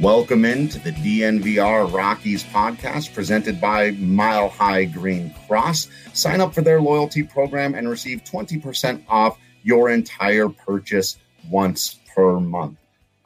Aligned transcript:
Welcome 0.00 0.46
into 0.46 0.78
the 0.78 0.92
DNVR 0.92 1.92
Rockies 1.92 2.42
podcast 2.42 3.12
presented 3.12 3.60
by 3.60 3.90
Mile 3.90 4.48
High 4.48 4.86
Green 4.86 5.34
Cross. 5.46 5.88
Sign 6.14 6.40
up 6.40 6.54
for 6.54 6.62
their 6.62 6.80
loyalty 6.80 7.22
program 7.22 7.74
and 7.74 7.86
receive 7.86 8.24
20% 8.24 9.04
off 9.10 9.38
your 9.62 9.90
entire 9.90 10.48
purchase 10.48 11.18
once 11.50 11.98
per 12.14 12.40
month. 12.40 12.78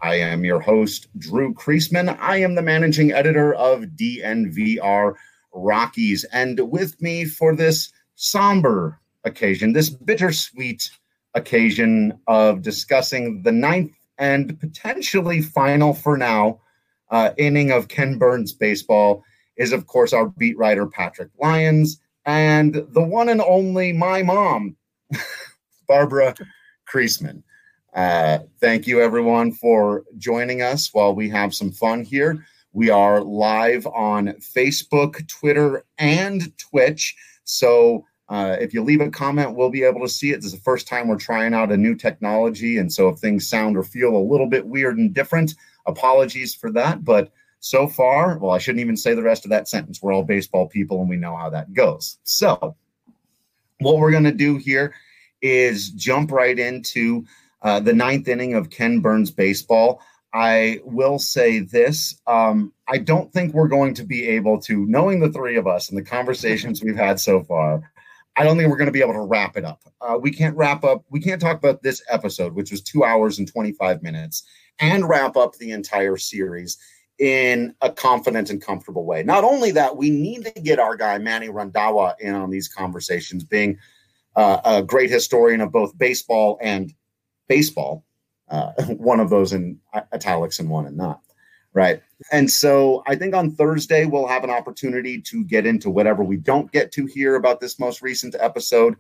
I 0.03 0.17
am 0.17 0.45
your 0.45 0.59
host, 0.59 1.07
Drew 1.17 1.55
Creasman. 1.55 2.19
I 2.19 2.39
am 2.39 2.57
the 2.57 2.63
managing 2.63 3.13
editor 3.13 3.55
of 3.55 3.85
DNVR 3.95 5.15
Rockies. 5.53 6.25
And 6.33 6.59
with 6.73 7.01
me 7.01 7.25
for 7.25 7.55
this 7.55 7.93
somber 8.17 8.99
occasion, 9.23 9.75
this 9.75 9.91
bittersweet 9.91 10.91
occasion 11.35 12.19
of 12.27 12.63
discussing 12.63 13.43
the 13.43 13.53
ninth 13.53 13.93
and 14.19 14.59
potentially 14.59 15.41
final 15.41 15.95
for 15.95 16.17
now 16.17 16.61
uh, 17.11 17.31
inning 17.37 17.71
of 17.71 17.89
Ken 17.89 18.19
Burns 18.19 18.53
baseball 18.53 19.25
is, 19.57 19.73
of 19.73 19.87
course, 19.87 20.13
our 20.13 20.27
beat 20.27 20.59
writer, 20.59 20.87
Patrick 20.87 21.31
Lyons, 21.41 22.01
and 22.25 22.75
the 22.91 23.03
one 23.03 23.29
and 23.29 23.41
only 23.41 23.93
my 23.93 24.23
mom, 24.23 24.77
Barbara 25.89 26.35
Creasman. 26.89 27.43
Uh, 27.95 28.39
thank 28.61 28.87
you, 28.87 29.01
everyone, 29.01 29.53
for 29.53 30.05
joining 30.19 30.63
us 30.63 30.93
while 30.93 31.15
we 31.15 31.29
have 31.29 31.55
some 31.55 31.71
fun 31.71 32.03
here. 32.03 32.45
We 32.73 32.91
are 32.91 33.23
live 33.23 33.87
on 33.87 34.29
Facebook, 34.41 35.29
Twitter, 35.29 35.85
and 35.99 36.57
Twitch. 36.59 37.15
So 37.45 38.05
uh, 38.29 38.57
if 38.59 38.75
you 38.75 38.83
leave 38.83 39.01
a 39.01 39.11
comment, 39.11 39.55
we'll 39.55 39.71
be 39.71 39.85
able 39.85 40.01
to 40.01 40.09
see 40.09 40.33
it. 40.33 40.37
This 40.37 40.47
is 40.47 40.53
the 40.53 40.59
first 40.59 40.89
time 40.89 41.07
we're 41.07 41.17
trying 41.17 41.55
out 41.55 41.71
a 41.71 41.77
new 41.77 41.95
technology. 41.95 42.79
And 42.79 42.93
so 42.93 43.09
if 43.09 43.19
things 43.19 43.49
sound 43.49 43.77
or 43.77 43.85
feel 43.85 44.17
a 44.17 44.19
little 44.19 44.49
bit 44.49 44.67
weird 44.67 44.99
and 44.99 45.15
different, 45.15 45.55
apologies 45.87 46.55
for 46.55 46.71
that. 46.73 47.05
But 47.05 47.33
so 47.61 47.89
far, 47.89 48.39
well, 48.39 48.53
I 48.53 48.59
shouldn't 48.59 48.83
even 48.83 48.97
say 48.97 49.15
the 49.15 49.23
rest 49.23 49.45
of 49.45 49.51
that 49.51 49.69
sentence. 49.69 50.03
We're 50.03 50.13
all 50.13 50.23
baseball 50.23 50.69
people 50.69 51.01
and 51.01 51.09
we 51.09 51.17
know 51.17 51.37
how 51.37 51.51
that 51.51 51.73
goes. 51.73 52.19
So, 52.25 52.77
what 53.81 53.99
we're 53.99 54.11
going 54.11 54.25
to 54.25 54.33
do 54.33 54.57
here 54.57 54.95
is 55.41 55.91
jump 55.91 56.31
right 56.31 56.59
into 56.59 57.25
uh, 57.63 57.81
the 57.81 57.93
ninth 57.93 58.29
inning 58.29 58.55
of 58.55 58.71
Ken 58.71 59.01
Burns 59.01 59.31
baseball. 59.31 60.01
I 60.35 60.81
will 60.85 61.19
say 61.19 61.61
this 61.61 62.21
um, 62.27 62.73
I 62.89 62.99
don't 62.99 63.33
think 63.33 63.55
we're 63.55 63.69
going 63.69 63.95
to 63.95 64.05
be 64.05 64.27
able 64.27 64.61
to, 64.63 64.85
knowing 64.87 65.21
the 65.21 65.33
three 65.33 65.57
of 65.57 65.67
us 65.67 65.89
and 65.89 65.97
the 65.97 66.03
conversations 66.03 66.83
we've 66.83 66.97
had 66.97 67.19
so 67.21 67.43
far, 67.45 67.91
I 68.37 68.43
don't 68.43 68.57
think 68.57 68.69
we're 68.69 68.77
going 68.77 68.87
to 68.87 68.93
be 68.93 69.01
able 69.01 69.13
to 69.13 69.21
wrap 69.21 69.57
it 69.57 69.65
up. 69.65 69.83
Uh, 70.01 70.19
we 70.21 70.33
can't 70.33 70.57
wrap 70.57 70.83
up, 70.85 71.05
we 71.09 71.21
can't 71.21 71.41
talk 71.41 71.57
about 71.57 71.83
this 71.83 72.03
episode, 72.11 72.55
which 72.55 72.73
was 72.73 72.83
two 72.83 73.05
hours 73.05 73.39
and 73.39 73.51
25 73.51 74.03
minutes, 74.03 74.43
and 74.81 75.09
wrap 75.09 75.37
up 75.37 75.55
the 75.57 75.73
entire 75.73 76.17
series 76.17 76.79
in 77.19 77.75
a 77.81 77.91
confident 77.91 78.51
and 78.51 78.61
comfortable 78.61 79.05
way. 79.05 79.23
Not 79.23 79.45
only 79.45 79.71
that, 79.73 79.97
we 79.97 80.11
need 80.11 80.45
to 80.45 80.61
get 80.61 80.79
our 80.79 80.97
guy 80.97 81.19
Manny 81.19 81.49
Randhawa 81.49 82.15
in 82.19 82.35
on 82.35 82.51
these 82.51 82.69
conversations, 82.69 83.45
being 83.45 83.79
uh, 84.37 84.61
a 84.65 84.83
great 84.83 85.11
historian 85.11 85.61
of 85.61 85.71
both 85.71 85.97
baseball 85.97 86.59
and 86.61 86.93
baseball. 87.49 88.05
Uh, 88.49 88.73
one 88.89 89.21
of 89.21 89.31
those 89.31 89.53
in 89.53 89.79
italics 90.13 90.59
and 90.59 90.69
one 90.69 90.87
and 90.87 90.97
not. 90.97 91.21
Right. 91.73 92.01
And 92.31 92.49
so 92.49 93.03
I 93.07 93.17
think 93.17 93.35
on 93.35 93.51
Thursday, 93.51 94.07
we'll 94.07 94.29
have 94.29 94.45
an 94.45 94.51
opportunity 94.51 95.21
to 95.23 95.45
get 95.45 95.67
into 95.67 95.91
whatever 95.91 96.23
we 96.23 96.37
don't 96.37 96.71
get 96.71 96.93
to 96.93 97.07
here 97.07 97.35
about 97.35 97.61
this 97.61 97.81
most 97.81 98.01
recent 98.01 98.37
episode 98.39 98.95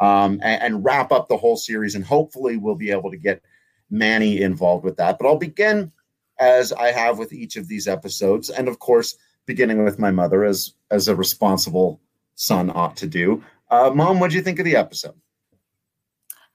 um, 0.00 0.40
and, 0.42 0.62
and 0.62 0.84
wrap 0.84 1.12
up 1.12 1.28
the 1.28 1.36
whole 1.36 1.56
series. 1.56 1.94
And 1.94 2.04
hopefully, 2.04 2.56
we'll 2.56 2.74
be 2.74 2.90
able 2.90 3.12
to 3.12 3.16
get 3.16 3.42
Manny 3.90 4.42
involved 4.42 4.84
with 4.84 4.96
that. 4.96 5.18
But 5.18 5.26
I'll 5.26 5.38
begin 5.38 5.92
as 6.38 6.72
I 6.72 6.92
have 6.92 7.18
with 7.18 7.32
each 7.32 7.56
of 7.56 7.68
these 7.68 7.88
episodes. 7.88 8.50
And 8.50 8.68
of 8.68 8.78
course, 8.78 9.16
beginning 9.46 9.84
with 9.84 9.98
my 9.98 10.10
mother 10.10 10.44
as, 10.44 10.74
as 10.90 11.08
a 11.08 11.16
responsible 11.16 12.00
son 12.34 12.70
ought 12.74 12.96
to 12.96 13.06
do. 13.06 13.42
Uh, 13.70 13.90
Mom, 13.94 14.20
what 14.20 14.30
do 14.30 14.36
you 14.36 14.42
think 14.42 14.58
of 14.58 14.64
the 14.64 14.76
episode? 14.76 15.14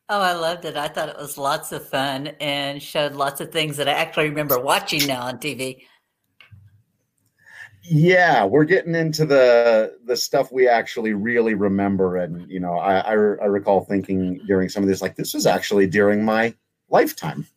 Oh, 0.10 0.20
I 0.20 0.34
loved 0.34 0.66
it. 0.66 0.76
I 0.76 0.90
thought 0.90 1.08
it 1.08 1.18
was 1.18 1.38
lots 1.38 1.72
of 1.72 1.88
fun 1.88 2.28
and 2.42 2.84
showed 2.84 3.14
lots 3.14 3.40
of 3.40 3.52
things 3.52 3.78
that 3.78 3.88
I 3.88 3.94
actually 3.94 4.30
remember 4.30 4.60
watching 4.60 5.08
now 5.08 5.22
on 5.22 5.38
TV. 5.38 5.84
Yeah, 7.84 8.46
we're 8.46 8.66
getting 8.66 8.94
into 8.94 9.26
the 9.26 9.98
the 10.06 10.16
stuff 10.16 10.52
we 10.52 10.68
actually 10.68 11.14
really 11.14 11.56
remember, 11.56 12.18
and 12.18 12.48
you 12.52 12.60
know, 12.60 12.76
I 12.76 13.00
I, 13.00 13.14
I 13.14 13.46
recall 13.46 13.86
thinking 13.86 14.40
during 14.46 14.70
some 14.70 14.84
of 14.84 14.90
this, 14.90 15.02
like 15.02 15.16
this 15.16 15.34
was 15.34 15.48
actually 15.48 15.88
during 15.88 16.24
my 16.24 16.54
lifetime. 16.92 17.48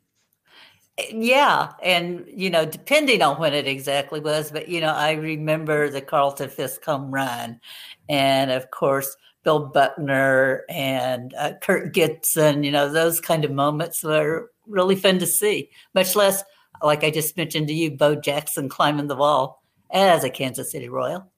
Yeah, 1.10 1.72
and 1.82 2.24
you 2.28 2.50
know, 2.50 2.64
depending 2.64 3.20
on 3.20 3.40
when 3.40 3.52
it 3.52 3.66
exactly 3.66 4.20
was, 4.20 4.52
but 4.52 4.68
you 4.68 4.80
know, 4.80 4.92
I 4.94 5.12
remember 5.12 5.90
the 5.90 6.00
Carlton 6.00 6.48
Fisk 6.50 6.84
home 6.84 7.10
run, 7.12 7.60
and 8.08 8.52
of 8.52 8.70
course 8.70 9.16
Bill 9.42 9.66
Buckner 9.66 10.62
and 10.68 11.34
uh, 11.34 11.54
Kurt 11.60 11.92
Gibson. 11.92 12.62
You 12.62 12.70
know, 12.70 12.90
those 12.92 13.20
kind 13.20 13.44
of 13.44 13.50
moments 13.50 14.04
were 14.04 14.52
really 14.68 14.94
fun 14.94 15.18
to 15.18 15.26
see. 15.26 15.68
Much 15.94 16.14
less, 16.14 16.44
like 16.80 17.02
I 17.02 17.10
just 17.10 17.36
mentioned 17.36 17.66
to 17.68 17.74
you, 17.74 17.90
Bo 17.90 18.14
Jackson 18.14 18.68
climbing 18.68 19.08
the 19.08 19.16
wall 19.16 19.64
as 19.90 20.22
a 20.22 20.30
Kansas 20.30 20.70
City 20.70 20.88
Royal. 20.88 21.28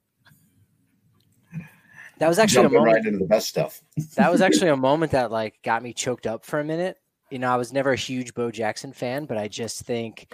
That 2.18 2.28
was 2.28 2.38
actually 2.38 2.62
Jumping 2.64 2.76
a 2.76 2.80
moment. 2.80 2.94
right 2.96 3.06
into 3.06 3.18
the 3.18 3.26
best 3.26 3.48
stuff. 3.48 3.82
that 4.16 4.30
was 4.30 4.40
actually 4.40 4.68
a 4.68 4.76
moment 4.76 5.12
that 5.12 5.30
like 5.30 5.62
got 5.62 5.82
me 5.82 5.92
choked 5.92 6.26
up 6.26 6.44
for 6.46 6.60
a 6.60 6.64
minute. 6.64 6.98
You 7.30 7.38
know, 7.38 7.50
I 7.50 7.56
was 7.56 7.72
never 7.72 7.92
a 7.92 7.96
huge 7.96 8.34
Bo 8.34 8.50
Jackson 8.50 8.92
fan, 8.92 9.26
but 9.26 9.36
I 9.36 9.48
just 9.48 9.82
think 9.82 10.32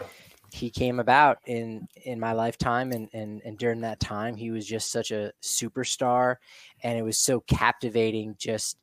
he 0.53 0.71
came 0.71 1.01
about 1.01 1.39
in 1.47 1.89
in 2.05 2.21
my 2.21 2.33
lifetime 2.33 2.93
and 2.93 3.09
and 3.15 3.41
and 3.45 3.57
during 3.57 3.81
that 3.81 3.99
time 4.01 4.37
he 4.37 4.51
was 4.51 4.67
just 4.67 4.93
such 4.93 5.11
a 5.11 5.33
superstar 5.43 6.37
and 6.83 6.99
it 6.99 7.03
was 7.03 7.17
so 7.17 7.41
captivating 7.41 8.35
just 8.39 8.77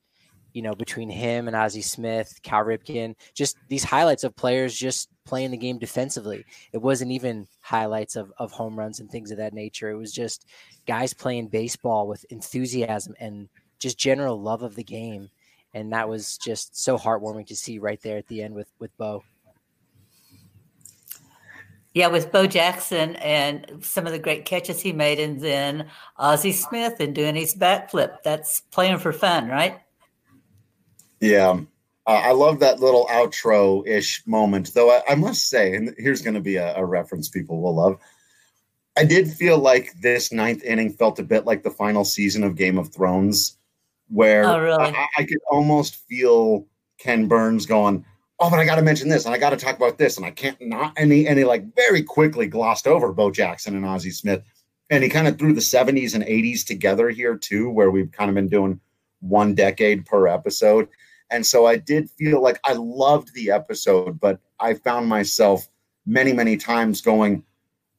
you 0.52 0.64
know 0.64 0.74
between 0.74 1.10
him 1.10 1.48
and 1.48 1.56
Ozzie 1.56 1.84
Smith, 1.84 2.40
Cal 2.42 2.64
Ripken, 2.64 3.16
just 3.36 3.56
these 3.68 3.84
highlights 3.84 4.24
of 4.24 4.36
players 4.36 4.76
just 4.76 5.10
playing 5.26 5.52
the 5.52 5.58
game 5.58 5.78
defensively. 5.78 6.44
It 6.74 6.80
wasn't 6.80 7.12
even 7.12 7.48
highlights 7.62 8.16
of 8.16 8.34
of 8.40 8.52
home 8.52 8.78
runs 8.78 9.00
and 9.00 9.10
things 9.10 9.30
of 9.30 9.38
that 9.38 9.54
nature. 9.54 9.92
It 9.92 9.98
was 9.98 10.12
just 10.12 10.48
guys 10.88 11.14
playing 11.14 11.50
baseball 11.50 12.08
with 12.08 12.26
enthusiasm 12.32 13.14
and 13.20 13.48
just 13.78 13.98
general 14.00 14.42
love 14.42 14.64
of 14.64 14.76
the 14.76 14.84
game. 14.84 15.30
And 15.74 15.94
that 15.94 16.10
was 16.10 16.38
just 16.38 16.82
so 16.82 16.98
heartwarming 16.98 17.48
to 17.48 17.56
see 17.56 17.80
right 17.80 18.02
there 18.02 18.18
at 18.18 18.28
the 18.28 18.42
end 18.42 18.56
with 18.56 18.70
with 18.80 18.96
Bo. 18.98 19.24
Yeah, 21.94 22.08
with 22.08 22.32
Bo 22.32 22.46
Jackson 22.46 23.16
and 23.18 23.80
some 23.82 24.06
of 24.06 24.12
the 24.12 24.20
great 24.20 24.46
catches 24.46 24.80
he 24.80 24.94
made, 24.94 25.20
and 25.20 25.42
then 25.42 25.88
Ozzie 26.18 26.52
Smith 26.52 27.00
and 27.00 27.16
doing 27.16 27.36
his 27.36 27.56
backflip. 27.56 28.18
That's 28.24 28.62
playing 28.72 29.00
for 29.00 29.12
fun, 29.12 29.48
right? 29.48 29.80
Yeah. 31.20 31.62
Uh, 32.10 32.22
I 32.24 32.32
love 32.32 32.60
that 32.60 32.80
little 32.80 33.06
outro 33.12 33.88
ish 33.88 34.26
moment, 34.26 34.74
though 34.74 34.90
I, 34.90 35.04
I, 35.10 35.16
must 35.16 35.48
say, 35.48 35.76
and 35.76 35.94
here's 35.98 36.24
going 36.24 36.34
to 36.34 36.42
be 36.42 36.56
a, 36.56 36.76
a, 36.76 36.84
reference 36.84 37.30
people 37.30 37.62
will 37.62 37.76
love. 37.76 38.00
I 38.98 39.04
did 39.04 39.30
feel 39.30 39.60
like 39.60 39.94
this 40.02 40.34
ninth 40.34 40.64
inning 40.64 40.94
felt 40.94 41.20
a 41.20 41.24
bit 41.24 41.46
like 41.46 41.62
the 41.62 41.70
final 41.70 42.04
season 42.04 42.44
of 42.44 42.56
Game 42.56 42.80
of 42.80 42.92
Thrones, 42.92 43.59
where 44.10 44.46
oh, 44.46 44.60
really? 44.60 44.84
I, 44.84 45.08
I 45.18 45.24
could 45.24 45.40
almost 45.50 45.96
feel 46.08 46.66
Ken 46.98 47.28
Burns 47.28 47.66
going, 47.66 48.06
oh, 48.40 48.50
but 48.50 48.60
I 48.60 48.66
got 48.66 48.76
to 48.76 48.82
mention 48.82 49.10
this 49.10 49.26
and 49.26 49.34
I 49.34 49.38
got 49.38 49.52
to 49.52 49.58
talk 49.58 49.76
about 49.78 49.98
this. 49.98 50.18
And 50.18 50.26
I 50.26 50.32
can't 50.32 50.60
not, 50.62 50.94
any 50.98 51.26
he 51.26 51.44
like 51.44 51.76
very 51.76 52.04
quickly 52.04 52.48
glossed 52.48 52.88
over 52.88 53.12
Bo 53.12 53.32
Jackson 53.32 53.76
and 53.76 53.86
Ozzie 53.86 54.12
Smith. 54.12 54.44
And 54.90 55.04
he 55.04 55.10
kind 55.10 55.28
of 55.28 55.38
threw 55.38 55.54
the 55.54 55.62
70s 55.62 56.16
and 56.16 56.24
80s 56.24 56.66
together 56.66 57.10
here 57.10 57.38
too, 57.38 57.70
where 57.70 57.92
we've 57.92 58.12
kind 58.12 58.30
of 58.30 58.36
been 58.36 58.48
doing 58.48 58.80
one 59.20 59.54
decade 59.54 60.06
per 60.06 60.28
episode. 60.28 60.88
And 61.30 61.46
so 61.46 61.68
I 61.68 61.76
did 61.76 62.10
feel 62.10 62.42
like 62.42 62.60
I 62.64 62.74
loved 62.74 63.34
the 63.36 63.52
episode, 63.52 64.20
but 64.20 64.40
I 64.60 64.74
found 64.74 65.08
myself 65.08 65.68
many, 66.08 66.34
many 66.34 66.58
times 66.58 67.02
going, 67.02 67.44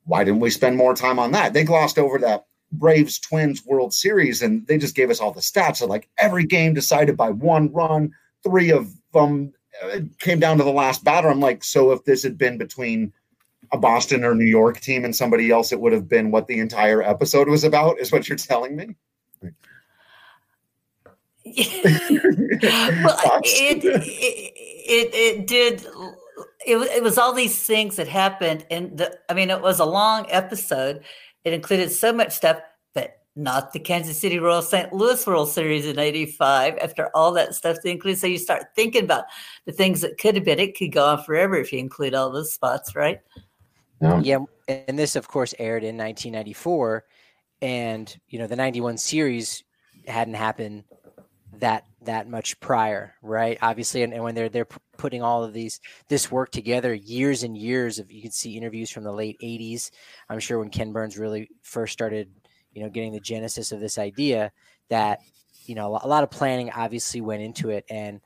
why 0.05 0.25
didn't 0.25 0.41
we 0.41 0.51
spend 0.51 0.77
more 0.77 0.95
time 0.95 1.21
on 1.21 1.31
that? 1.33 1.53
They 1.53 1.63
glossed 1.63 1.99
over 1.99 2.19
that 2.19 2.47
Braves 2.73 3.19
Twins 3.19 3.65
World 3.65 3.93
Series 3.93 4.43
and 4.43 4.67
they 4.67 4.79
just 4.79 4.95
gave 4.95 5.11
us 5.11 5.21
all 5.21 5.33
the 5.33 5.41
stats 5.41 5.83
of 5.83 5.89
like 5.89 6.09
every 6.19 6.45
game 6.45 6.75
decided 6.75 7.17
by 7.17 7.31
one 7.31 7.73
run, 7.73 8.13
three 8.43 8.71
of 8.71 8.93
them 9.13 9.53
uh, 9.83 10.01
came 10.19 10.39
down 10.39 10.59
to 10.59 10.65
the 10.65 10.71
last 10.71 11.05
batter. 11.05 11.29
I'm 11.29 11.41
like, 11.41 11.65
so 11.65 11.93
if 11.93 12.05
this 12.05 12.23
had 12.23 12.39
been 12.39 12.59
between 12.59 13.13
a 13.73 13.79
Boston 13.79 14.25
or 14.25 14.35
New 14.35 14.45
York 14.45 14.81
team 14.81 15.05
and 15.05 15.15
somebody 15.15 15.51
else, 15.51 15.73
it 15.73 15.81
would 15.81 15.93
have 15.93 16.09
been 16.09 16.31
what 16.31 16.47
the 16.47 16.59
entire 16.59 17.03
episode 17.03 17.49
was 17.49 17.65
about, 17.65 17.99
is 17.99 18.13
what 18.13 18.29
you're 18.29 18.39
telling 18.39 18.77
me? 18.77 18.97
well, 19.43 19.55
it, 23.45 23.85
it, 23.85 24.55
it, 24.55 25.15
it 25.15 25.47
did 25.47 25.87
it, 26.67 26.77
it 26.97 27.03
was 27.03 27.17
all 27.19 27.33
these 27.33 27.63
things 27.63 27.97
that 27.97 28.09
happened 28.09 28.67
and 28.71 28.99
the, 28.99 29.19
i 29.29 29.35
mean 29.35 29.51
it 29.51 29.61
was 29.61 29.81
a 29.81 29.85
long 29.85 30.27
episode 30.29 31.03
it 31.45 31.53
included 31.53 31.91
so 31.91 32.13
much 32.13 32.33
stuff 32.33 32.61
but 32.95 33.19
not 33.37 33.73
the 33.73 33.79
kansas 33.79 34.19
city 34.19 34.39
royal 34.39 34.63
st 34.63 34.93
louis 34.93 35.27
world 35.27 35.49
series 35.49 35.87
in 35.87 35.99
85 35.99 36.79
after 36.79 37.11
all 37.15 37.33
that 37.33 37.55
stuff 37.55 37.79
they 37.83 37.91
include 37.91 38.19
so 38.19 38.27
you 38.27 38.39
start 38.39 38.67
thinking 38.75 39.05
about 39.05 39.25
the 39.67 39.73
things 39.73 40.01
that 40.01 40.19
could 40.19 40.35
have 40.35 40.45
been 40.45 40.59
it 40.59 40.77
could 40.77 40.93
go 40.93 41.07
on 41.07 41.23
forever 41.23 41.57
if 41.57 41.73
you 41.73 41.79
include 41.79 42.15
all 42.15 42.31
those 42.31 42.53
spots 42.53 42.95
right 42.95 43.21
yeah. 44.01 44.21
yeah 44.21 44.39
and 44.69 44.99
this 44.99 45.17
of 45.17 45.29
course 45.29 45.55
aired 45.59 45.83
in 45.83 45.97
1994 45.97 47.05
and 47.63 48.19
you 48.29 48.39
know 48.39 48.47
the 48.47 48.57
91 48.57 48.97
series 48.99 49.65
hadn't 50.07 50.35
happened 50.35 50.85
that 51.59 51.85
that 52.03 52.29
much 52.29 52.59
prior, 52.61 53.15
right? 53.23 53.59
Obviously, 53.61 54.03
and, 54.03 54.13
and, 54.13 54.23
when 54.23 54.35
they're 54.35 54.49
they're 54.49 54.69
putting 54.97 55.23
all 55.23 55.45
of 55.45 55.53
these 55.53 55.81
this 56.09 56.31
work 56.31 56.51
together, 56.51 56.95
years 56.95 57.43
and 57.43 57.57
years 57.57 57.99
of 57.99 58.11
you 58.11 58.23
can 58.23 58.31
see 58.31 58.57
interviews 58.57 58.91
from 58.91 59.05
the 59.05 59.13
late 59.13 59.39
'80s. 59.43 59.91
I'm 60.29 60.41
sure 60.41 60.59
when 60.59 60.71
Ken 60.71 60.93
Burns 60.93 61.19
really 61.19 61.49
first 61.63 61.93
started, 61.93 62.31
you 62.73 62.83
know, 62.83 62.89
getting 62.89 63.13
the 63.13 63.21
genesis 63.21 63.73
of 63.73 63.81
this 63.81 63.99
idea, 63.99 64.53
that 64.89 65.21
you 65.65 65.75
know 65.75 65.99
a 66.03 66.09
lot 66.09 66.25
of 66.25 66.31
planning 66.31 66.71
obviously 66.71 67.21
went 67.21 67.43
into 67.43 67.71
it, 67.71 67.85
and 67.91 68.21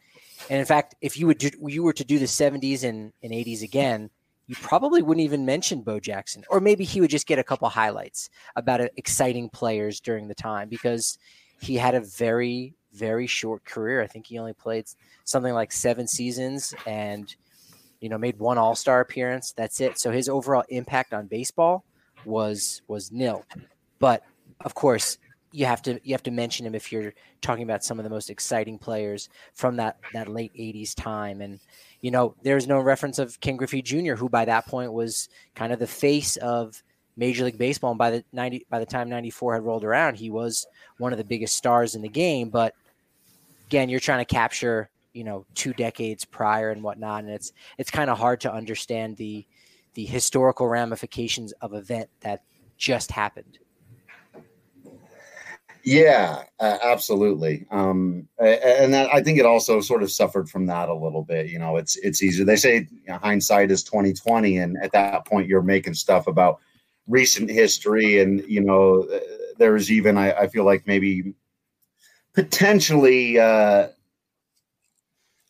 and 0.50 0.58
in 0.58 0.66
fact, 0.66 0.94
if 1.00 1.18
you 1.18 1.26
would 1.26 1.38
do, 1.38 1.50
you 1.66 1.82
were 1.82 1.92
to 1.92 2.04
do 2.04 2.18
the 2.18 2.26
'70s 2.26 2.84
and, 2.84 3.12
and 3.22 3.32
'80s 3.32 3.62
again, 3.62 4.10
you 4.46 4.54
probably 4.56 5.02
wouldn't 5.02 5.24
even 5.24 5.46
mention 5.46 5.82
Bo 5.82 6.00
Jackson, 6.00 6.44
or 6.48 6.60
maybe 6.60 6.84
he 6.84 7.00
would 7.00 7.10
just 7.10 7.26
get 7.26 7.38
a 7.38 7.44
couple 7.44 7.68
highlights 7.68 8.30
about 8.56 8.80
uh, 8.80 8.88
exciting 8.96 9.48
players 9.48 10.00
during 10.00 10.28
the 10.28 10.34
time 10.34 10.68
because 10.68 11.18
he 11.60 11.76
had 11.76 11.94
a 11.94 12.00
very 12.00 12.74
very 12.94 13.26
short 13.26 13.64
career. 13.64 14.02
I 14.02 14.06
think 14.06 14.26
he 14.26 14.38
only 14.38 14.52
played 14.52 14.86
something 15.24 15.54
like 15.54 15.72
seven 15.72 16.06
seasons 16.06 16.74
and 16.86 17.34
you 18.00 18.08
know 18.08 18.18
made 18.18 18.38
one 18.38 18.58
All 18.58 18.74
Star 18.74 19.00
appearance. 19.00 19.52
That's 19.52 19.80
it. 19.80 19.98
So 19.98 20.10
his 20.10 20.28
overall 20.28 20.64
impact 20.68 21.14
on 21.14 21.26
baseball 21.26 21.84
was 22.24 22.82
was 22.88 23.12
nil. 23.12 23.44
But 23.98 24.24
of 24.60 24.74
course, 24.74 25.18
you 25.54 25.66
have 25.66 25.82
to 25.82 26.00
you 26.02 26.12
have 26.12 26.22
to 26.24 26.32
mention 26.32 26.66
him 26.66 26.74
if 26.74 26.90
you're 26.90 27.14
talking 27.40 27.62
about 27.62 27.84
some 27.84 28.00
of 28.00 28.04
the 28.04 28.10
most 28.10 28.28
exciting 28.28 28.76
players 28.76 29.28
from 29.52 29.76
that 29.76 29.98
that 30.12 30.26
late 30.26 30.52
80s 30.54 30.96
time 30.96 31.40
and 31.40 31.60
you 32.00 32.10
know 32.10 32.34
there's 32.42 32.66
no 32.66 32.80
reference 32.80 33.20
of 33.20 33.38
Ken 33.40 33.56
Griffey 33.56 33.80
Jr. 33.80 34.14
who 34.14 34.28
by 34.28 34.44
that 34.44 34.66
point 34.66 34.92
was 34.92 35.28
kind 35.54 35.72
of 35.72 35.78
the 35.78 35.86
face 35.86 36.36
of 36.38 36.82
Major 37.16 37.44
League 37.44 37.56
Baseball 37.56 37.92
and 37.92 37.98
by 37.98 38.10
the 38.10 38.24
90 38.32 38.66
by 38.68 38.80
the 38.80 38.86
time 38.86 39.08
94 39.08 39.54
had 39.54 39.62
rolled 39.62 39.84
around 39.84 40.16
he 40.16 40.28
was 40.28 40.66
one 40.98 41.12
of 41.12 41.18
the 41.18 41.24
biggest 41.24 41.54
stars 41.54 41.94
in 41.94 42.02
the 42.02 42.08
game 42.08 42.48
but 42.50 42.74
again, 43.66 43.88
you're 43.88 44.00
trying 44.00 44.24
to 44.24 44.34
capture, 44.34 44.88
you 45.12 45.24
know, 45.24 45.46
two 45.54 45.72
decades 45.74 46.24
prior 46.24 46.70
and 46.70 46.82
whatnot, 46.82 47.24
and 47.24 47.32
it's 47.32 47.52
it's 47.78 47.90
kind 47.90 48.10
of 48.10 48.18
hard 48.18 48.40
to 48.42 48.52
understand 48.52 49.16
the 49.16 49.46
the 49.94 50.04
historical 50.04 50.68
ramifications 50.68 51.52
of 51.60 51.74
event 51.74 52.08
that 52.20 52.42
just 52.76 53.10
happened. 53.10 53.58
Yeah, 55.86 56.44
uh, 56.60 56.78
absolutely. 56.82 57.66
Um, 57.70 58.26
and 58.38 58.94
that, 58.94 59.12
I 59.12 59.22
think 59.22 59.38
it 59.38 59.44
also 59.44 59.82
sort 59.82 60.02
of 60.02 60.10
suffered 60.10 60.48
from 60.48 60.64
that 60.66 60.88
a 60.88 60.94
little 60.94 61.22
bit. 61.22 61.48
You 61.48 61.58
know, 61.58 61.76
it's 61.76 61.96
it's 61.96 62.22
easier. 62.22 62.46
They 62.46 62.56
say 62.56 62.88
you 62.90 63.06
know, 63.06 63.18
hindsight 63.18 63.70
is 63.70 63.84
twenty 63.84 64.14
twenty, 64.14 64.56
and 64.56 64.78
at 64.82 64.92
that 64.92 65.26
point, 65.26 65.46
you're 65.46 65.62
making 65.62 65.94
stuff 65.94 66.26
about 66.26 66.60
recent 67.06 67.50
history, 67.50 68.20
and 68.20 68.42
you 68.48 68.62
know, 68.62 69.06
uh, 69.12 69.18
there's 69.58 69.90
even 69.90 70.16
I, 70.16 70.32
I 70.32 70.48
feel 70.48 70.64
like 70.64 70.86
maybe 70.86 71.34
potentially 72.34 73.38
uh, 73.38 73.88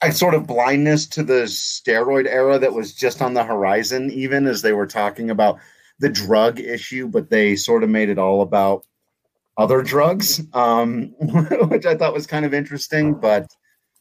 a 0.03 0.13
sort 0.13 0.35
of 0.35 0.47
blindness 0.47 1.07
to 1.07 1.23
the 1.23 1.45
steroid 1.45 2.27
era 2.27 2.59
that 2.59 2.73
was 2.73 2.95
just 2.95 3.23
on 3.23 3.35
the 3.35 3.45
horizon, 3.45 4.11
even 4.11 4.47
as 4.47 4.63
they 4.63 4.73
were 4.73 4.87
talking 4.87 5.31
about 5.31 5.59
the 5.99 6.09
drug 6.09 6.61
issue, 6.61 7.09
but 7.09 7.31
they 7.31 7.57
sort 7.57 7.83
of 7.83 7.91
made 7.91 8.09
it 8.09 8.19
all 8.19 8.43
about 8.43 8.85
other 9.57 9.83
drugs, 9.83 10.43
um, 10.53 11.15
which 11.69 11.87
I 11.87 11.95
thought 11.95 12.15
was 12.15 12.27
kind 12.27 12.45
of 12.45 12.53
interesting. 12.53 13.15
But 13.15 13.55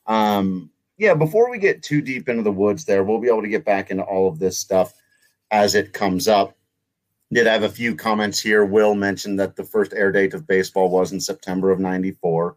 um, 0.07 0.71
yeah, 0.97 1.13
before 1.13 1.49
we 1.49 1.59
get 1.59 1.83
too 1.83 2.01
deep 2.01 2.27
into 2.27 2.43
the 2.43 2.51
woods, 2.51 2.85
there, 2.85 3.03
we'll 3.03 3.21
be 3.21 3.29
able 3.29 3.43
to 3.43 3.47
get 3.47 3.65
back 3.65 3.91
into 3.91 4.03
all 4.03 4.27
of 4.27 4.39
this 4.39 4.57
stuff 4.57 4.93
as 5.51 5.75
it 5.75 5.93
comes 5.93 6.27
up. 6.27 6.57
Did 7.31 7.47
have 7.47 7.63
a 7.63 7.69
few 7.69 7.95
comments 7.95 8.39
here. 8.39 8.65
Will 8.65 8.93
mentioned 8.93 9.39
that 9.39 9.55
the 9.55 9.63
first 9.63 9.93
air 9.93 10.11
date 10.11 10.33
of 10.33 10.45
baseball 10.45 10.89
was 10.89 11.13
in 11.13 11.19
September 11.19 11.71
of 11.71 11.79
'94. 11.79 12.55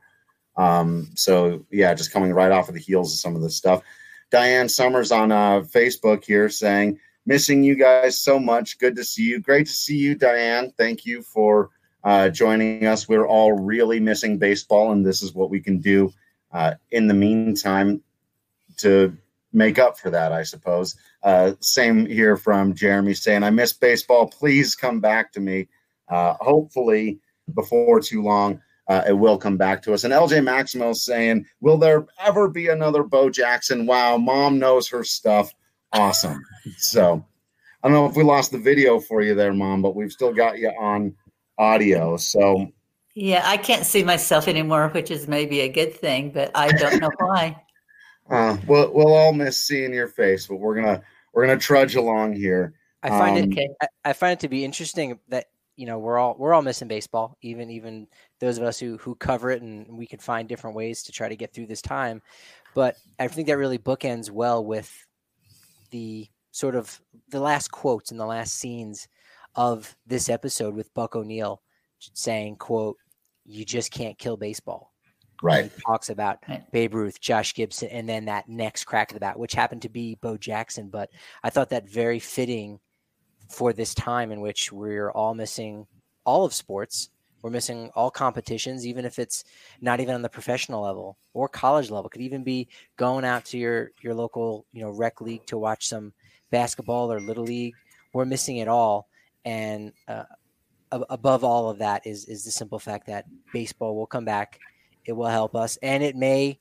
Um, 0.56 1.10
so 1.14 1.64
yeah, 1.70 1.94
just 1.94 2.12
coming 2.12 2.32
right 2.32 2.52
off 2.52 2.68
of 2.68 2.74
the 2.74 2.80
heels 2.80 3.12
of 3.12 3.18
some 3.18 3.36
of 3.36 3.42
this 3.42 3.56
stuff. 3.56 3.82
Diane 4.30 4.68
Summers 4.68 5.12
on 5.12 5.30
uh, 5.30 5.60
Facebook 5.60 6.24
here 6.24 6.48
saying, 6.48 6.98
"Missing 7.26 7.62
you 7.62 7.76
guys 7.76 8.18
so 8.18 8.38
much. 8.38 8.78
Good 8.78 8.96
to 8.96 9.04
see 9.04 9.24
you. 9.24 9.40
Great 9.40 9.66
to 9.66 9.72
see 9.72 9.96
you, 9.96 10.14
Diane. 10.14 10.72
Thank 10.76 11.04
you 11.04 11.22
for 11.22 11.70
uh, 12.04 12.28
joining 12.28 12.86
us. 12.86 13.08
We're 13.08 13.26
all 13.26 13.52
really 13.52 14.00
missing 14.00 14.38
baseball, 14.38 14.92
and 14.92 15.04
this 15.04 15.22
is 15.22 15.34
what 15.34 15.50
we 15.50 15.60
can 15.60 15.78
do 15.80 16.12
uh, 16.52 16.74
in 16.90 17.06
the 17.06 17.14
meantime 17.14 18.02
to 18.78 19.16
make 19.52 19.78
up 19.78 19.98
for 19.98 20.10
that, 20.10 20.32
I 20.32 20.42
suppose. 20.42 20.96
Uh, 21.22 21.52
same 21.60 22.06
here 22.06 22.36
from 22.36 22.74
Jeremy 22.74 23.14
saying, 23.14 23.42
I 23.42 23.50
miss 23.50 23.72
baseball. 23.72 24.28
Please 24.28 24.74
come 24.74 25.00
back 25.00 25.32
to 25.32 25.40
me. 25.40 25.68
Uh, 26.08 26.34
hopefully, 26.40 27.18
before 27.54 28.00
too 28.00 28.22
long 28.22 28.60
uh, 28.88 29.02
it 29.08 29.12
will 29.12 29.38
come 29.38 29.56
back 29.56 29.82
to 29.82 29.92
us. 29.92 30.04
And 30.04 30.12
LJ 30.12 30.44
Maximo 30.44 30.92
saying, 30.92 31.46
Will 31.60 31.78
there 31.78 32.06
ever 32.20 32.48
be 32.48 32.68
another 32.68 33.02
Bo 33.02 33.30
Jackson? 33.30 33.86
Wow, 33.86 34.16
mom 34.16 34.58
knows 34.58 34.88
her 34.88 35.04
stuff. 35.04 35.52
Awesome. 35.92 36.42
So 36.78 37.24
I 37.82 37.88
don't 37.88 37.94
know 37.94 38.06
if 38.06 38.16
we 38.16 38.24
lost 38.24 38.50
the 38.50 38.58
video 38.58 38.98
for 38.98 39.22
you 39.22 39.36
there, 39.36 39.52
mom, 39.52 39.80
but 39.80 39.94
we've 39.94 40.10
still 40.10 40.32
got 40.32 40.58
you 40.58 40.70
on 40.70 41.14
audio. 41.58 42.16
So 42.16 42.72
yeah, 43.14 43.42
I 43.44 43.56
can't 43.56 43.86
see 43.86 44.02
myself 44.02 44.48
anymore, 44.48 44.88
which 44.88 45.12
is 45.12 45.28
maybe 45.28 45.60
a 45.60 45.68
good 45.68 45.94
thing, 45.94 46.30
but 46.30 46.50
I 46.54 46.68
don't 46.72 47.00
know 47.00 47.10
why. 47.18 47.62
Uh, 48.28 48.56
we'll 48.66 48.92
we'll 48.92 49.14
all 49.14 49.32
miss 49.32 49.64
seeing 49.64 49.94
your 49.94 50.08
face, 50.08 50.48
but 50.48 50.56
we're 50.56 50.74
gonna 50.74 51.00
we're 51.32 51.46
gonna 51.46 51.58
trudge 51.58 51.94
along 51.94 52.32
here. 52.32 52.74
I 53.02 53.10
find 53.10 53.38
um, 53.38 53.52
it 53.52 53.70
I, 53.80 53.86
I 54.04 54.12
find 54.12 54.32
it 54.32 54.40
to 54.40 54.48
be 54.48 54.64
interesting 54.64 55.18
that 55.28 55.46
you 55.76 55.86
know 55.86 55.98
we're 55.98 56.18
all 56.18 56.34
we're 56.38 56.54
all 56.54 56.62
missing 56.62 56.88
baseball 56.88 57.36
even 57.42 57.70
even 57.70 58.06
those 58.40 58.58
of 58.58 58.64
us 58.64 58.78
who 58.78 58.96
who 58.96 59.14
cover 59.14 59.50
it 59.50 59.62
and 59.62 59.86
we 59.96 60.06
can 60.06 60.18
find 60.18 60.48
different 60.48 60.74
ways 60.74 61.02
to 61.02 61.12
try 61.12 61.28
to 61.28 61.36
get 61.36 61.52
through 61.52 61.66
this 61.66 61.82
time. 61.82 62.22
But 62.74 62.96
i 63.18 63.28
think 63.28 63.46
that 63.48 63.58
really 63.58 63.78
bookends 63.78 64.30
well 64.30 64.64
with 64.64 65.06
the 65.90 66.28
sort 66.50 66.74
of 66.74 67.00
the 67.30 67.40
last 67.40 67.70
quotes 67.70 68.10
and 68.10 68.18
the 68.18 68.26
last 68.26 68.54
scenes 68.54 69.08
of 69.54 69.94
this 70.06 70.28
episode 70.28 70.74
with 70.74 70.92
buck 70.94 71.14
o'neill 71.16 71.62
saying 71.98 72.56
quote 72.56 72.96
you 73.44 73.64
just 73.64 73.90
can't 73.92 74.18
kill 74.18 74.36
baseball. 74.36 74.92
Right. 75.42 75.70
he 75.70 75.82
talks 75.82 76.08
about 76.08 76.38
babe 76.72 76.94
ruth 76.94 77.20
josh 77.20 77.52
gibson 77.52 77.88
and 77.88 78.08
then 78.08 78.24
that 78.24 78.48
next 78.48 78.84
crack 78.84 79.10
of 79.10 79.14
the 79.14 79.20
bat 79.20 79.38
which 79.38 79.52
happened 79.52 79.82
to 79.82 79.90
be 79.90 80.16
bo 80.22 80.38
jackson 80.38 80.88
but 80.88 81.10
i 81.42 81.50
thought 81.50 81.68
that 81.70 81.86
very 81.86 82.18
fitting 82.18 82.80
for 83.48 83.72
this 83.72 83.94
time 83.94 84.32
in 84.32 84.40
which 84.40 84.72
we're 84.72 85.10
all 85.10 85.34
missing 85.34 85.86
all 86.24 86.44
of 86.44 86.54
sports. 86.54 87.10
We're 87.42 87.50
missing 87.50 87.90
all 87.94 88.10
competitions, 88.10 88.86
even 88.86 89.04
if 89.04 89.18
it's 89.18 89.44
not 89.80 90.00
even 90.00 90.14
on 90.14 90.22
the 90.22 90.28
professional 90.28 90.82
level 90.82 91.16
or 91.32 91.48
college 91.48 91.90
level. 91.90 92.08
It 92.08 92.12
could 92.12 92.22
even 92.22 92.42
be 92.42 92.68
going 92.96 93.24
out 93.24 93.44
to 93.46 93.58
your 93.58 93.92
your 94.00 94.14
local, 94.14 94.66
you 94.72 94.82
know, 94.82 94.90
rec 94.90 95.20
league 95.20 95.46
to 95.46 95.58
watch 95.58 95.86
some 95.86 96.12
basketball 96.50 97.12
or 97.12 97.20
little 97.20 97.44
league. 97.44 97.74
We're 98.12 98.24
missing 98.24 98.56
it 98.56 98.68
all, 98.68 99.08
and 99.44 99.92
uh, 100.08 100.24
above 100.90 101.44
all 101.44 101.70
of 101.70 101.78
that 101.78 102.06
is 102.06 102.24
is 102.24 102.44
the 102.44 102.50
simple 102.50 102.78
fact 102.78 103.06
that 103.06 103.26
baseball 103.52 103.94
will 103.96 104.06
come 104.06 104.24
back. 104.24 104.58
It 105.04 105.12
will 105.12 105.26
help 105.26 105.54
us, 105.54 105.76
and 105.82 106.02
it 106.02 106.16
may 106.16 106.58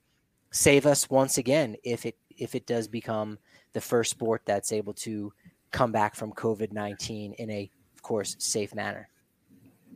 save 0.51 0.85
us 0.85 1.09
once 1.09 1.37
again 1.37 1.75
if 1.83 2.05
it 2.05 2.17
if 2.37 2.53
it 2.53 2.67
does 2.67 2.87
become 2.87 3.39
the 3.73 3.81
first 3.81 4.11
sport 4.11 4.41
that's 4.45 4.71
able 4.71 4.93
to 4.93 5.33
come 5.71 5.91
back 5.91 6.15
from 6.15 6.31
COVID 6.31 6.71
19 6.71 7.33
in 7.33 7.49
a, 7.49 7.69
of 7.93 8.01
course, 8.01 8.35
safe 8.39 8.73
manner. 8.73 9.09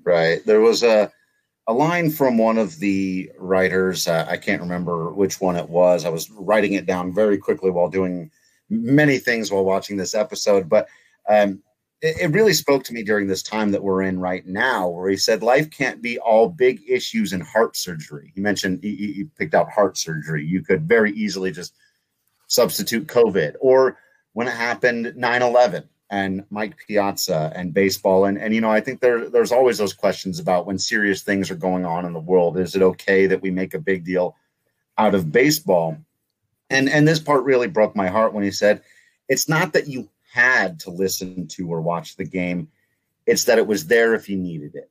Right. 0.03 0.45
There 0.45 0.61
was 0.61 0.83
a, 0.83 1.11
a 1.67 1.73
line 1.73 2.09
from 2.09 2.37
one 2.37 2.57
of 2.57 2.79
the 2.79 3.31
writers. 3.37 4.07
Uh, 4.07 4.25
I 4.27 4.37
can't 4.37 4.61
remember 4.61 5.13
which 5.13 5.39
one 5.39 5.55
it 5.55 5.69
was. 5.69 6.05
I 6.05 6.09
was 6.09 6.29
writing 6.31 6.73
it 6.73 6.85
down 6.85 7.13
very 7.13 7.37
quickly 7.37 7.69
while 7.69 7.89
doing 7.89 8.31
many 8.69 9.17
things 9.17 9.51
while 9.51 9.65
watching 9.65 9.97
this 9.97 10.15
episode. 10.15 10.69
But 10.69 10.87
um, 11.27 11.61
it, 12.01 12.17
it 12.21 12.31
really 12.31 12.53
spoke 12.53 12.83
to 12.85 12.93
me 12.93 13.03
during 13.03 13.27
this 13.27 13.43
time 13.43 13.71
that 13.71 13.83
we're 13.83 14.03
in 14.03 14.19
right 14.19 14.45
now, 14.45 14.87
where 14.87 15.09
he 15.09 15.17
said 15.17 15.43
life 15.43 15.69
can't 15.69 16.01
be 16.01 16.17
all 16.19 16.49
big 16.49 16.81
issues 16.87 17.33
in 17.33 17.41
heart 17.41 17.75
surgery. 17.75 18.31
He 18.33 18.41
mentioned 18.41 18.79
he, 18.81 18.95
he 18.95 19.25
picked 19.37 19.53
out 19.53 19.69
heart 19.69 19.97
surgery. 19.97 20.45
You 20.45 20.61
could 20.61 20.87
very 20.87 21.11
easily 21.11 21.51
just 21.51 21.75
substitute 22.47 23.07
COVID 23.07 23.55
or 23.59 23.97
when 24.39 24.47
it 24.47 24.51
happened 24.51 25.13
9 25.17 25.41
11 25.41 25.83
and 26.09 26.45
Mike 26.49 26.77
Piazza 26.87 27.51
and 27.53 27.73
baseball. 27.73 28.23
And, 28.23 28.37
and 28.37 28.55
you 28.55 28.61
know, 28.61 28.71
I 28.71 28.79
think 28.79 29.01
there, 29.01 29.29
there's 29.29 29.51
always 29.51 29.79
those 29.79 29.91
questions 29.91 30.39
about 30.39 30.65
when 30.65 30.79
serious 30.79 31.23
things 31.23 31.51
are 31.51 31.55
going 31.55 31.85
on 31.85 32.05
in 32.05 32.13
the 32.13 32.21
world. 32.21 32.57
Is 32.57 32.73
it 32.73 32.81
okay 32.81 33.27
that 33.27 33.41
we 33.41 33.51
make 33.51 33.73
a 33.73 33.79
big 33.79 34.05
deal 34.05 34.37
out 34.97 35.13
of 35.13 35.33
baseball? 35.33 35.97
And, 36.69 36.87
and 36.87 37.05
this 37.05 37.19
part 37.19 37.43
really 37.43 37.67
broke 37.67 37.97
my 37.97 38.07
heart 38.07 38.31
when 38.31 38.45
he 38.45 38.51
said, 38.51 38.81
it's 39.27 39.49
not 39.49 39.73
that 39.73 39.89
you 39.89 40.07
had 40.31 40.79
to 40.79 40.89
listen 40.89 41.47
to 41.47 41.67
or 41.67 41.81
watch 41.81 42.15
the 42.15 42.23
game, 42.23 42.69
it's 43.25 43.43
that 43.43 43.57
it 43.57 43.67
was 43.67 43.87
there 43.87 44.15
if 44.15 44.29
you 44.29 44.37
needed 44.37 44.73
it. 44.73 44.89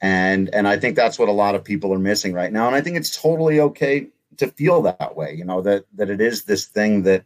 And, 0.00 0.52
and 0.52 0.66
I 0.66 0.76
think 0.76 0.96
that's 0.96 1.20
what 1.20 1.28
a 1.28 1.38
lot 1.44 1.54
of 1.54 1.62
people 1.62 1.94
are 1.94 2.00
missing 2.00 2.32
right 2.32 2.52
now. 2.52 2.66
And 2.66 2.74
I 2.74 2.80
think 2.80 2.96
it's 2.96 3.16
totally 3.22 3.60
okay 3.60 4.08
to 4.38 4.48
feel 4.48 4.82
that 4.82 5.14
way, 5.14 5.34
you 5.34 5.44
know, 5.44 5.62
that, 5.62 5.84
that 5.94 6.10
it 6.10 6.20
is 6.20 6.42
this 6.42 6.66
thing 6.66 7.04
that, 7.04 7.22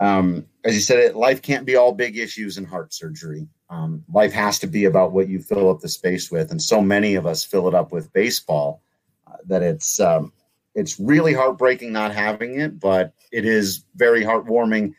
um, 0.00 0.46
as 0.64 0.74
you 0.74 0.80
said, 0.80 0.98
it, 0.98 1.16
life 1.16 1.42
can't 1.42 1.66
be 1.66 1.76
all 1.76 1.92
big 1.92 2.16
issues 2.16 2.58
in 2.58 2.64
heart 2.64 2.92
surgery. 2.92 3.46
Um, 3.70 4.04
life 4.12 4.32
has 4.32 4.58
to 4.60 4.66
be 4.66 4.84
about 4.84 5.12
what 5.12 5.28
you 5.28 5.40
fill 5.40 5.70
up 5.70 5.80
the 5.80 5.88
space 5.88 6.30
with, 6.30 6.50
and 6.50 6.60
so 6.60 6.80
many 6.80 7.14
of 7.14 7.26
us 7.26 7.44
fill 7.44 7.68
it 7.68 7.74
up 7.74 7.92
with 7.92 8.12
baseball 8.12 8.82
uh, 9.26 9.36
that 9.46 9.62
it's 9.62 10.00
um, 10.00 10.32
it's 10.74 10.98
really 10.98 11.32
heartbreaking 11.32 11.92
not 11.92 12.12
having 12.12 12.60
it, 12.60 12.80
but 12.80 13.14
it 13.32 13.44
is 13.44 13.84
very 13.96 14.22
heartwarming. 14.22 14.94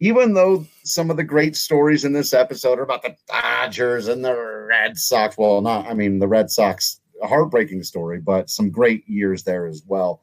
Even 0.00 0.34
though 0.34 0.64
some 0.84 1.10
of 1.10 1.16
the 1.16 1.24
great 1.24 1.56
stories 1.56 2.04
in 2.04 2.12
this 2.12 2.32
episode 2.32 2.78
are 2.78 2.82
about 2.82 3.02
the 3.02 3.16
Dodgers 3.26 4.08
and 4.08 4.24
the 4.24 4.34
Red 4.68 4.96
Sox, 4.96 5.36
well, 5.36 5.60
not 5.60 5.86
I 5.86 5.94
mean 5.94 6.18
the 6.18 6.28
Red 6.28 6.50
Sox, 6.50 7.00
a 7.22 7.26
heartbreaking 7.26 7.82
story, 7.82 8.20
but 8.20 8.48
some 8.48 8.70
great 8.70 9.08
years 9.08 9.42
there 9.42 9.66
as 9.66 9.82
well. 9.86 10.22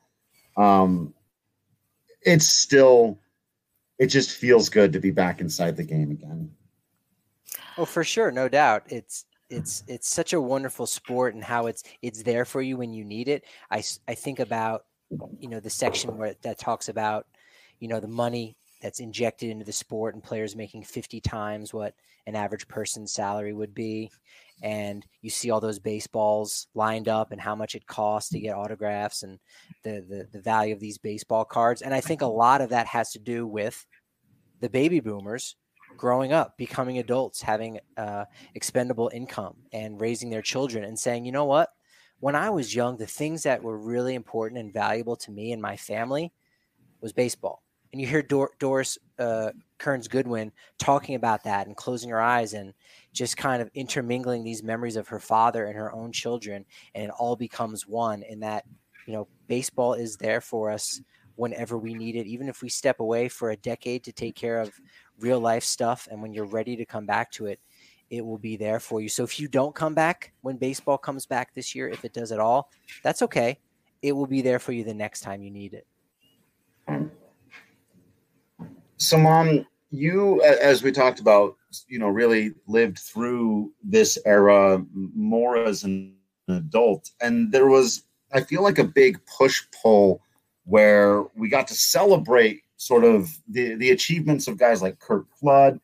Um, 0.57 1.13
it's 2.21 2.47
still 2.47 3.19
it 3.99 4.07
just 4.07 4.31
feels 4.31 4.69
good 4.69 4.93
to 4.93 4.99
be 4.99 5.11
back 5.11 5.41
inside 5.41 5.77
the 5.77 5.83
game 5.83 6.11
again. 6.11 6.51
Oh, 7.77 7.85
for 7.85 8.03
sure, 8.03 8.31
no 8.31 8.47
doubt. 8.47 8.83
It's 8.87 9.25
it's 9.49 9.83
it's 9.87 10.09
such 10.09 10.33
a 10.33 10.41
wonderful 10.41 10.87
sport 10.87 11.35
and 11.35 11.43
how 11.43 11.67
it's 11.67 11.83
it's 12.01 12.23
there 12.23 12.45
for 12.45 12.61
you 12.61 12.77
when 12.77 12.93
you 12.93 13.03
need 13.03 13.27
it. 13.27 13.45
I 13.69 13.83
I 14.07 14.15
think 14.15 14.39
about 14.39 14.85
you 15.39 15.49
know 15.49 15.59
the 15.59 15.69
section 15.69 16.17
where 16.17 16.35
that 16.41 16.59
talks 16.59 16.89
about 16.89 17.27
you 17.79 17.87
know 17.87 17.99
the 17.99 18.07
money 18.07 18.57
that's 18.81 18.99
injected 18.99 19.49
into 19.49 19.65
the 19.65 19.71
sport 19.71 20.13
and 20.13 20.23
players 20.23 20.55
making 20.55 20.83
50 20.83 21.19
times 21.21 21.73
what 21.73 21.95
an 22.27 22.35
average 22.35 22.67
person's 22.67 23.13
salary 23.13 23.53
would 23.53 23.73
be 23.73 24.11
and 24.61 25.05
you 25.21 25.29
see 25.29 25.51
all 25.51 25.59
those 25.59 25.79
baseballs 25.79 26.67
lined 26.73 27.07
up 27.07 27.31
and 27.31 27.41
how 27.41 27.55
much 27.55 27.75
it 27.75 27.87
costs 27.87 28.29
to 28.31 28.39
get 28.39 28.55
autographs 28.55 29.23
and 29.23 29.39
the, 29.83 30.03
the 30.07 30.27
the 30.31 30.41
value 30.41 30.73
of 30.73 30.79
these 30.79 30.97
baseball 30.97 31.45
cards. 31.45 31.81
And 31.81 31.93
i 31.93 32.01
think 32.01 32.21
a 32.21 32.27
lot 32.27 32.61
of 32.61 32.69
that 32.69 32.87
has 32.87 33.11
to 33.11 33.19
do 33.19 33.45
with 33.45 33.85
the 34.61 34.69
baby 34.69 34.99
boomers 34.99 35.55
growing 35.97 36.33
up 36.33 36.57
becoming 36.57 36.97
adults 36.97 37.41
having 37.41 37.79
uh, 37.97 38.25
expendable 38.53 39.09
income 39.13 39.55
and 39.71 40.01
raising 40.01 40.29
their 40.29 40.41
children 40.41 40.83
and 40.83 40.97
saying 40.99 41.25
you 41.25 41.31
know 41.31 41.45
what? 41.45 41.69
When 42.19 42.35
i 42.35 42.49
was 42.49 42.73
young 42.73 42.97
the 42.97 43.05
things 43.05 43.43
that 43.43 43.61
were 43.61 43.77
really 43.77 44.15
important 44.15 44.59
and 44.59 44.73
valuable 44.73 45.15
to 45.17 45.31
me 45.31 45.51
and 45.51 45.61
my 45.61 45.77
family 45.77 46.31
was 47.01 47.13
baseball. 47.13 47.61
And 47.91 48.01
you 48.01 48.07
hear 48.07 48.21
Dor- 48.21 48.51
doris 48.59 48.97
uh, 49.19 49.51
kearns 49.77 50.07
goodwin 50.07 50.51
talking 50.77 51.15
about 51.15 51.43
that 51.43 51.67
and 51.67 51.75
closing 51.75 52.09
her 52.09 52.21
eyes 52.21 52.53
and 52.53 52.73
just 53.13 53.37
kind 53.37 53.61
of 53.61 53.69
intermingling 53.73 54.43
these 54.43 54.63
memories 54.63 54.95
of 54.95 55.07
her 55.07 55.19
father 55.19 55.65
and 55.65 55.75
her 55.75 55.91
own 55.93 56.11
children 56.11 56.65
and 56.93 57.05
it 57.05 57.11
all 57.17 57.35
becomes 57.35 57.87
one 57.87 58.23
and 58.23 58.41
that 58.41 58.63
you 59.05 59.13
know 59.13 59.27
baseball 59.47 59.93
is 59.93 60.17
there 60.17 60.41
for 60.41 60.71
us 60.71 61.01
whenever 61.35 61.77
we 61.77 61.93
need 61.93 62.15
it 62.15 62.25
even 62.25 62.47
if 62.47 62.61
we 62.61 62.69
step 62.69 62.99
away 62.99 63.27
for 63.27 63.51
a 63.51 63.57
decade 63.57 64.03
to 64.03 64.13
take 64.13 64.35
care 64.35 64.61
of 64.61 64.73
real 65.19 65.39
life 65.39 65.63
stuff 65.63 66.07
and 66.09 66.21
when 66.21 66.33
you're 66.33 66.45
ready 66.45 66.75
to 66.75 66.85
come 66.85 67.05
back 67.05 67.31
to 67.31 67.45
it 67.45 67.59
it 68.09 68.23
will 68.23 68.37
be 68.37 68.55
there 68.55 68.79
for 68.79 69.01
you. 69.01 69.09
So 69.09 69.23
if 69.23 69.39
you 69.39 69.47
don't 69.47 69.73
come 69.73 69.95
back 69.95 70.31
when 70.41 70.57
baseball 70.57 70.97
comes 70.97 71.25
back 71.25 71.53
this 71.53 71.73
year 71.73 71.89
if 71.89 72.05
it 72.05 72.13
does 72.13 72.31
at 72.31 72.39
all 72.39 72.69
that's 73.03 73.21
okay. 73.23 73.59
It 74.01 74.11
will 74.11 74.27
be 74.27 74.43
there 74.43 74.59
for 74.59 74.71
you 74.71 74.83
the 74.83 74.93
next 74.93 75.21
time 75.21 75.41
you 75.41 75.49
need 75.49 75.73
it 75.73 77.11
so 78.97 79.17
mom 79.17 79.65
you 79.91 80.41
as 80.43 80.83
we 80.83 80.91
talked 80.91 81.19
about 81.19 81.55
you 81.87 81.99
know 81.99 82.07
really 82.07 82.53
lived 82.67 82.99
through 82.99 83.71
this 83.83 84.17
era 84.25 84.83
more 84.93 85.57
as 85.57 85.83
an 85.83 86.15
adult. 86.47 87.09
And 87.21 87.51
there 87.51 87.67
was 87.67 88.03
i 88.33 88.41
feel 88.41 88.63
like 88.63 88.79
a 88.79 88.83
big 88.83 89.19
push 89.25 89.63
pull 89.81 90.21
where 90.65 91.23
we 91.35 91.47
got 91.47 91.67
to 91.67 91.75
celebrate 91.75 92.61
sort 92.77 93.03
of 93.03 93.37
the 93.47 93.75
the 93.75 93.91
achievements 93.91 94.47
of 94.47 94.57
guys 94.57 94.81
like 94.81 94.99
Curt 94.99 95.25
Flood. 95.39 95.79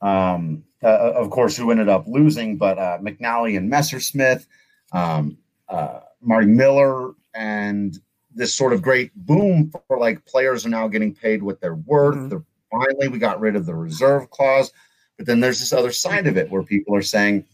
Um, 0.00 0.64
uh, 0.80 1.12
of 1.14 1.30
course 1.30 1.56
who 1.56 1.72
ended 1.72 1.88
up 1.88 2.06
losing 2.06 2.56
but 2.56 2.78
uh, 2.78 2.98
mcnally 3.02 3.56
and 3.56 3.68
messersmith 3.68 4.46
um, 4.92 5.36
uh, 5.68 5.98
marty 6.22 6.46
miller 6.46 7.14
and 7.34 7.98
this 8.38 8.54
sort 8.54 8.72
of 8.72 8.80
great 8.80 9.14
boom 9.14 9.72
for 9.88 9.98
like 9.98 10.24
players 10.24 10.64
are 10.64 10.70
now 10.70 10.86
getting 10.88 11.14
paid 11.14 11.42
what 11.42 11.60
they're 11.60 11.74
worth. 11.74 12.16
Mm-hmm. 12.16 12.28
they're 12.28 12.44
finally 12.70 13.08
we 13.08 13.18
got 13.18 13.40
rid 13.40 13.56
of 13.56 13.66
the 13.66 13.74
reserve 13.74 14.30
clause. 14.30 14.72
But 15.16 15.26
then 15.26 15.40
there's 15.40 15.58
this 15.58 15.72
other 15.72 15.92
side 15.92 16.26
of 16.26 16.36
it 16.36 16.50
where 16.50 16.62
people 16.62 16.94
are 16.94 17.02
saying 17.02 17.44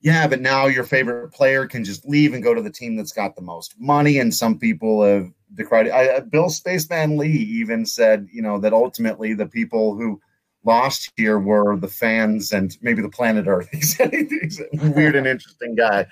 yeah 0.00 0.28
but 0.28 0.42
now 0.42 0.66
your 0.66 0.84
favorite 0.84 1.32
player 1.32 1.66
can 1.66 1.82
just 1.82 2.06
leave 2.06 2.34
and 2.34 2.42
go 2.42 2.54
to 2.54 2.60
the 2.60 2.70
team 2.70 2.96
that's 2.96 3.12
got 3.12 3.34
the 3.34 3.42
most 3.42 3.74
money. 3.78 4.18
And 4.18 4.34
some 4.34 4.58
people 4.58 5.02
have 5.02 5.30
decried 5.54 5.88
I, 5.88 6.20
bill 6.20 6.50
spaceman 6.50 7.16
lee 7.16 7.30
even 7.30 7.86
said 7.86 8.28
you 8.32 8.42
know 8.42 8.58
that 8.58 8.72
ultimately 8.72 9.32
the 9.32 9.46
people 9.46 9.96
who 9.96 10.20
lost 10.66 11.12
here 11.16 11.38
were 11.38 11.76
the 11.76 11.88
fans 11.88 12.52
and 12.52 12.76
maybe 12.82 13.00
the 13.00 13.08
planet 13.08 13.46
earth. 13.46 13.68
He's, 13.72 13.94
he's 13.94 14.60
a 14.60 14.90
weird 14.90 15.14
and 15.16 15.26
interesting 15.26 15.76
guy. 15.76 16.06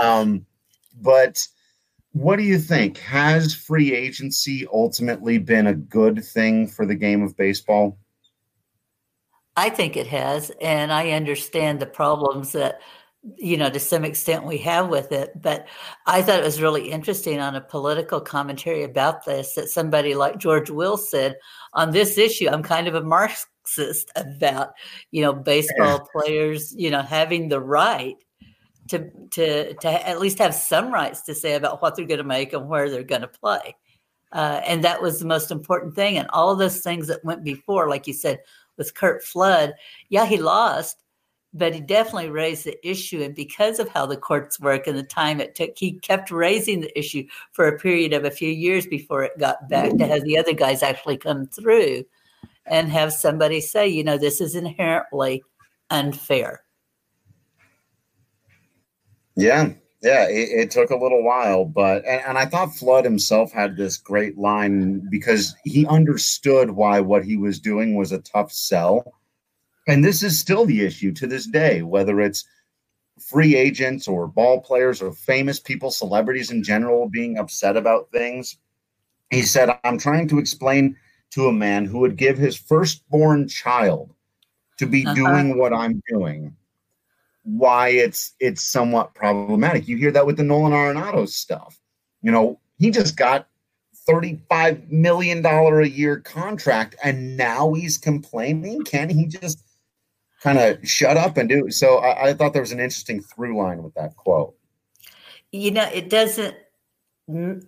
Um, 0.00 0.46
but 1.02 1.46
what 2.18 2.36
do 2.36 2.42
you 2.42 2.58
think? 2.58 2.98
Has 2.98 3.54
free 3.54 3.94
agency 3.94 4.66
ultimately 4.72 5.38
been 5.38 5.68
a 5.68 5.74
good 5.74 6.24
thing 6.24 6.66
for 6.66 6.84
the 6.84 6.94
game 6.94 7.22
of 7.22 7.36
baseball? 7.36 7.98
I 9.56 9.70
think 9.70 9.96
it 9.96 10.06
has, 10.08 10.52
and 10.60 10.92
I 10.92 11.10
understand 11.10 11.80
the 11.80 11.86
problems 11.86 12.52
that 12.52 12.80
you 13.36 13.56
know 13.56 13.68
to 13.68 13.80
some 13.80 14.04
extent 14.04 14.44
we 14.44 14.58
have 14.58 14.88
with 14.88 15.12
it. 15.12 15.30
But 15.40 15.66
I 16.06 16.22
thought 16.22 16.40
it 16.40 16.44
was 16.44 16.62
really 16.62 16.90
interesting 16.90 17.40
on 17.40 17.56
a 17.56 17.60
political 17.60 18.20
commentary 18.20 18.84
about 18.84 19.24
this 19.24 19.54
that 19.54 19.68
somebody 19.68 20.14
like 20.14 20.38
George 20.38 20.70
Will 20.70 20.96
said 20.96 21.36
on 21.72 21.90
this 21.90 22.18
issue. 22.18 22.48
I'm 22.48 22.62
kind 22.62 22.88
of 22.88 22.94
a 22.94 23.02
Marxist 23.02 24.10
about 24.16 24.70
you 25.10 25.22
know 25.22 25.32
baseball 25.32 25.98
yeah. 25.98 26.20
players 26.20 26.72
you 26.76 26.90
know 26.90 27.02
having 27.02 27.48
the 27.48 27.60
right 27.60 28.16
to 28.88 29.10
to 29.30 29.74
to 29.74 30.08
at 30.08 30.20
least 30.20 30.38
have 30.38 30.54
some 30.54 30.92
rights 30.92 31.22
to 31.22 31.34
say 31.34 31.54
about 31.54 31.80
what 31.82 31.96
they're 31.96 32.06
going 32.06 32.18
to 32.18 32.24
make 32.24 32.52
and 32.52 32.68
where 32.68 32.90
they're 32.90 33.02
going 33.02 33.22
to 33.22 33.28
play. 33.28 33.76
Uh, 34.32 34.60
and 34.66 34.84
that 34.84 35.00
was 35.00 35.18
the 35.18 35.26
most 35.26 35.50
important 35.50 35.94
thing. 35.94 36.18
And 36.18 36.28
all 36.30 36.54
those 36.54 36.80
things 36.80 37.06
that 37.06 37.24
went 37.24 37.44
before, 37.44 37.88
like 37.88 38.06
you 38.06 38.12
said, 38.12 38.40
with 38.76 38.94
Curt 38.94 39.24
Flood, 39.24 39.74
yeah, 40.10 40.26
he 40.26 40.36
lost, 40.36 41.02
but 41.54 41.74
he 41.74 41.80
definitely 41.80 42.30
raised 42.30 42.64
the 42.64 42.88
issue. 42.88 43.22
And 43.22 43.34
because 43.34 43.78
of 43.78 43.88
how 43.88 44.04
the 44.06 44.16
courts 44.16 44.60
work 44.60 44.86
and 44.86 44.98
the 44.98 45.02
time 45.02 45.40
it 45.40 45.54
took, 45.54 45.72
he 45.76 45.92
kept 45.92 46.30
raising 46.30 46.80
the 46.80 46.98
issue 46.98 47.26
for 47.52 47.66
a 47.66 47.78
period 47.78 48.12
of 48.12 48.24
a 48.24 48.30
few 48.30 48.50
years 48.50 48.86
before 48.86 49.24
it 49.24 49.38
got 49.38 49.68
back 49.68 49.96
to 49.96 50.06
have 50.06 50.24
the 50.24 50.38
other 50.38 50.52
guys 50.52 50.82
actually 50.82 51.16
come 51.16 51.46
through 51.46 52.04
and 52.66 52.90
have 52.90 53.12
somebody 53.12 53.60
say, 53.60 53.88
you 53.88 54.04
know, 54.04 54.18
this 54.18 54.40
is 54.40 54.54
inherently 54.54 55.42
unfair. 55.90 56.62
Yeah, 59.38 59.70
yeah, 60.02 60.28
it, 60.28 60.48
it, 60.50 60.70
took 60.72 60.90
a 60.90 60.96
little 60.96 61.22
while, 61.22 61.64
but 61.64 62.04
and, 62.04 62.22
and, 62.26 62.38
I 62.38 62.44
thought 62.44 62.74
Flood 62.74 63.04
himself 63.04 63.52
had 63.52 63.76
this 63.76 63.96
great 63.96 64.36
line 64.36 65.06
because 65.10 65.54
he 65.64 65.86
understood 65.86 66.72
why 66.72 67.00
what 67.00 67.24
he 67.24 67.36
was 67.36 67.60
doing 67.60 67.94
was 67.94 68.10
a 68.10 68.18
tough 68.18 68.52
sell. 68.52 69.14
And 69.86 70.04
this 70.04 70.24
is 70.24 70.38
still 70.38 70.66
the 70.66 70.84
issue 70.84 71.12
to 71.12 71.26
this 71.28 71.46
day, 71.46 71.82
whether 71.82 72.20
it's 72.20 72.44
free 73.20 73.54
agents 73.54 74.08
or 74.08 74.26
ball 74.26 74.60
players 74.60 75.00
or 75.00 75.12
famous 75.12 75.60
people, 75.60 75.90
celebrities 75.92 76.50
in 76.50 76.64
general 76.64 77.08
being 77.08 77.38
upset 77.38 77.76
about 77.76 78.10
things. 78.10 78.56
He 79.30 79.42
said, 79.42 79.70
I'm 79.84 79.98
trying 79.98 80.26
to 80.28 80.38
explain 80.38 80.96
to 81.30 81.46
a 81.46 81.52
man 81.52 81.84
who 81.84 82.00
would 82.00 82.16
give 82.16 82.38
his 82.38 82.56
firstborn 82.56 83.46
child 83.46 84.12
to 84.78 84.86
be 84.86 85.06
uh-huh. 85.06 85.14
doing 85.14 85.58
what 85.58 85.72
I'm 85.72 86.02
doing 86.08 86.56
why 87.48 87.88
it's 87.88 88.34
it's 88.40 88.62
somewhat 88.62 89.14
problematic. 89.14 89.88
You 89.88 89.96
hear 89.96 90.12
that 90.12 90.26
with 90.26 90.36
the 90.36 90.42
Nolan 90.42 90.72
Arenado 90.72 91.28
stuff. 91.28 91.78
You 92.22 92.30
know, 92.30 92.60
he 92.78 92.90
just 92.90 93.16
got 93.16 93.48
$35 94.08 94.90
million 94.90 95.44
a 95.44 95.84
year 95.84 96.18
contract 96.20 96.96
and 97.02 97.36
now 97.36 97.72
he's 97.74 97.98
complaining. 97.98 98.82
Can 98.82 99.08
he 99.08 99.26
just 99.26 99.62
kind 100.40 100.58
of 100.58 100.86
shut 100.88 101.16
up 101.16 101.36
and 101.36 101.48
do. 101.48 101.70
So 101.70 101.98
I, 101.98 102.28
I 102.28 102.34
thought 102.34 102.52
there 102.52 102.62
was 102.62 102.72
an 102.72 102.80
interesting 102.80 103.20
through 103.20 103.58
line 103.58 103.82
with 103.82 103.94
that 103.94 104.16
quote. 104.16 104.54
You 105.52 105.70
know, 105.70 105.88
it 105.92 106.10
doesn't. 106.10 106.54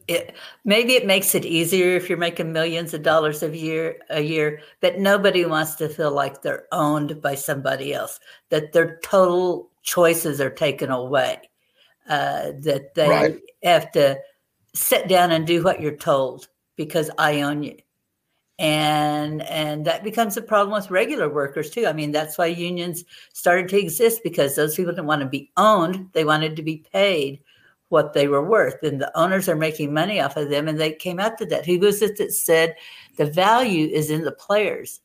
It, 0.09 0.35
maybe 0.65 0.95
it 0.95 1.07
makes 1.07 1.35
it 1.35 1.45
easier 1.45 1.95
if 1.95 2.09
you're 2.09 2.17
making 2.17 2.51
millions 2.51 2.95
of 2.95 3.03
dollars 3.03 3.43
a 3.43 3.55
year 3.55 3.99
a 4.09 4.23
year, 4.23 4.61
but 4.81 4.99
nobody 4.99 5.45
wants 5.45 5.75
to 5.77 5.89
feel 5.89 6.13
like 6.13 6.41
they're 6.41 6.67
owned 6.73 7.21
by 7.21 7.35
somebody 7.35 7.93
else. 7.93 8.21
That 8.49 8.73
they're 8.73 8.99
total 9.03 9.70
choices 9.83 10.41
are 10.41 10.51
taken 10.51 10.91
away. 10.91 11.39
Uh, 12.09 12.53
that 12.61 12.95
they 12.95 13.09
right. 13.09 13.41
have 13.63 13.93
to 13.93 14.19
sit 14.75 15.07
down 15.07 15.31
and 15.31 15.47
do 15.47 15.63
what 15.63 15.81
you're 15.81 15.97
told 15.97 16.49
because 16.77 17.11
I 17.19 17.43
own 17.43 17.63
you 17.63 17.77
and 18.61 19.41
and 19.43 19.87
that 19.87 20.05
becomes 20.05 20.37
a 20.37 20.43
problem 20.43 20.75
with 20.75 20.91
regular 20.91 21.31
workers 21.31 21.71
too 21.71 21.87
i 21.87 21.95
mean 21.95 22.13
that's 22.13 22.37
why 22.37 22.45
unions 22.45 23.05
started 23.33 23.71
to 23.71 23.79
exist 23.79 24.21
because 24.23 24.55
those 24.55 24.77
people 24.77 24.93
didn't 24.93 25.07
want 25.07 25.23
to 25.23 25.29
be 25.29 25.51
owned 25.57 26.07
they 26.13 26.27
wanted 26.27 26.55
to 26.55 26.63
be 26.63 26.85
paid 26.93 27.41
what 27.89 28.13
they 28.13 28.29
were 28.29 28.45
worth 28.45 28.83
and 28.83 29.01
the 29.01 29.19
owners 29.19 29.49
are 29.49 29.57
making 29.57 29.95
money 29.95 30.21
off 30.21 30.37
of 30.37 30.51
them 30.51 30.69
and 30.69 30.79
they 30.79 30.93
came 30.93 31.19
out 31.19 31.39
to 31.39 31.47
that 31.47 31.65
who 31.65 31.79
was 31.79 32.03
it 32.03 32.19
that 32.19 32.33
said 32.33 32.77
the 33.17 33.25
value 33.25 33.87
is 33.87 34.11
in 34.11 34.23
the 34.23 34.33
players 34.33 35.01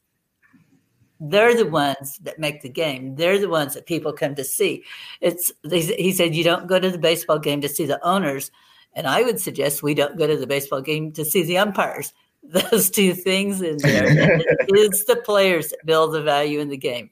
they're 1.19 1.55
the 1.55 1.69
ones 1.69 2.17
that 2.19 2.39
make 2.39 2.61
the 2.61 2.69
game 2.69 3.15
they're 3.15 3.39
the 3.39 3.49
ones 3.49 3.73
that 3.73 3.85
people 3.85 4.11
come 4.11 4.35
to 4.35 4.43
see 4.43 4.83
it's 5.21 5.51
he 5.69 6.11
said 6.11 6.35
you 6.35 6.43
don't 6.43 6.67
go 6.67 6.79
to 6.79 6.91
the 6.91 6.97
baseball 6.97 7.39
game 7.39 7.61
to 7.61 7.69
see 7.69 7.85
the 7.85 8.03
owners 8.05 8.51
and 8.93 9.07
i 9.07 9.21
would 9.21 9.39
suggest 9.39 9.81
we 9.81 9.93
don't 9.93 10.17
go 10.17 10.27
to 10.27 10.37
the 10.37 10.47
baseball 10.47 10.81
game 10.81 11.11
to 11.11 11.23
see 11.23 11.43
the 11.43 11.57
umpires 11.57 12.13
those 12.71 12.89
two 12.89 13.13
things 13.13 13.61
in 13.61 13.77
there. 13.77 14.05
it's 14.67 15.05
the 15.05 15.15
players 15.15 15.69
that 15.69 15.85
build 15.85 16.13
the 16.13 16.21
value 16.21 16.59
in 16.59 16.69
the 16.69 16.77
game. 16.77 17.09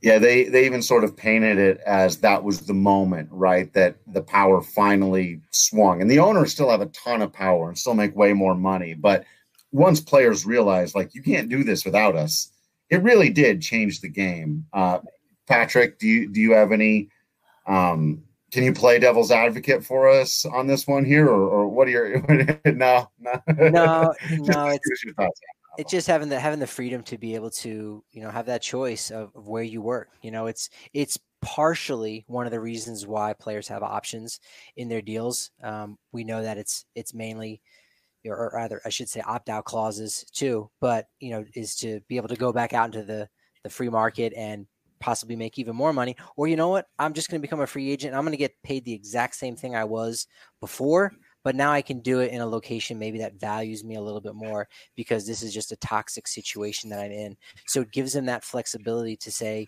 Yeah, 0.00 0.18
they 0.18 0.44
they 0.44 0.64
even 0.64 0.80
sort 0.80 1.02
of 1.02 1.16
painted 1.16 1.58
it 1.58 1.80
as 1.84 2.18
that 2.18 2.44
was 2.44 2.60
the 2.60 2.74
moment, 2.74 3.28
right? 3.32 3.72
That 3.72 3.96
the 4.06 4.22
power 4.22 4.60
finally 4.60 5.40
swung. 5.50 6.00
And 6.00 6.10
the 6.10 6.20
owners 6.20 6.52
still 6.52 6.70
have 6.70 6.82
a 6.82 6.86
ton 6.86 7.20
of 7.20 7.32
power 7.32 7.68
and 7.68 7.76
still 7.76 7.94
make 7.94 8.14
way 8.14 8.32
more 8.32 8.54
money. 8.54 8.94
But 8.94 9.24
once 9.72 10.00
players 10.00 10.46
realize, 10.46 10.94
like, 10.94 11.14
you 11.14 11.22
can't 11.22 11.48
do 11.48 11.64
this 11.64 11.84
without 11.84 12.16
us, 12.16 12.52
it 12.90 13.02
really 13.02 13.30
did 13.30 13.60
change 13.60 14.00
the 14.00 14.08
game. 14.08 14.66
Uh, 14.72 15.00
Patrick, 15.46 15.98
do 15.98 16.06
you 16.06 16.28
do 16.28 16.40
you 16.40 16.52
have 16.52 16.72
any 16.72 17.08
um, 17.66 18.22
can 18.50 18.64
you 18.64 18.72
play 18.72 18.98
devil's 18.98 19.30
advocate 19.30 19.84
for 19.84 20.08
us 20.08 20.44
on 20.46 20.66
this 20.66 20.86
one 20.86 21.04
here, 21.04 21.26
or, 21.26 21.48
or 21.48 21.68
what 21.68 21.88
are 21.88 21.90
your 21.90 22.60
no 22.72 23.10
no 23.18 23.42
no 23.48 24.14
no 24.30 24.66
it's, 24.68 25.04
it's 25.78 25.90
just 25.90 26.06
having 26.06 26.28
the 26.28 26.40
having 26.40 26.60
the 26.60 26.66
freedom 26.66 27.02
to 27.04 27.18
be 27.18 27.34
able 27.34 27.50
to 27.50 28.02
you 28.10 28.22
know 28.22 28.30
have 28.30 28.46
that 28.46 28.62
choice 28.62 29.10
of, 29.10 29.30
of 29.34 29.46
where 29.48 29.62
you 29.62 29.82
work. 29.82 30.10
You 30.22 30.30
know, 30.30 30.46
it's 30.46 30.70
it's 30.92 31.18
partially 31.40 32.24
one 32.26 32.46
of 32.46 32.52
the 32.52 32.60
reasons 32.60 33.06
why 33.06 33.32
players 33.34 33.68
have 33.68 33.82
options 33.82 34.40
in 34.76 34.88
their 34.88 35.02
deals. 35.02 35.50
Um, 35.62 35.98
we 36.12 36.24
know 36.24 36.42
that 36.42 36.58
it's 36.58 36.86
it's 36.94 37.14
mainly 37.14 37.60
or 38.26 38.50
rather 38.54 38.80
I 38.84 38.88
should 38.88 39.08
say 39.08 39.20
opt 39.20 39.48
out 39.48 39.64
clauses 39.64 40.24
too, 40.32 40.70
but 40.80 41.06
you 41.20 41.30
know, 41.30 41.44
is 41.54 41.76
to 41.76 42.00
be 42.08 42.16
able 42.16 42.28
to 42.28 42.36
go 42.36 42.52
back 42.52 42.72
out 42.72 42.86
into 42.86 43.02
the 43.02 43.28
the 43.62 43.70
free 43.70 43.88
market 43.88 44.32
and 44.36 44.66
possibly 45.00 45.36
make 45.36 45.58
even 45.58 45.76
more 45.76 45.92
money. 45.92 46.16
Or 46.36 46.48
you 46.48 46.56
know 46.56 46.68
what? 46.68 46.86
I'm 46.98 47.12
just 47.12 47.30
going 47.30 47.40
to 47.40 47.46
become 47.46 47.60
a 47.60 47.66
free 47.66 47.90
agent. 47.90 48.14
I'm 48.14 48.22
going 48.22 48.32
to 48.32 48.36
get 48.36 48.62
paid 48.62 48.84
the 48.84 48.92
exact 48.92 49.36
same 49.36 49.56
thing 49.56 49.76
I 49.76 49.84
was 49.84 50.26
before, 50.60 51.12
but 51.44 51.54
now 51.54 51.72
I 51.72 51.82
can 51.82 52.00
do 52.00 52.20
it 52.20 52.32
in 52.32 52.40
a 52.40 52.46
location 52.46 52.98
maybe 52.98 53.18
that 53.18 53.40
values 53.40 53.84
me 53.84 53.94
a 53.94 54.00
little 54.00 54.20
bit 54.20 54.34
more 54.34 54.68
because 54.96 55.26
this 55.26 55.42
is 55.42 55.54
just 55.54 55.72
a 55.72 55.76
toxic 55.76 56.26
situation 56.26 56.90
that 56.90 57.00
I'm 57.00 57.12
in. 57.12 57.36
So 57.66 57.82
it 57.82 57.92
gives 57.92 58.12
them 58.12 58.26
that 58.26 58.44
flexibility 58.44 59.16
to 59.16 59.30
say, 59.30 59.66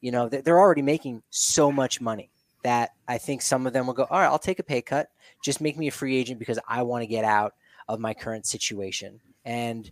you 0.00 0.10
know, 0.10 0.28
they're 0.28 0.58
already 0.58 0.82
making 0.82 1.22
so 1.30 1.70
much 1.70 2.00
money 2.00 2.30
that 2.64 2.90
I 3.08 3.18
think 3.18 3.42
some 3.42 3.66
of 3.66 3.72
them 3.72 3.86
will 3.86 3.94
go, 3.94 4.06
all 4.10 4.20
right, 4.20 4.26
I'll 4.26 4.38
take 4.38 4.58
a 4.58 4.64
pay 4.64 4.82
cut. 4.82 5.08
Just 5.44 5.60
make 5.60 5.76
me 5.76 5.88
a 5.88 5.92
free 5.92 6.16
agent 6.16 6.38
because 6.38 6.58
I 6.68 6.82
want 6.82 7.02
to 7.02 7.06
get 7.06 7.24
out 7.24 7.54
of 7.88 8.00
my 8.00 8.14
current 8.14 8.46
situation. 8.46 9.20
And 9.44 9.90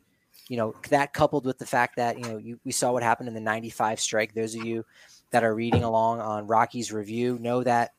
you 0.50 0.57
know 0.57 0.74
that 0.88 1.12
coupled 1.12 1.46
with 1.46 1.59
the 1.59 1.64
fact 1.64 1.96
that 1.96 2.18
you 2.18 2.24
know 2.24 2.37
you, 2.37 2.59
we 2.64 2.72
saw 2.72 2.92
what 2.92 3.05
happened 3.05 3.29
in 3.29 3.35
the 3.35 3.40
95 3.40 4.00
strike 4.00 4.35
those 4.35 4.57
of 4.57 4.64
you 4.64 4.85
that 5.31 5.44
are 5.44 5.55
reading 5.55 5.85
along 5.85 6.20
on 6.20 6.46
rocky's 6.48 6.92
review 6.92 7.38
know 7.38 7.62
that 7.62 7.92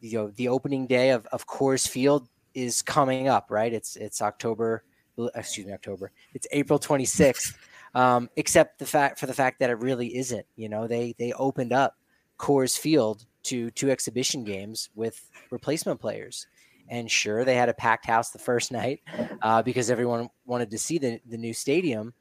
you 0.00 0.16
know 0.16 0.30
the 0.36 0.46
opening 0.46 0.86
day 0.86 1.10
of, 1.10 1.26
of 1.32 1.48
coors 1.48 1.86
field 1.86 2.28
is 2.54 2.80
coming 2.80 3.28
up 3.28 3.46
right? 3.50 3.72
It's 3.72 3.96
it's 3.96 4.22
october 4.22 4.84
excuse 5.34 5.66
me 5.66 5.72
october. 5.72 6.12
It's 6.32 6.46
april 6.52 6.78
26th 6.78 7.54
um, 7.94 8.30
except 8.36 8.78
the 8.78 8.86
fact 8.86 9.18
for 9.18 9.26
the 9.26 9.34
fact 9.34 9.58
that 9.58 9.68
it 9.68 9.78
really 9.80 10.16
isn't 10.16 10.46
you 10.54 10.68
know? 10.68 10.86
They 10.86 11.16
they 11.18 11.32
opened 11.32 11.72
up 11.72 11.96
coors 12.38 12.78
field 12.78 13.26
to 13.42 13.70
two 13.72 13.90
exhibition 13.90 14.44
games 14.44 14.90
with 14.94 15.28
replacement 15.50 16.00
players 16.00 16.46
and 16.90 17.08
sure, 17.08 17.44
they 17.44 17.54
had 17.54 17.68
a 17.68 17.74
packed 17.74 18.04
house 18.04 18.30
the 18.30 18.38
first 18.38 18.72
night 18.72 19.00
uh, 19.42 19.62
because 19.62 19.90
everyone 19.90 20.28
wanted 20.44 20.70
to 20.72 20.78
see 20.78 20.98
the, 20.98 21.20
the 21.24 21.38
new 21.38 21.54
stadium. 21.54 22.12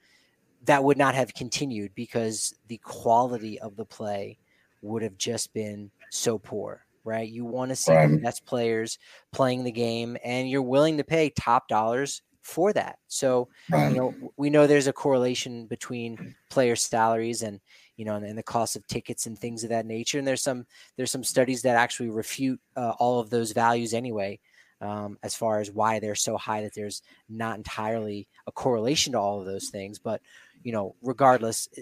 That 0.66 0.84
would 0.84 0.98
not 0.98 1.16
have 1.16 1.34
continued 1.34 1.96
because 1.96 2.54
the 2.68 2.78
quality 2.78 3.60
of 3.60 3.76
the 3.76 3.86
play 3.86 4.38
would 4.84 5.02
have 5.02 5.18
just 5.18 5.54
been 5.54 5.90
so 6.12 6.38
poor, 6.38 6.86
right? 7.04 7.28
You 7.28 7.46
want 7.46 7.70
to 7.70 7.76
see 7.76 7.94
right. 7.94 8.12
the 8.12 8.18
best 8.18 8.46
players 8.46 9.00
playing 9.32 9.64
the 9.64 9.72
game, 9.72 10.18
and 10.24 10.50
you're 10.50 10.62
willing 10.62 10.98
to 10.98 11.04
pay 11.04 11.32
top 11.32 11.68
dollars 11.68 12.22
for 12.44 12.72
that. 12.74 13.00
So, 13.08 13.48
right. 13.72 13.90
you 13.90 13.98
know, 13.98 14.14
we 14.38 14.50
know 14.50 14.68
there's 14.68 14.88
a 14.88 14.94
correlation 14.94 15.66
between 15.66 16.36
player 16.50 16.76
salaries 16.76 17.42
and 17.42 17.60
you 17.96 18.06
know, 18.06 18.16
and, 18.16 18.26
and, 18.26 18.38
the 18.38 18.44
cost 18.44 18.78
of 18.78 18.88
tickets 18.88 19.26
and 19.26 19.38
things 19.38 19.66
of 19.66 19.72
that 19.72 19.86
nature. 19.86 20.20
And 20.20 20.26
there's 20.26 20.42
some 20.42 20.66
there's 20.96 21.12
some 21.12 21.24
studies 21.24 21.64
that 21.64 21.76
actually 21.76 22.10
refute 22.10 22.62
uh, 22.78 22.94
all 22.98 23.20
of 23.20 23.30
those 23.30 23.52
values 23.52 23.94
anyway 23.94 24.40
um, 24.82 25.18
as 25.24 25.36
far 25.36 25.60
as 25.60 25.72
why 25.72 26.00
they're 26.00 26.16
so 26.16 26.38
high 26.38 26.62
that 26.62 26.74
there's 26.74 27.02
not 27.28 27.58
entirely 27.58 28.28
a 28.48 28.52
correlation 28.52 29.14
to 29.14 29.20
all 29.20 29.40
of 29.40 29.46
those 29.46 29.70
things. 29.70 30.00
But 30.00 30.22
you 30.64 30.72
know, 30.72 30.96
regardless, 31.02 31.70
eh, 31.78 31.82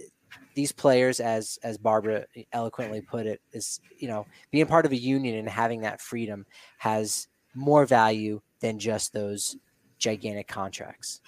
these 0.56 0.72
players, 0.72 1.20
as 1.20 1.60
as 1.64 1.78
Barbara 1.78 2.26
eloquently 2.52 3.02
put 3.02 3.26
it, 3.26 3.42
is 3.54 3.80
you 3.98 4.08
know 4.08 4.26
being 4.52 4.66
part 4.66 4.86
of 4.86 4.92
a 4.92 4.98
union 4.98 5.38
and 5.38 5.50
having 5.50 5.82
that 5.82 6.02
freedom 6.02 6.46
has 6.78 7.28
more 7.54 7.86
value 7.86 8.42
than 8.60 8.80
just 8.80 9.14
those 9.14 9.58
gigantic 10.00 10.48
contracts. 10.48 11.22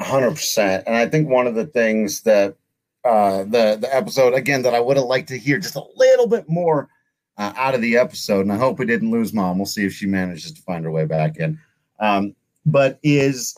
Hundred 0.00 0.32
percent, 0.32 0.84
and 0.86 0.96
I 0.96 1.06
think 1.06 1.28
one 1.28 1.46
of 1.46 1.54
the 1.54 1.66
things 1.66 2.22
that 2.22 2.56
uh, 3.04 3.44
the 3.44 3.78
the 3.80 3.88
episode 3.92 4.34
again 4.34 4.62
that 4.62 4.74
I 4.74 4.80
would 4.80 4.96
have 4.96 5.06
liked 5.06 5.28
to 5.28 5.38
hear 5.38 5.58
just 5.58 5.76
a 5.76 5.84
little 5.96 6.26
bit 6.26 6.48
more 6.48 6.88
uh, 7.36 7.52
out 7.56 7.74
of 7.74 7.80
the 7.80 7.96
episode, 7.96 8.40
and 8.40 8.52
I 8.52 8.56
hope 8.56 8.78
we 8.78 8.86
didn't 8.86 9.10
lose 9.10 9.32
mom. 9.32 9.58
We'll 9.58 9.66
see 9.66 9.84
if 9.84 9.92
she 9.92 10.06
manages 10.06 10.52
to 10.52 10.62
find 10.62 10.84
her 10.84 10.90
way 10.90 11.04
back 11.04 11.36
in. 11.38 11.58
Um, 12.00 12.34
but 12.66 12.98
is 13.02 13.56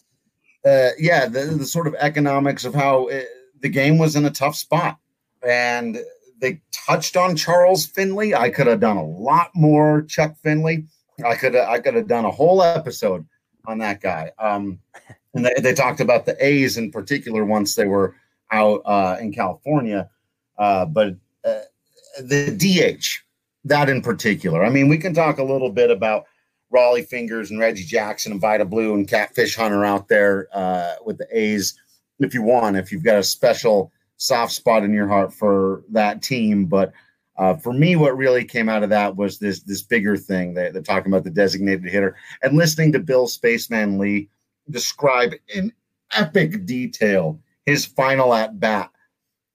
uh, 0.66 0.90
yeah, 0.98 1.26
the, 1.26 1.40
the 1.44 1.66
sort 1.66 1.86
of 1.86 1.94
economics 1.98 2.64
of 2.64 2.74
how 2.74 3.06
it, 3.06 3.24
uh, 3.24 3.26
the 3.60 3.68
game 3.68 3.98
was 3.98 4.16
in 4.16 4.24
a 4.24 4.30
tough 4.30 4.56
spot, 4.56 4.98
and 5.42 5.98
they 6.40 6.60
touched 6.72 7.16
on 7.16 7.36
Charles 7.36 7.86
Finley. 7.86 8.34
I 8.34 8.50
could 8.50 8.66
have 8.66 8.80
done 8.80 8.96
a 8.96 9.04
lot 9.04 9.50
more 9.54 10.02
Chuck 10.02 10.36
Finley. 10.42 10.86
I 11.24 11.34
could 11.34 11.56
I 11.56 11.78
could 11.78 11.94
have 11.94 12.08
done 12.08 12.24
a 12.24 12.30
whole 12.30 12.62
episode 12.62 13.26
on 13.66 13.78
that 13.78 14.00
guy. 14.00 14.32
Um, 14.38 14.78
and 15.34 15.44
they, 15.44 15.54
they 15.60 15.74
talked 15.74 16.00
about 16.00 16.26
the 16.26 16.36
A's 16.44 16.76
in 16.76 16.90
particular 16.90 17.44
once 17.44 17.74
they 17.74 17.86
were 17.86 18.14
out 18.52 18.82
uh, 18.84 19.16
in 19.20 19.32
California. 19.32 20.10
Uh, 20.58 20.86
but 20.86 21.14
uh, 21.44 21.60
the 22.20 22.52
DH 22.56 23.15
that 23.66 23.88
in 23.88 24.00
particular. 24.00 24.64
I 24.64 24.70
mean, 24.70 24.88
we 24.88 24.98
can 24.98 25.14
talk 25.14 25.38
a 25.38 25.44
little 25.44 25.70
bit 25.70 25.90
about 25.90 26.24
Rollie 26.72 27.06
Fingers 27.06 27.50
and 27.50 27.60
Reggie 27.60 27.84
Jackson 27.84 28.32
and 28.32 28.40
Vida 28.40 28.64
Blue 28.64 28.94
and 28.94 29.08
Catfish 29.08 29.56
Hunter 29.56 29.84
out 29.84 30.08
there 30.08 30.48
uh, 30.52 30.94
with 31.04 31.18
the 31.18 31.28
A's 31.32 31.78
if 32.18 32.32
you 32.32 32.42
want, 32.42 32.76
if 32.76 32.90
you've 32.90 33.04
got 33.04 33.18
a 33.18 33.22
special 33.22 33.92
soft 34.16 34.52
spot 34.52 34.84
in 34.84 34.92
your 34.92 35.08
heart 35.08 35.32
for 35.32 35.82
that 35.90 36.22
team. 36.22 36.66
But 36.66 36.92
uh, 37.36 37.56
for 37.56 37.72
me, 37.72 37.96
what 37.96 38.16
really 38.16 38.44
came 38.44 38.68
out 38.68 38.82
of 38.82 38.90
that 38.90 39.16
was 39.16 39.38
this 39.38 39.60
this 39.60 39.82
bigger 39.82 40.16
thing. 40.16 40.54
They, 40.54 40.70
they're 40.70 40.82
talking 40.82 41.12
about 41.12 41.24
the 41.24 41.30
designated 41.30 41.84
hitter 41.84 42.16
and 42.42 42.56
listening 42.56 42.92
to 42.92 42.98
Bill 42.98 43.26
Spaceman 43.26 43.98
Lee 43.98 44.28
describe 44.70 45.34
in 45.54 45.72
epic 46.12 46.64
detail 46.64 47.38
his 47.66 47.84
final 47.84 48.32
at 48.32 48.58
bat 48.58 48.90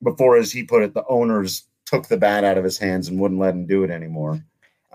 before, 0.03 0.37
as 0.37 0.51
he 0.51 0.63
put 0.63 0.83
it, 0.83 0.93
the 0.93 1.05
owners 1.07 1.63
took 1.91 2.07
the 2.07 2.17
bat 2.17 2.43
out 2.43 2.57
of 2.57 2.63
his 2.63 2.77
hands 2.77 3.09
and 3.09 3.19
wouldn't 3.19 3.39
let 3.39 3.53
him 3.53 3.65
do 3.65 3.83
it 3.83 3.91
anymore. 3.91 4.43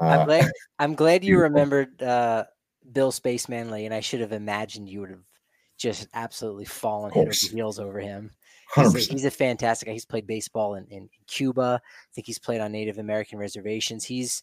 Uh, 0.01 0.05
I'm 0.05 0.27
glad. 0.27 0.51
I'm 0.79 0.95
glad 0.95 1.25
you 1.25 1.39
remembered 1.39 2.03
uh, 2.03 2.45
Bill 2.91 3.13
Spaceman 3.13 3.71
Lee, 3.71 3.85
and 3.85 3.95
I 3.95 4.01
should 4.01 4.21
have 4.21 4.33
imagined 4.33 4.89
you 4.89 5.01
would 5.01 5.11
have 5.11 5.25
just 5.77 6.09
absolutely 6.15 6.65
fallen 6.65 7.13
head 7.13 7.29
over 7.29 7.33
heels 7.33 7.79
over 7.79 8.01
him. 8.01 8.31
He's 8.75 8.95
a, 8.95 9.13
he's 9.13 9.25
a, 9.25 9.31
fantastic 9.31 9.87
guy. 9.87 9.93
He's 9.93 10.05
played 10.05 10.27
baseball 10.27 10.75
in, 10.75 10.87
in, 10.87 11.09
Cuba. 11.29 11.81
I 11.85 12.09
think 12.15 12.27
he's 12.27 12.39
played 12.39 12.61
on 12.61 12.73
Native 12.73 12.99
American 12.99 13.39
reservations. 13.39 14.05
He's 14.05 14.43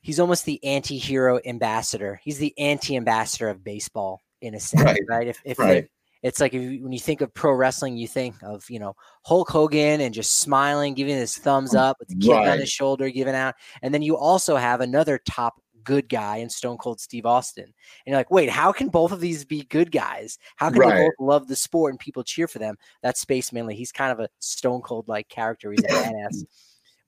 he's 0.00 0.18
almost 0.18 0.44
the 0.44 0.62
anti-hero 0.64 1.38
ambassador. 1.44 2.20
He's 2.24 2.38
the 2.38 2.52
anti-ambassador 2.58 3.48
of 3.48 3.62
baseball 3.62 4.22
in 4.40 4.54
a 4.54 4.60
sense, 4.60 4.82
right? 4.82 5.00
right? 5.08 5.28
If 5.28 5.40
if, 5.44 5.58
right. 5.58 5.88
It's 6.22 6.40
like 6.40 6.52
you, 6.52 6.82
when 6.82 6.92
you 6.92 6.98
think 6.98 7.20
of 7.20 7.32
pro 7.32 7.52
wrestling, 7.52 7.96
you 7.96 8.08
think 8.08 8.34
of 8.42 8.68
you 8.70 8.78
know 8.78 8.94
Hulk 9.24 9.48
Hogan 9.48 10.00
and 10.00 10.14
just 10.14 10.40
smiling, 10.40 10.94
giving 10.94 11.16
his 11.16 11.36
thumbs 11.36 11.74
up 11.74 11.96
with 12.00 12.08
the 12.08 12.16
kid 12.16 12.32
right. 12.32 12.48
on 12.48 12.58
his 12.58 12.70
shoulder, 12.70 13.08
giving 13.10 13.34
out, 13.34 13.54
and 13.82 13.94
then 13.94 14.02
you 14.02 14.16
also 14.16 14.56
have 14.56 14.80
another 14.80 15.18
top 15.18 15.60
good 15.88 16.08
guy 16.10 16.36
in 16.36 16.50
Stone 16.50 16.76
Cold 16.76 17.00
Steve 17.00 17.24
Austin. 17.24 17.64
And 17.64 17.72
you're 18.06 18.16
like, 18.16 18.30
wait, 18.30 18.50
how 18.50 18.72
can 18.72 18.88
both 18.88 19.10
of 19.10 19.20
these 19.20 19.46
be 19.46 19.62
good 19.64 19.90
guys? 19.90 20.38
How 20.56 20.68
can 20.68 20.80
right. 20.80 20.94
they 20.94 21.04
both 21.04 21.14
love 21.18 21.48
the 21.48 21.56
sport 21.56 21.92
and 21.92 21.98
people 21.98 22.22
cheer 22.22 22.46
for 22.46 22.58
them? 22.58 22.76
That's 23.02 23.20
Spaceman 23.20 23.66
Lee. 23.66 23.74
He's 23.74 23.90
kind 23.90 24.12
of 24.12 24.20
a 24.20 24.28
Stone 24.38 24.82
Cold 24.82 25.08
like 25.08 25.30
character. 25.30 25.70
He's 25.72 25.84
a 25.84 25.88
badass. 25.88 26.44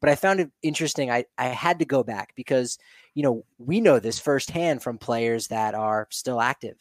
But 0.01 0.09
I 0.09 0.15
found 0.15 0.41
it 0.41 0.51
interesting. 0.63 1.11
I, 1.11 1.27
I 1.37 1.49
had 1.49 1.81
to 1.81 1.85
go 1.85 2.03
back 2.03 2.33
because, 2.35 2.79
you 3.15 3.23
know, 3.23 3.45
we 3.59 3.83
know 3.83 3.99
this 3.99 4.19
firsthand 4.19 4.83
from 4.83 4.97
players 4.97 5.49
that 5.49 5.75
are 5.75 6.09
still 6.11 6.41
active 6.41 6.77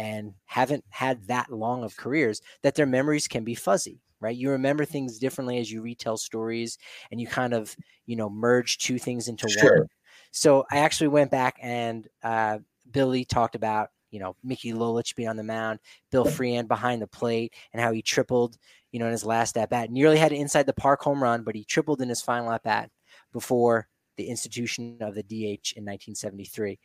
and 0.00 0.32
haven't 0.46 0.84
had 0.88 1.22
that 1.26 1.52
long 1.52 1.84
of 1.84 1.96
careers 1.96 2.40
that 2.62 2.74
their 2.74 2.86
memories 2.86 3.28
can 3.28 3.44
be 3.44 3.54
fuzzy 3.54 4.00
right 4.20 4.36
you 4.36 4.50
remember 4.50 4.84
things 4.84 5.18
differently 5.18 5.58
as 5.58 5.70
you 5.70 5.82
retell 5.82 6.16
stories 6.16 6.78
and 7.10 7.20
you 7.20 7.26
kind 7.26 7.52
of 7.52 7.76
you 8.06 8.16
know 8.16 8.30
merge 8.30 8.78
two 8.78 8.98
things 8.98 9.28
into 9.28 9.46
sure. 9.48 9.80
one 9.80 9.88
so 10.30 10.64
I 10.70 10.78
actually 10.78 11.08
went 11.08 11.30
back 11.30 11.58
and 11.60 12.06
uh, 12.22 12.58
Billy 12.90 13.24
talked 13.24 13.54
about 13.54 13.90
you 14.10 14.20
know 14.20 14.36
Mickey 14.42 14.72
Lolich 14.72 15.14
being 15.14 15.28
on 15.28 15.36
the 15.36 15.42
mound, 15.42 15.80
Bill 16.10 16.24
Freehan 16.24 16.66
behind 16.66 17.02
the 17.02 17.06
plate, 17.06 17.54
and 17.72 17.82
how 17.82 17.92
he 17.92 18.02
tripled 18.02 18.56
you 18.92 18.98
know 18.98 19.06
in 19.06 19.12
his 19.12 19.24
last 19.24 19.56
at 19.56 19.70
bat. 19.70 19.90
Nearly 19.90 20.18
had 20.18 20.32
an 20.32 20.38
inside 20.38 20.66
the 20.66 20.72
park 20.72 21.02
home 21.02 21.22
run, 21.22 21.42
but 21.42 21.54
he 21.54 21.64
tripled 21.64 22.00
in 22.00 22.08
his 22.08 22.22
final 22.22 22.50
at 22.52 22.62
bat 22.62 22.90
before 23.32 23.88
the 24.16 24.28
institution 24.28 24.98
of 25.00 25.14
the 25.14 25.22
DH 25.22 25.76
in 25.76 25.84
1973. 25.84 26.78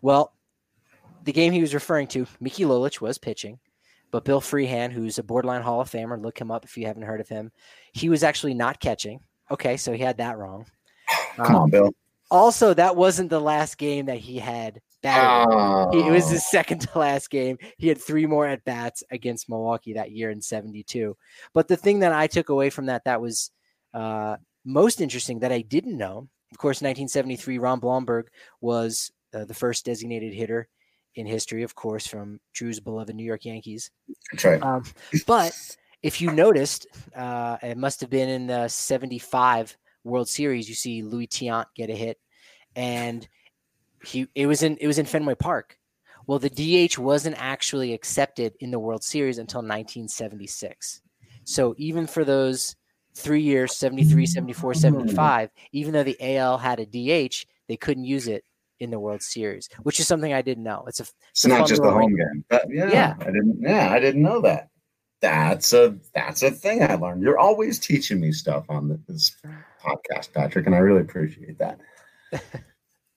Well, 0.00 0.34
the 1.24 1.32
game 1.32 1.52
he 1.52 1.60
was 1.60 1.74
referring 1.74 2.06
to, 2.08 2.26
Mickey 2.40 2.64
Lolich 2.64 3.00
was 3.00 3.18
pitching, 3.18 3.58
but 4.10 4.24
Bill 4.24 4.40
Freehan, 4.40 4.90
who's 4.90 5.18
a 5.18 5.22
borderline 5.22 5.62
Hall 5.62 5.80
of 5.80 5.90
Famer, 5.90 6.20
look 6.20 6.40
him 6.40 6.50
up 6.50 6.64
if 6.64 6.76
you 6.76 6.86
haven't 6.86 7.02
heard 7.02 7.20
of 7.20 7.28
him. 7.28 7.50
He 7.92 8.08
was 8.08 8.22
actually 8.22 8.54
not 8.54 8.80
catching. 8.80 9.20
Okay, 9.50 9.76
so 9.76 9.92
he 9.92 9.98
had 9.98 10.18
that 10.18 10.38
wrong. 10.38 10.66
Come 11.36 11.46
um, 11.46 11.62
on, 11.62 11.70
Bill. 11.70 11.90
Also, 12.30 12.72
that 12.72 12.96
wasn't 12.96 13.28
the 13.28 13.40
last 13.40 13.76
game 13.76 14.06
that 14.06 14.18
he 14.18 14.38
had 14.38 14.80
batted. 15.02 15.48
Oh. 15.50 15.90
It 15.92 16.10
was 16.10 16.30
his 16.30 16.48
second 16.50 16.80
to 16.80 16.98
last 16.98 17.28
game. 17.30 17.58
He 17.76 17.88
had 17.88 18.00
three 18.00 18.26
more 18.26 18.46
at 18.46 18.64
bats 18.64 19.02
against 19.10 19.48
Milwaukee 19.48 19.94
that 19.94 20.12
year 20.12 20.30
in 20.30 20.40
72. 20.40 21.16
But 21.52 21.68
the 21.68 21.76
thing 21.76 22.00
that 22.00 22.12
I 22.12 22.26
took 22.26 22.48
away 22.48 22.70
from 22.70 22.86
that 22.86 23.04
that 23.04 23.20
was 23.20 23.50
uh, 23.92 24.36
most 24.64 25.00
interesting 25.00 25.40
that 25.40 25.52
I 25.52 25.60
didn't 25.60 25.98
know, 25.98 26.28
of 26.50 26.58
course, 26.58 26.76
1973, 26.76 27.58
Ron 27.58 27.80
Blomberg 27.80 28.28
was 28.60 29.12
uh, 29.34 29.44
the 29.44 29.54
first 29.54 29.84
designated 29.84 30.32
hitter 30.32 30.68
in 31.14 31.26
history, 31.26 31.62
of 31.62 31.74
course, 31.74 32.06
from 32.06 32.40
Drew's 32.52 32.80
beloved 32.80 33.14
New 33.14 33.24
York 33.24 33.44
Yankees. 33.44 33.90
That's 34.30 34.44
right. 34.44 34.62
Um, 34.62 34.84
but 35.26 35.52
if 36.02 36.20
you 36.20 36.30
noticed, 36.30 36.86
uh, 37.14 37.58
it 37.62 37.76
must 37.76 38.00
have 38.00 38.10
been 38.10 38.28
in 38.28 38.46
the 38.46 38.68
75 38.68 39.76
World 40.04 40.28
Series, 40.28 40.68
you 40.68 40.74
see 40.74 41.02
Luis 41.02 41.28
Tiant 41.28 41.66
get 41.76 41.90
a 41.90 41.94
hit, 41.94 42.18
and 42.74 43.28
he 44.04 44.26
it 44.34 44.46
was 44.46 44.62
in 44.62 44.76
it 44.78 44.86
was 44.86 44.98
in 44.98 45.06
Fenway 45.06 45.36
Park. 45.36 45.78
Well, 46.26 46.38
the 46.38 46.50
DH 46.50 46.98
wasn't 46.98 47.36
actually 47.38 47.94
accepted 47.94 48.54
in 48.60 48.70
the 48.70 48.78
World 48.78 49.04
Series 49.04 49.38
until 49.38 49.60
1976. 49.60 51.02
So 51.44 51.74
even 51.78 52.06
for 52.06 52.24
those 52.24 52.76
three 53.14 53.42
years 53.42 53.76
73 53.76 54.24
74 54.24 54.72
75 54.72 55.50
even 55.72 55.92
though 55.92 56.02
the 56.02 56.16
al 56.38 56.56
had 56.56 56.80
a 56.80 56.86
dh 56.86 57.44
they 57.68 57.76
couldn't 57.76 58.04
use 58.04 58.26
it 58.26 58.42
in 58.82 58.90
the 58.90 58.98
world 58.98 59.22
series 59.22 59.68
which 59.82 60.00
is 60.00 60.06
something 60.06 60.32
i 60.32 60.42
didn't 60.42 60.64
know 60.64 60.84
it's 60.86 61.00
a 61.00 61.06
it's, 61.30 61.46
not 61.46 61.66
just 61.66 61.82
the 61.82 61.90
home 61.90 62.14
game 62.14 62.44
but 62.48 62.64
yeah, 62.68 62.90
yeah 62.90 63.14
i 63.20 63.24
didn't 63.26 63.56
yeah 63.60 63.90
i 63.90 63.98
didn't 63.98 64.22
know 64.22 64.40
that 64.40 64.68
that's 65.22 65.72
a 65.72 65.96
that's 66.14 66.42
a 66.42 66.50
thing 66.50 66.82
I 66.82 66.96
learned. 66.96 67.22
You're 67.22 67.38
always 67.38 67.78
teaching 67.78 68.20
me 68.20 68.32
stuff 68.32 68.66
on 68.68 69.00
this 69.08 69.34
podcast, 69.82 70.32
Patrick, 70.34 70.66
and 70.66 70.74
I 70.74 70.78
really 70.78 71.00
appreciate 71.00 71.58
that. 71.58 71.78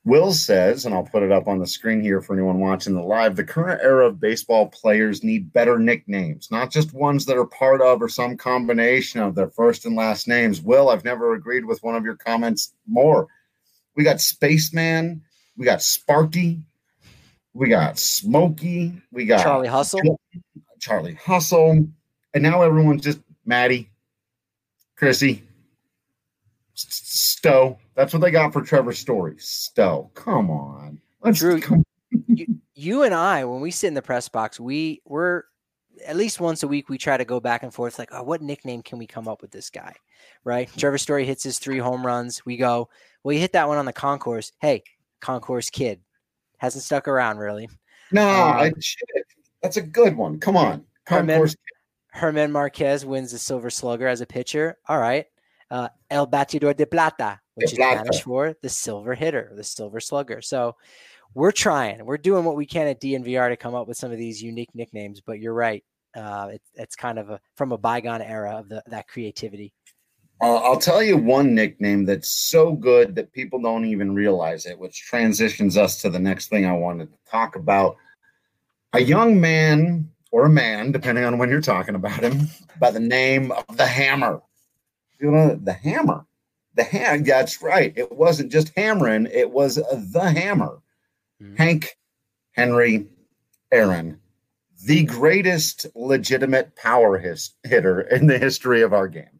Will 0.06 0.32
says, 0.32 0.86
and 0.86 0.93
I'll 0.93 1.04
put 1.04 1.23
it 1.23 1.32
up 1.32 1.47
on 1.47 1.58
the 1.58 1.65
screen 1.65 1.99
here 1.99 2.21
for 2.21 2.34
anyone 2.34 2.60
watching 2.60 2.93
the 2.93 3.01
live. 3.01 3.36
The 3.36 3.43
current 3.43 3.82
era 3.82 4.06
of 4.06 4.19
baseball 4.19 4.67
players 4.67 5.23
need 5.23 5.51
better 5.51 5.80
nicknames, 5.80 6.51
not 6.51 6.69
just 6.69 6.93
ones 6.93 7.25
that 7.25 7.38
are 7.38 7.47
part 7.47 7.82
of 7.82 8.04
or 8.04 8.08
some 8.08 8.38
combination 8.38 9.19
of 9.19 9.34
their 9.34 9.49
first 9.49 9.88
and 9.88 9.95
last 9.95 10.28
names. 10.28 10.62
Will, 10.62 10.89
I've 10.89 11.04
never 11.04 11.34
agreed 11.34 11.65
with 11.65 11.82
one 11.82 11.95
of 11.95 12.04
your 12.04 12.17
comments 12.17 12.75
more. 12.88 13.28
We 13.95 14.04
got 14.04 14.21
Spaceman, 14.21 15.23
we 15.58 15.65
got 15.65 15.82
Sparky, 15.82 16.62
we 17.54 17.70
got 17.70 17.98
Smokey, 17.98 19.02
we 19.12 19.26
got 19.26 19.44
Charlie 19.44 19.68
Hustle. 19.68 20.20
Charlie 20.80 21.15
Hustle, 21.15 21.88
and 22.34 22.44
now 22.44 22.62
everyone's 22.62 23.04
just 23.04 23.20
Maddie, 23.46 23.89
Chrissy, 24.96 25.44
Stowe. 26.74 27.78
That's 27.96 28.13
what 28.13 28.22
they 28.22 28.32
got 28.32 28.54
for 28.54 28.62
Trevor 28.62 28.94
Story. 28.94 29.36
Stowe, 29.38 30.12
come 30.13 30.50
on. 30.50 31.00
Let's 31.22 31.39
Drew, 31.39 31.60
come. 31.60 31.84
you, 32.28 32.60
you 32.76 33.04
and 33.04 33.13
I, 33.13 33.46
when 33.46 33.62
we 33.62 33.72
sit 33.72 33.88
in 33.88 33.94
the 33.94 34.02
press 34.02 34.30
box, 34.30 34.60
we 34.60 35.02
we're 35.06 35.44
at 36.06 36.18
least 36.18 36.39
once 36.39 36.62
a 36.62 36.68
week 36.68 36.89
we 36.89 36.98
try 36.98 37.18
to 37.18 37.26
go 37.26 37.39
back 37.39 37.63
and 37.63 37.74
forth 37.74 37.98
like, 37.98 38.10
oh, 38.12 38.24
what 38.24 38.41
nickname 38.41 38.82
can 38.84 39.00
we 39.00 39.08
come 39.08 39.28
up 39.28 39.41
with 39.41 39.52
this 39.52 39.70
guy? 39.70 39.96
Right? 40.44 40.70
Trevor 40.78 40.98
Story 40.98 41.26
hits 41.26 41.44
his 41.44 41.58
three 41.58 41.80
home 41.80 42.06
runs. 42.06 42.46
We 42.46 42.58
go, 42.58 42.89
well, 43.24 43.34
you 43.34 43.39
hit 43.39 43.54
that 43.54 43.68
one 43.68 43.78
on 43.78 43.86
the 43.86 43.94
concourse. 43.94 44.52
Hey, 44.60 44.84
concourse 45.26 45.72
kid 45.72 46.00
hasn't 46.60 46.84
stuck 46.84 47.08
around 47.08 47.40
really. 47.40 47.68
No, 48.12 48.30
um, 48.30 48.72
That's 49.64 49.78
a 49.78 49.82
good 49.82 50.16
one. 50.16 50.40
Come 50.40 50.56
on. 50.56 50.86
German, 51.10 51.50
German 52.20 52.52
Marquez 52.52 53.06
wins 53.06 53.32
the 53.32 53.40
Silver 53.40 53.72
Slugger 53.72 54.08
as 54.08 54.22
a 54.22 54.28
pitcher. 54.28 54.78
All 54.88 55.00
right. 55.00 55.26
Uh, 55.72 55.90
El 56.12 56.28
Batidor 56.28 56.76
de 56.76 56.86
Plata, 56.86 57.40
which 57.56 57.72
de 57.72 57.82
is. 57.82 57.92
Spanish 57.92 58.22
for 58.22 58.56
the 58.62 58.70
silver 58.70 59.16
hitter, 59.16 59.52
the 59.56 59.64
silver 59.64 60.00
slugger. 60.00 60.40
So 60.42 60.76
we're 61.34 61.52
trying. 61.52 62.06
We're 62.06 62.20
doing 62.20 62.46
what 62.46 62.56
we 62.56 62.68
can 62.68 62.88
at 62.88 63.02
DNVR 63.02 63.50
to 63.50 63.58
come 63.58 63.74
up 63.74 63.88
with 63.88 63.98
some 63.98 64.12
of 64.12 64.20
these 64.20 64.42
unique 64.44 64.70
nicknames. 64.76 65.22
But 65.22 65.40
you're 65.40 65.56
right. 65.56 65.84
Uh, 66.16 66.50
it, 66.54 66.62
it's 66.76 66.96
kind 66.96 67.18
of 67.18 67.32
a, 67.32 67.40
from 67.56 67.72
a 67.72 67.78
bygone 67.80 68.22
era 68.22 68.58
of 68.58 68.70
the, 68.70 68.84
that 68.88 69.08
creativity. 69.08 69.74
Uh, 70.41 70.58
I'll 70.58 70.80
tell 70.80 71.02
you 71.02 71.17
one 71.17 71.56
nickname 71.56 72.06
that's 72.06 72.30
so 72.30 72.74
good 72.74 73.15
that 73.15 73.32
people 73.32 73.62
don't 73.62 73.86
even 73.86 74.13
realize 74.13 74.65
it, 74.65 74.78
which 74.78 75.06
transitions 75.06 75.78
us 75.78 76.02
to 76.02 76.10
the 76.10 76.19
next 76.19 76.50
thing 76.50 76.65
I 76.65 76.74
wanted 76.74 77.12
to 77.12 77.32
talk 77.32 77.56
about 77.56 77.95
a 78.93 79.00
young 79.02 79.39
man 79.39 80.10
or 80.32 80.45
a 80.45 80.50
man, 80.50 80.91
depending 80.91 81.24
on 81.24 81.38
when 81.38 81.50
you're 81.50 81.62
talking 81.62 81.95
about 81.95 82.21
him, 82.21 82.50
by 82.80 82.91
the 82.91 83.00
name 83.00 83.52
of 83.52 83.78
the 83.78 83.86
Hammer. 83.86 84.41
You 85.19 85.32
know, 85.32 85.56
the 85.56 85.74
Hammer. 85.74 86.26
The 86.76 86.84
hand, 86.84 87.26
That's 87.26 87.62
right. 87.62 87.93
It 87.95 88.12
wasn't 88.12 88.52
just 88.52 88.74
hammering, 88.76 89.28
it 89.32 89.50
was 89.50 89.76
the 89.76 90.34
Hammer. 90.36 90.82
Mm-hmm. 91.41 91.56
Hank 91.56 91.98
Henry 92.52 93.08
Aaron, 93.71 94.19
the 94.86 95.04
greatest 95.06 95.86
legitimate 95.95 96.76
power 96.76 97.17
his, 97.17 97.52
hitter 97.63 98.02
in 98.02 98.28
the 98.28 98.38
history 98.38 98.82
of 98.82 98.93
our 98.93 99.08
game. 99.08 99.35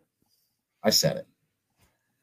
I 0.86 0.92
said 0.92 1.18
it. 1.18 1.28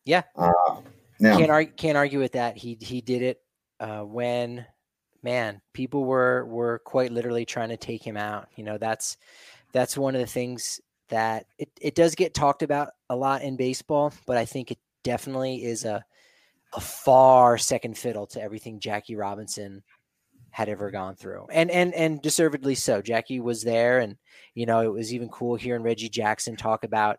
Yeah. 0.05 0.23
Uh, 0.37 0.81
now, 1.21 1.37
can't 1.37 1.51
argue, 1.51 1.73
can't 1.75 1.99
argue 1.99 2.21
with 2.21 2.33
that. 2.33 2.57
He 2.57 2.79
he 2.81 3.01
did 3.01 3.23
it 3.23 3.41
uh, 3.81 4.01
when 4.01 4.65
man, 5.23 5.61
people 5.73 6.05
were 6.05 6.45
were 6.47 6.81
quite 6.85 7.13
literally 7.13 7.45
trying 7.45 7.69
to 7.69 7.77
take 7.77 8.03
him 8.03 8.17
out. 8.17 8.49
You 8.57 8.65
know, 8.65 8.79
that's 8.79 9.17
that's 9.73 9.97
one 9.97 10.15
of 10.15 10.21
the 10.21 10.27
things 10.27 10.81
that 11.09 11.47
it, 11.59 11.69
it 11.81 11.95
does 11.95 12.15
get 12.15 12.35
talked 12.35 12.63
about 12.63 12.91
a 13.11 13.17
lot 13.17 13.43
in 13.43 13.57
baseball, 13.57 14.13
but 14.27 14.37
I 14.37 14.45
think 14.45 14.71
it 14.71 14.79
definitely 15.03 15.65
is 15.65 15.85
a 15.85 16.05
a 16.75 16.81
far 16.81 17.59
second 17.59 17.99
fiddle 17.99 18.27
to 18.29 18.41
everything 18.41 18.81
Jackie 18.81 19.17
Robinson 19.17 19.83
had 20.51 20.69
ever 20.69 20.91
gone 20.91 21.17
through. 21.17 21.47
And 21.53 21.71
and 21.71 21.95
and 21.95 22.23
deservedly 22.23 22.75
so. 22.75 23.03
Jackie 23.03 23.41
was 23.41 23.63
there 23.63 23.99
and 23.99 24.17
you 24.55 24.67
know, 24.67 24.81
it 24.81 24.93
was 24.93 25.13
even 25.13 25.29
cool 25.29 25.57
hearing 25.57 25.83
Reggie 25.83 26.09
Jackson 26.09 26.57
talk 26.57 26.85
about 26.85 27.19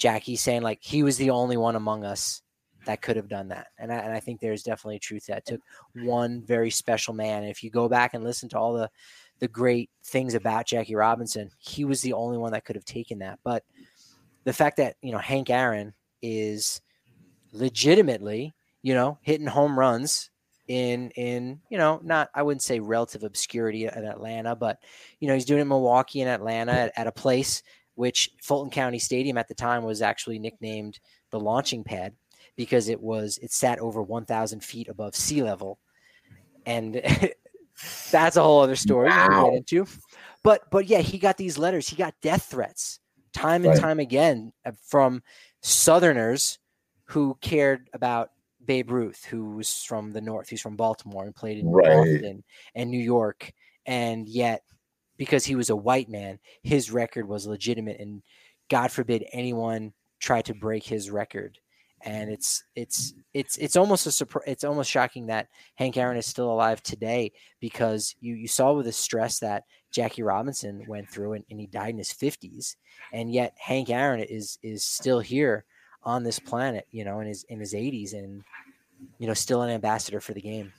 Jackie 0.00 0.36
saying 0.36 0.62
like 0.62 0.78
he 0.82 1.02
was 1.02 1.16
the 1.18 1.30
only 1.30 1.56
one 1.56 1.76
among 1.76 2.04
us 2.04 2.42
that 2.86 3.02
could 3.02 3.16
have 3.16 3.28
done 3.28 3.48
that. 3.48 3.68
And 3.78 3.92
I, 3.92 3.96
and 3.96 4.12
I 4.12 4.20
think 4.20 4.40
there's 4.40 4.62
definitely 4.62 4.98
truth 4.98 5.26
that 5.26 5.44
took 5.44 5.60
one 5.94 6.42
very 6.42 6.70
special 6.70 7.14
man. 7.14 7.44
If 7.44 7.62
you 7.62 7.70
go 7.70 7.88
back 7.88 8.14
and 8.14 8.24
listen 8.24 8.48
to 8.50 8.58
all 8.58 8.72
the 8.72 8.90
the 9.38 9.48
great 9.48 9.90
things 10.04 10.34
about 10.34 10.66
Jackie 10.66 10.94
Robinson, 10.94 11.50
he 11.58 11.84
was 11.84 12.02
the 12.02 12.14
only 12.14 12.36
one 12.36 12.52
that 12.52 12.64
could 12.64 12.76
have 12.76 12.84
taken 12.84 13.20
that. 13.20 13.38
But 13.44 13.64
the 14.44 14.52
fact 14.52 14.78
that 14.78 14.96
you 15.02 15.12
know 15.12 15.18
Hank 15.18 15.50
Aaron 15.50 15.92
is 16.22 16.80
legitimately, 17.52 18.54
you 18.82 18.94
know, 18.94 19.18
hitting 19.22 19.46
home 19.46 19.78
runs 19.78 20.30
in 20.68 21.10
in 21.10 21.60
you 21.68 21.76
know 21.76 22.00
not 22.02 22.30
I 22.34 22.42
wouldn't 22.42 22.62
say 22.62 22.80
relative 22.80 23.22
obscurity 23.22 23.84
in 23.84 24.04
Atlanta, 24.04 24.56
but 24.56 24.78
you 25.18 25.28
know 25.28 25.34
he's 25.34 25.44
doing 25.44 25.58
it 25.58 25.62
in 25.62 25.68
Milwaukee 25.68 26.22
and 26.22 26.30
Atlanta 26.30 26.72
at, 26.72 26.92
at 26.96 27.06
a 27.06 27.12
place 27.12 27.62
which 28.00 28.30
Fulton 28.40 28.70
County 28.70 28.98
Stadium 28.98 29.36
at 29.36 29.46
the 29.46 29.54
time 29.54 29.84
was 29.84 30.00
actually 30.00 30.38
nicknamed 30.38 30.98
the 31.30 31.38
launching 31.38 31.84
pad 31.84 32.14
because 32.56 32.88
it 32.88 32.98
was 32.98 33.38
it 33.42 33.52
sat 33.52 33.78
over 33.78 34.02
1,000 34.02 34.64
feet 34.64 34.88
above 34.88 35.14
sea 35.14 35.42
level, 35.42 35.78
and 36.64 36.94
that's 38.10 38.38
a 38.38 38.42
whole 38.42 38.62
other 38.62 38.74
story 38.74 39.10
wow. 39.10 39.44
we 39.44 39.50
get 39.50 39.56
into. 39.58 39.86
But 40.42 40.70
but 40.70 40.86
yeah, 40.86 41.00
he 41.00 41.18
got 41.18 41.36
these 41.36 41.58
letters. 41.58 41.90
He 41.90 41.96
got 41.96 42.14
death 42.22 42.44
threats 42.44 43.00
time 43.34 43.66
and 43.66 43.74
Right. 43.74 43.80
time 43.82 44.00
again 44.00 44.54
uh, 44.64 44.72
from 44.86 45.22
Southerners 45.60 46.58
who 47.04 47.36
cared 47.42 47.90
about 47.92 48.30
Babe 48.64 48.90
Ruth, 48.90 49.26
who 49.26 49.56
was 49.56 49.84
from 49.84 50.10
the 50.10 50.22
North. 50.22 50.48
He's 50.48 50.62
from 50.62 50.76
Baltimore 50.76 51.26
and 51.26 51.36
played 51.36 51.58
in 51.58 51.70
Right. 51.70 51.84
Boston 51.84 52.44
and 52.74 52.90
New 52.90 52.98
York. 52.98 53.52
And 53.84 54.26
yet, 54.26 54.62
because 55.20 55.44
he 55.44 55.54
was 55.54 55.68
a 55.68 55.76
white 55.76 56.08
man, 56.08 56.38
his 56.62 56.90
record 56.90 57.28
was 57.28 57.46
legitimate. 57.46 58.00
And 58.00 58.22
God 58.70 58.90
forbid 58.90 59.26
anyone 59.34 59.92
try 60.18 60.40
to 60.40 60.54
break 60.54 60.82
his 60.82 61.10
record. 61.10 61.58
And 62.00 62.30
it's 62.30 62.64
it's 62.74 63.12
it's 63.34 63.58
it's 63.58 63.76
almost 63.76 64.06
a 64.06 64.12
surprise. 64.12 64.44
It's 64.46 64.64
almost 64.64 64.90
shocking 64.90 65.26
that 65.26 65.48
Hank 65.74 65.98
Aaron 65.98 66.16
is 66.16 66.24
still 66.24 66.50
alive 66.50 66.82
today 66.82 67.32
because 67.60 68.16
you 68.22 68.34
you 68.34 68.48
saw 68.48 68.72
with 68.72 68.86
the 68.86 68.92
stress 68.92 69.40
that 69.40 69.64
Jackie 69.92 70.22
Robinson 70.22 70.86
went 70.88 71.10
through 71.10 71.34
and, 71.34 71.44
and 71.50 71.60
he 71.60 71.66
died 71.66 71.90
in 71.90 71.98
his 71.98 72.12
fifties, 72.12 72.78
and 73.12 73.30
yet 73.30 73.52
Hank 73.58 73.90
Aaron 73.90 74.20
is 74.20 74.58
is 74.62 74.82
still 74.82 75.20
here 75.20 75.66
on 76.02 76.24
this 76.24 76.38
planet, 76.38 76.86
you 76.90 77.04
know, 77.04 77.20
in 77.20 77.26
his 77.26 77.44
in 77.50 77.60
his 77.60 77.74
eighties 77.74 78.14
and 78.14 78.42
you 79.18 79.26
know 79.26 79.34
still 79.34 79.60
an 79.60 79.68
ambassador 79.68 80.20
for 80.22 80.32
the 80.32 80.40
game. 80.40 80.72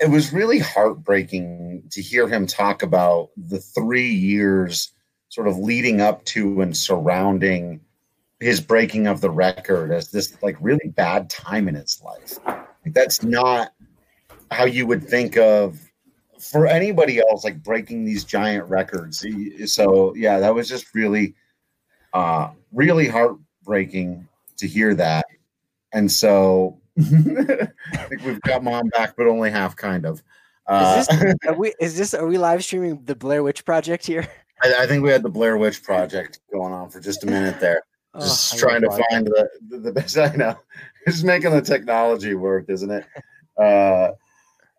It 0.00 0.10
was 0.10 0.32
really 0.32 0.58
heartbreaking 0.58 1.84
to 1.90 2.02
hear 2.02 2.28
him 2.28 2.46
talk 2.46 2.82
about 2.82 3.30
the 3.36 3.60
three 3.60 4.10
years 4.10 4.92
sort 5.28 5.48
of 5.48 5.58
leading 5.58 6.00
up 6.00 6.24
to 6.26 6.60
and 6.60 6.76
surrounding 6.76 7.80
his 8.40 8.60
breaking 8.60 9.06
of 9.06 9.20
the 9.20 9.30
record 9.30 9.90
as 9.90 10.10
this 10.10 10.36
like 10.42 10.56
really 10.60 10.88
bad 10.88 11.30
time 11.30 11.68
in 11.68 11.74
his 11.74 12.00
life. 12.04 12.38
Like, 12.46 12.94
that's 12.94 13.22
not 13.22 13.72
how 14.50 14.64
you 14.64 14.86
would 14.86 15.08
think 15.08 15.36
of 15.36 15.80
for 16.38 16.66
anybody 16.66 17.20
else 17.20 17.44
like 17.44 17.62
breaking 17.62 18.04
these 18.04 18.24
giant 18.24 18.68
records. 18.68 19.24
So 19.66 20.14
yeah, 20.14 20.40
that 20.40 20.54
was 20.54 20.68
just 20.68 20.94
really 20.94 21.34
uh 22.12 22.50
really 22.72 23.08
heartbreaking 23.08 24.28
to 24.58 24.66
hear 24.66 24.94
that. 24.94 25.24
And 25.92 26.10
so 26.10 26.80
I 26.98 27.96
think 28.08 28.24
we've 28.24 28.40
got 28.42 28.62
mom 28.62 28.88
back, 28.88 29.14
but 29.16 29.26
only 29.26 29.50
half 29.50 29.76
kind 29.76 30.04
of. 30.06 30.22
Uh, 30.66 30.98
Is 31.00 31.18
this, 31.18 31.34
are 31.46 31.54
we 31.54 31.74
is 31.80 31.96
this 31.96 32.14
are 32.14 32.26
we 32.26 32.38
live 32.38 32.64
streaming 32.64 33.02
the 33.04 33.14
Blair 33.14 33.42
Witch 33.42 33.64
Project 33.64 34.06
here? 34.06 34.26
I, 34.62 34.74
I 34.80 34.86
think 34.86 35.02
we 35.02 35.10
had 35.10 35.22
the 35.22 35.28
Blair 35.28 35.56
Witch 35.56 35.82
Project 35.82 36.40
going 36.52 36.72
on 36.72 36.88
for 36.88 37.00
just 37.00 37.24
a 37.24 37.26
minute 37.26 37.60
there. 37.60 37.82
Just 38.18 38.54
Oh, 38.54 38.58
trying 38.58 38.82
to 38.82 38.90
find 38.90 39.26
the, 39.26 39.48
the, 39.68 39.78
the 39.78 39.92
best 39.92 40.16
I 40.16 40.32
know. 40.36 40.56
Just 41.06 41.24
making 41.24 41.50
the 41.50 41.60
technology 41.60 42.34
work, 42.34 42.66
isn't 42.68 42.90
it? 42.90 43.04
Uh, 43.58 44.12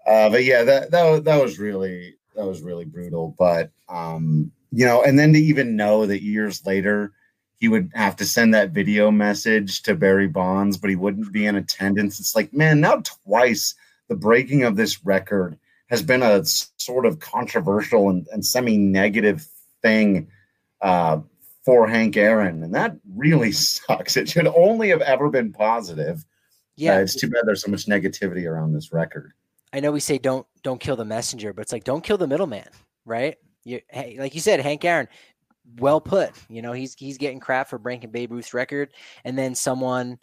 uh, 0.07 0.29
but 0.29 0.45
yeah, 0.45 0.63
that 0.63 0.91
that 0.91 1.25
that 1.25 1.41
was 1.41 1.59
really 1.59 2.15
that 2.35 2.45
was 2.45 2.61
really 2.61 2.85
brutal. 2.85 3.35
But 3.37 3.71
um, 3.89 4.51
you 4.71 4.85
know, 4.85 5.03
and 5.03 5.19
then 5.19 5.33
to 5.33 5.39
even 5.39 5.75
know 5.75 6.05
that 6.05 6.23
years 6.23 6.65
later 6.65 7.11
he 7.65 7.69
would 7.69 7.91
have 7.95 8.15
to 8.15 8.25
send 8.25 8.53
that 8.53 8.69
video 8.69 9.09
message 9.09 9.81
to 9.81 9.95
Barry 9.95 10.27
Bonds, 10.27 10.77
but 10.77 10.91
he 10.91 10.95
wouldn't 10.95 11.33
be 11.33 11.47
in 11.47 11.55
attendance. 11.55 12.19
It's 12.19 12.35
like, 12.35 12.53
man, 12.53 12.79
now 12.79 13.01
twice 13.25 13.73
the 14.07 14.15
breaking 14.15 14.61
of 14.61 14.75
this 14.75 15.03
record 15.03 15.57
has 15.89 16.03
been 16.03 16.21
a 16.21 16.45
sort 16.45 17.07
of 17.07 17.19
controversial 17.19 18.09
and, 18.11 18.27
and 18.31 18.45
semi-negative 18.45 19.47
thing 19.81 20.27
uh, 20.81 21.21
for 21.63 21.87
Hank 21.87 22.17
Aaron, 22.17 22.61
and 22.61 22.75
that 22.75 22.97
really 23.15 23.51
sucks. 23.51 24.15
It 24.15 24.29
should 24.29 24.45
only 24.45 24.89
have 24.89 25.01
ever 25.01 25.31
been 25.31 25.51
positive. 25.51 26.23
Yeah, 26.75 26.97
Uh, 26.97 26.99
it's 26.99 27.15
too 27.15 27.31
bad 27.31 27.45
there's 27.47 27.63
so 27.63 27.71
much 27.71 27.87
negativity 27.87 28.45
around 28.45 28.73
this 28.73 28.93
record. 28.93 29.33
I 29.73 29.79
know 29.79 29.91
we 29.91 30.01
say 30.01 30.19
don't 30.19 30.45
don't 30.61 30.79
kill 30.79 30.97
the 30.97 31.03
messenger, 31.03 31.51
but 31.51 31.63
it's 31.63 31.73
like 31.73 31.83
don't 31.83 32.03
kill 32.03 32.19
the 32.19 32.27
middleman, 32.27 32.69
right? 33.05 33.37
You, 33.63 33.81
hey, 33.89 34.17
like 34.19 34.35
you 34.35 34.41
said, 34.41 34.59
Hank 34.59 34.85
Aaron, 34.85 35.07
well 35.79 36.01
put. 36.01 36.31
You 36.49 36.61
know, 36.61 36.71
he's 36.73 36.93
he's 36.95 37.17
getting 37.17 37.39
crap 37.39 37.69
for 37.69 37.77
breaking 37.77 38.11
Babe 38.11 38.31
Ruth's 38.31 38.53
record, 38.53 38.91
and 39.23 39.37
then 39.37 39.55
someone, 39.55 40.19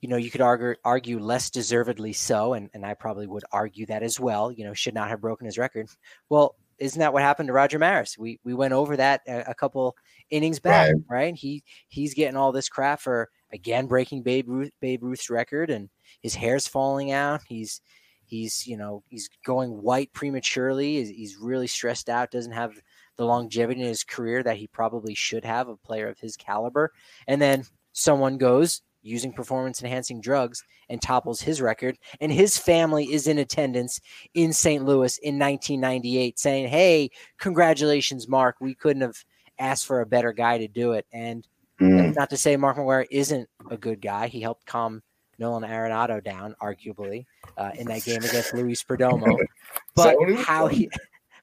you 0.00 0.08
know, 0.08 0.16
you 0.16 0.30
could 0.30 0.40
argue 0.40 0.74
argue 0.84 1.18
less 1.18 1.50
deservedly 1.50 2.12
so, 2.12 2.54
and 2.54 2.70
and 2.74 2.84
I 2.84 2.94
probably 2.94 3.26
would 3.26 3.44
argue 3.52 3.86
that 3.86 4.02
as 4.02 4.18
well. 4.20 4.50
You 4.52 4.64
know, 4.64 4.74
should 4.74 4.94
not 4.94 5.08
have 5.08 5.20
broken 5.20 5.46
his 5.46 5.58
record. 5.58 5.88
Well, 6.28 6.56
isn't 6.78 6.98
that 6.98 7.12
what 7.12 7.22
happened 7.22 7.46
to 7.48 7.52
Roger 7.52 7.78
Maris? 7.78 8.18
We 8.18 8.40
we 8.44 8.52
went 8.54 8.72
over 8.74 8.96
that 8.96 9.22
a, 9.28 9.50
a 9.50 9.54
couple 9.54 9.96
innings 10.30 10.58
back, 10.58 10.92
Right. 10.92 11.02
right? 11.08 11.34
He 11.34 11.62
he's 11.88 12.14
getting 12.14 12.36
all 12.36 12.52
this 12.52 12.68
crap 12.68 13.00
for 13.00 13.30
again 13.52 13.86
breaking 13.86 14.22
Babe 14.22 14.48
Ruth 14.48 14.72
Babe 14.80 15.02
Ruth's 15.02 15.30
record, 15.30 15.70
and 15.70 15.88
his 16.20 16.34
hair's 16.34 16.66
falling 16.66 17.12
out. 17.12 17.42
He's 17.48 17.80
he's 18.26 18.66
you 18.66 18.76
know 18.76 19.02
he's 19.08 19.28
going 19.44 19.70
white 19.70 20.12
prematurely. 20.12 20.96
He's, 20.96 21.08
he's 21.10 21.36
really 21.40 21.68
stressed 21.68 22.08
out. 22.08 22.30
Doesn't 22.32 22.52
have 22.52 22.72
the 23.16 23.24
longevity 23.24 23.80
in 23.80 23.86
his 23.86 24.04
career 24.04 24.42
that 24.42 24.56
he 24.56 24.66
probably 24.66 25.14
should 25.14 25.44
have. 25.44 25.68
A 25.68 25.76
player 25.76 26.08
of 26.08 26.18
his 26.18 26.36
caliber, 26.36 26.92
and 27.26 27.40
then 27.40 27.64
someone 27.92 28.38
goes 28.38 28.82
using 29.02 29.32
performance 29.32 29.82
enhancing 29.82 30.20
drugs 30.20 30.62
and 30.88 31.00
topples 31.02 31.38
his 31.40 31.60
record 31.60 31.98
and 32.22 32.32
his 32.32 32.56
family 32.56 33.04
is 33.12 33.26
in 33.26 33.36
attendance 33.36 34.00
in 34.32 34.50
St. 34.50 34.82
Louis 34.82 35.18
in 35.18 35.38
1998 35.38 36.38
saying 36.38 36.68
hey 36.68 37.10
congratulations 37.36 38.26
Mark 38.28 38.56
we 38.60 38.74
couldn't 38.74 39.02
have 39.02 39.22
asked 39.58 39.84
for 39.84 40.00
a 40.00 40.06
better 40.06 40.32
guy 40.32 40.56
to 40.56 40.68
do 40.68 40.92
it 40.92 41.06
and 41.12 41.46
Mm. 41.80 42.14
not 42.14 42.30
to 42.30 42.36
say 42.36 42.56
Mark 42.56 42.76
McGwire 42.76 43.06
isn't 43.10 43.48
a 43.70 43.76
good 43.76 44.00
guy. 44.00 44.28
He 44.28 44.40
helped 44.40 44.64
calm 44.66 45.02
Nolan 45.38 45.64
Arenado 45.64 46.22
down, 46.22 46.54
arguably, 46.62 47.26
uh, 47.56 47.72
in 47.76 47.88
that 47.88 48.04
game 48.04 48.22
against 48.22 48.54
Luis 48.54 48.82
Perdomo. 48.82 49.36
But 49.96 50.16
what 50.18 50.28
he 50.28 50.34
was 50.34 50.44
how 50.44 50.66
he, 50.66 50.90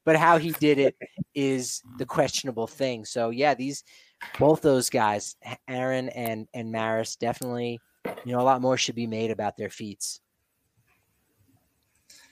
but 0.05 0.15
how 0.15 0.37
he 0.37 0.51
did 0.51 0.79
it 0.79 0.95
is 1.35 1.81
the 1.97 2.05
questionable 2.05 2.67
thing. 2.67 3.05
So 3.05 3.29
yeah, 3.29 3.53
these 3.53 3.83
both 4.39 4.61
those 4.61 4.89
guys, 4.89 5.35
Aaron 5.67 6.09
and 6.09 6.47
and 6.53 6.71
Maris, 6.71 7.15
definitely, 7.15 7.79
you 8.25 8.33
know, 8.33 8.39
a 8.39 8.43
lot 8.43 8.61
more 8.61 8.77
should 8.77 8.95
be 8.95 9.07
made 9.07 9.31
about 9.31 9.57
their 9.57 9.69
feats. 9.69 10.21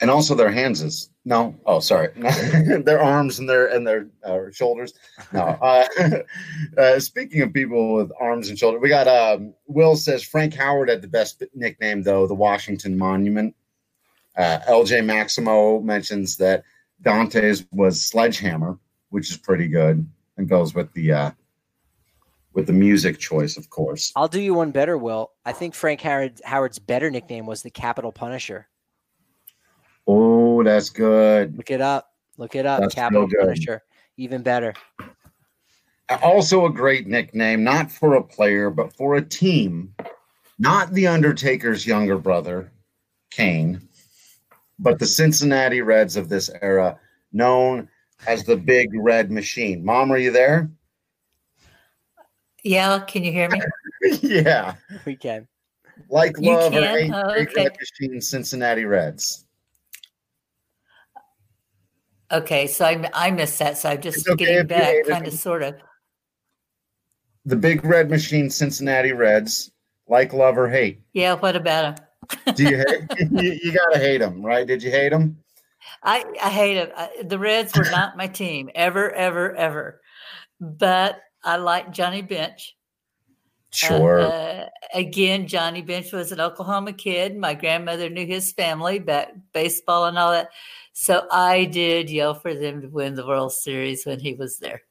and 0.01 0.09
also 0.09 0.33
their 0.35 0.51
hands 0.51 0.81
is 0.81 1.09
no. 1.25 1.55
Oh, 1.65 1.79
sorry, 1.79 2.09
their 2.83 3.01
arms 3.01 3.39
and 3.39 3.49
their 3.49 3.67
and 3.67 3.85
their 3.85 4.07
uh, 4.23 4.51
shoulders. 4.51 4.93
No. 5.33 5.41
Uh, 5.41 5.87
uh, 6.77 6.99
speaking 6.99 7.41
of 7.41 7.53
people 7.53 7.95
with 7.95 8.11
arms 8.19 8.49
and 8.49 8.57
shoulders, 8.57 8.81
we 8.81 8.89
got 8.89 9.07
um, 9.07 9.53
Will 9.67 9.95
says 9.95 10.23
Frank 10.23 10.53
Howard 10.53 10.89
had 10.89 11.01
the 11.01 11.07
best 11.07 11.43
nickname 11.53 12.03
though, 12.03 12.27
the 12.27 12.35
Washington 12.35 12.97
Monument. 12.97 13.55
Uh, 14.37 14.59
LJ 14.69 15.03
Maximo 15.03 15.81
mentions 15.81 16.37
that 16.37 16.63
Dante's 17.01 17.65
was 17.71 18.01
Sledgehammer, 18.01 18.77
which 19.09 19.29
is 19.31 19.37
pretty 19.37 19.67
good 19.67 20.07
and 20.37 20.49
goes 20.49 20.73
with 20.73 20.91
the 20.93 21.11
uh, 21.11 21.31
with 22.53 22.67
the 22.67 22.73
music 22.73 23.19
choice, 23.19 23.57
of 23.57 23.69
course. 23.69 24.11
I'll 24.15 24.27
do 24.27 24.41
you 24.41 24.53
one 24.53 24.71
better, 24.71 24.97
Will. 24.97 25.31
I 25.45 25.51
think 25.51 25.75
Frank 25.75 26.01
Howard, 26.01 26.41
Howard's 26.43 26.79
better 26.79 27.09
nickname 27.09 27.45
was 27.45 27.61
the 27.61 27.69
Capital 27.69 28.11
Punisher. 28.11 28.67
Oh, 30.07 30.63
that's 30.63 30.89
good. 30.89 31.55
Look 31.55 31.71
it 31.71 31.81
up. 31.81 32.09
Look 32.37 32.55
it 32.55 32.65
up. 32.65 32.81
That's 32.81 32.95
Capital. 32.95 33.27
Punisher. 33.29 33.81
Even 34.17 34.41
better. 34.41 34.73
Also, 36.23 36.65
a 36.65 36.73
great 36.73 37.05
nickname, 37.05 37.63
not 37.63 37.91
for 37.91 38.15
a 38.15 38.23
player, 38.23 38.71
but 38.71 38.91
for 38.93 39.15
a 39.15 39.21
team. 39.21 39.93
Not 40.57 40.91
the 40.93 41.05
Undertaker's 41.05 41.85
younger 41.85 42.17
brother, 42.17 42.71
Kane, 43.29 43.87
but 44.79 44.97
the 44.97 45.05
Cincinnati 45.05 45.81
Reds 45.81 46.15
of 46.15 46.29
this 46.29 46.49
era, 46.61 46.97
known 47.31 47.89
as 48.27 48.43
the 48.43 48.57
Big 48.57 48.89
Red 48.93 49.31
Machine. 49.31 49.83
Mom, 49.83 50.11
are 50.11 50.17
you 50.17 50.31
there? 50.31 50.69
Yeah, 52.63 52.99
can 52.99 53.23
you 53.23 53.31
hear 53.31 53.49
me? 53.49 53.61
yeah. 54.21 54.75
We 55.05 55.15
can. 55.15 55.47
Like 56.09 56.35
You 56.39 56.53
love 56.53 56.73
or 56.73 56.81
hate, 56.81 57.11
Oh, 57.13 57.33
Big 57.33 57.49
okay. 57.49 57.63
Red 57.63 57.77
Machine, 57.77 58.21
Cincinnati 58.21 58.85
Reds. 58.85 59.45
Okay, 62.31 62.67
so 62.67 62.85
I 62.85 63.09
I 63.13 63.31
missed 63.31 63.57
that, 63.59 63.77
so 63.77 63.89
I'm 63.89 64.01
just 64.01 64.27
okay 64.29 64.45
getting 64.45 64.67
back, 64.67 64.95
kind 65.07 65.27
of, 65.27 65.33
sort 65.33 65.63
of. 65.63 65.75
The 67.45 67.55
Big 67.55 67.83
Red 67.83 68.09
Machine, 68.09 68.49
Cincinnati 68.49 69.13
Reds. 69.13 69.71
Like 70.07 70.33
love 70.33 70.57
or 70.57 70.69
hate. 70.69 71.01
Yeah, 71.13 71.35
what 71.35 71.55
about 71.55 71.99
him? 71.99 72.05
Do 72.55 72.63
you 72.67 72.77
hate? 72.77 73.29
you, 73.31 73.59
you 73.63 73.71
gotta 73.71 73.97
hate 73.99 74.19
them, 74.19 74.45
right? 74.45 74.65
Did 74.65 74.83
you 74.83 74.91
hate 74.91 75.09
them? 75.09 75.37
I 76.03 76.25
I 76.41 76.49
hate 76.49 76.77
it. 76.77 76.91
I, 76.95 77.09
the 77.23 77.39
Reds 77.39 77.73
were 77.73 77.85
not 77.89 78.17
my 78.17 78.27
team 78.27 78.69
ever, 78.75 79.11
ever, 79.11 79.55
ever. 79.55 80.01
But 80.59 81.21
I 81.43 81.57
like 81.57 81.91
Johnny 81.91 82.21
Bench. 82.21 82.75
Uh, 83.71 83.87
Sure. 83.87 84.19
uh, 84.19 84.65
again, 84.95 85.47
Johnny 85.47 85.81
Bench 85.83 86.11
was 86.11 86.31
an 86.31 86.41
Oklahoma 86.41 86.91
kid. 86.91 87.37
My 87.37 87.53
grandmother 87.53 88.09
knew 88.09 88.25
his 88.25 88.51
family, 88.51 88.97
back 88.99 89.31
baseball 89.53 90.05
and 90.05 90.17
all 90.17 90.31
that. 90.31 90.49
So 90.93 91.27
I 91.31 91.65
did 91.65 92.09
yell 92.09 92.33
for 92.33 92.53
them 92.55 92.81
to 92.81 92.87
win 92.87 93.13
the 93.15 93.25
World 93.25 93.53
Series 93.53 94.05
when 94.05 94.19
he 94.19 94.33
was 94.33 94.57
there. 94.57 94.81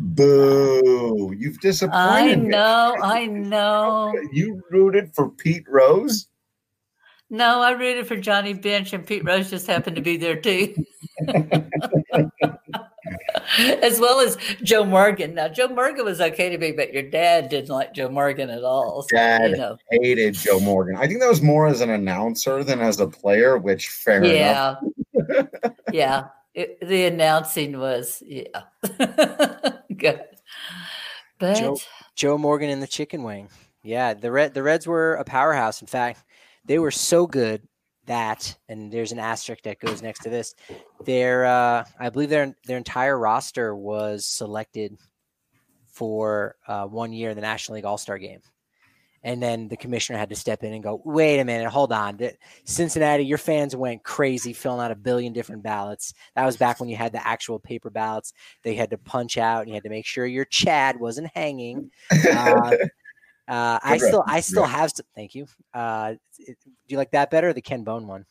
Boo! 0.00 1.34
You've 1.38 1.60
disappointed 1.60 1.94
I 1.94 2.34
me. 2.36 2.48
know, 2.48 2.96
I 3.02 3.26
know. 3.26 4.14
You 4.32 4.62
rooted 4.70 5.14
for 5.14 5.28
Pete 5.30 5.66
Rose? 5.68 6.28
No, 7.28 7.60
I 7.60 7.72
rooted 7.72 8.06
for 8.06 8.16
Johnny 8.16 8.54
Bench, 8.54 8.92
and 8.92 9.04
Pete 9.06 9.24
Rose 9.24 9.50
just 9.50 9.66
happened 9.66 9.96
to 9.96 10.02
be 10.02 10.16
there 10.16 10.40
too. 10.40 10.74
as 13.58 13.98
well 14.00 14.20
as 14.20 14.36
Joe 14.62 14.84
Morgan. 14.84 15.34
Now, 15.34 15.48
Joe 15.48 15.68
Morgan 15.68 16.04
was 16.04 16.20
okay 16.20 16.50
to 16.50 16.58
me, 16.58 16.72
but 16.72 16.92
your 16.92 17.02
dad 17.02 17.48
didn't 17.48 17.70
like 17.70 17.94
Joe 17.94 18.08
Morgan 18.08 18.50
at 18.50 18.64
all. 18.64 19.02
So, 19.02 19.16
dad 19.16 19.50
you 19.50 19.56
know. 19.56 19.76
hated 19.90 20.34
Joe 20.34 20.60
Morgan. 20.60 20.96
I 20.96 21.06
think 21.06 21.20
that 21.20 21.28
was 21.28 21.42
more 21.42 21.66
as 21.66 21.80
an 21.80 21.90
announcer 21.90 22.62
than 22.62 22.80
as 22.80 23.00
a 23.00 23.06
player, 23.06 23.58
which 23.58 23.88
fair 23.88 24.24
yeah. 24.24 24.76
enough. 25.14 25.48
yeah. 25.92 26.26
It, 26.54 26.78
the 26.80 27.06
announcing 27.06 27.78
was, 27.78 28.22
yeah. 28.26 28.62
Good. 29.96 30.22
But 31.38 31.54
Joe, 31.54 31.78
Joe 32.14 32.38
Morgan 32.38 32.70
in 32.70 32.80
the 32.80 32.86
chicken 32.86 33.22
wing. 33.22 33.50
Yeah, 33.82 34.14
the 34.14 34.32
Red 34.32 34.54
the 34.54 34.62
Reds 34.62 34.86
were 34.86 35.14
a 35.14 35.24
powerhouse. 35.24 35.80
In 35.80 35.86
fact, 35.86 36.24
they 36.66 36.78
were 36.78 36.90
so 36.90 37.26
good 37.26 37.62
that, 38.06 38.56
and 38.68 38.90
there's 38.92 39.12
an 39.12 39.18
asterisk 39.18 39.62
that 39.64 39.80
goes 39.80 40.02
next 40.02 40.20
to 40.20 40.30
this. 40.30 40.54
Their, 41.04 41.44
uh, 41.44 41.84
I 41.98 42.10
believe 42.10 42.30
their 42.30 42.54
their 42.66 42.78
entire 42.78 43.18
roster 43.18 43.74
was 43.74 44.26
selected 44.26 44.96
for 45.86 46.56
uh, 46.66 46.86
one 46.86 47.12
year 47.12 47.30
in 47.30 47.36
the 47.36 47.42
National 47.42 47.76
League 47.76 47.84
All 47.84 47.98
Star 47.98 48.18
Game, 48.18 48.40
and 49.22 49.42
then 49.42 49.68
the 49.68 49.76
commissioner 49.76 50.18
had 50.18 50.28
to 50.30 50.36
step 50.36 50.62
in 50.62 50.72
and 50.72 50.82
go, 50.82 51.02
"Wait 51.04 51.38
a 51.40 51.44
minute, 51.44 51.68
hold 51.68 51.92
on, 51.92 52.18
Cincinnati, 52.64 53.24
your 53.24 53.38
fans 53.38 53.74
went 53.74 54.04
crazy 54.04 54.52
filling 54.52 54.80
out 54.80 54.90
a 54.90 54.96
billion 54.96 55.32
different 55.32 55.62
ballots. 55.62 56.14
That 56.34 56.46
was 56.46 56.56
back 56.56 56.80
when 56.80 56.88
you 56.88 56.96
had 56.96 57.12
the 57.12 57.26
actual 57.26 57.58
paper 57.58 57.90
ballots. 57.90 58.32
They 58.62 58.74
had 58.74 58.90
to 58.90 58.98
punch 58.98 59.36
out, 59.36 59.62
and 59.62 59.68
you 59.68 59.74
had 59.74 59.84
to 59.84 59.90
make 59.90 60.06
sure 60.06 60.26
your 60.26 60.44
Chad 60.44 60.98
wasn't 60.98 61.30
hanging." 61.34 61.90
Uh, 62.36 62.76
uh, 63.48 63.78
I 63.82 63.98
still, 63.98 64.24
I 64.26 64.40
still 64.40 64.64
have. 64.64 64.90
Some, 64.90 65.06
thank 65.14 65.34
you. 65.34 65.46
Uh, 65.72 66.14
it, 66.38 66.56
do 66.64 66.70
you 66.88 66.96
like 66.96 67.12
that 67.12 67.30
better, 67.30 67.52
the 67.52 67.62
Ken 67.62 67.84
Bone 67.84 68.06
one? 68.06 68.26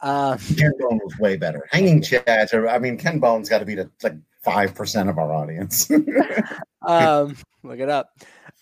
Uh, 0.00 0.36
Ken 0.56 0.72
Bone 0.78 1.00
was 1.04 1.16
way 1.18 1.36
better. 1.36 1.68
Hanging 1.70 2.02
Chad. 2.02 2.52
I 2.54 2.78
mean, 2.78 2.96
Ken 2.96 3.18
Bone's 3.18 3.48
got 3.48 3.58
to 3.58 3.64
be 3.64 3.74
the 3.74 3.90
like 4.02 4.16
five 4.42 4.74
percent 4.74 5.08
of 5.08 5.18
our 5.18 5.32
audience. 5.32 5.90
um, 6.86 7.36
look 7.62 7.78
it 7.78 7.88
up. 7.88 8.10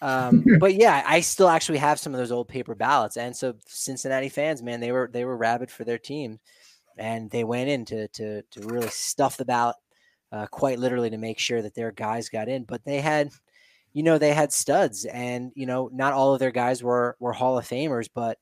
Um, 0.01 0.45
but 0.61 0.75
yeah, 0.75 1.03
I 1.07 1.21
still 1.21 1.49
actually 1.49 1.79
have 1.79 1.99
some 1.99 2.15
of 2.15 2.19
those 2.19 2.33
old 2.33 2.49
paper 2.49 2.75
ballots, 2.75 3.17
and 3.17 3.35
so 3.35 3.55
Cincinnati 3.67 4.29
fans, 4.29 4.63
man, 4.63 4.81
they 4.81 4.93
were 4.93 5.09
they 5.13 5.25
were 5.25 5.37
rabid 5.37 5.71
for 5.71 5.85
their 5.85 5.99
team, 5.99 6.39
and 6.97 7.31
they 7.31 7.45
went 7.45 7.71
in 7.71 7.85
to 7.87 8.09
to 8.09 8.43
to 8.43 8.61
really 8.67 8.89
stuff 8.89 9.37
the 9.37 9.45
ballot, 9.45 9.77
uh, 10.33 10.47
quite 10.47 10.79
literally 10.79 11.11
to 11.11 11.19
make 11.19 11.39
sure 11.39 11.63
that 11.63 11.75
their 11.75 11.93
guys 11.93 12.29
got 12.29 12.49
in. 12.49 12.65
But 12.65 12.85
they 12.85 13.01
had 13.01 13.31
you 13.99 14.05
know, 14.05 14.17
they 14.17 14.33
had 14.33 14.53
studs 14.53 15.05
and, 15.07 15.51
you 15.57 15.67
know, 15.67 15.91
not 15.93 16.13
all 16.13 16.33
of 16.33 16.39
their 16.39 16.53
guys 16.53 16.85
were, 16.85 17.17
were 17.19 17.33
Hall 17.33 17.59
of 17.59 17.67
Famers, 17.67 18.09
but, 18.15 18.39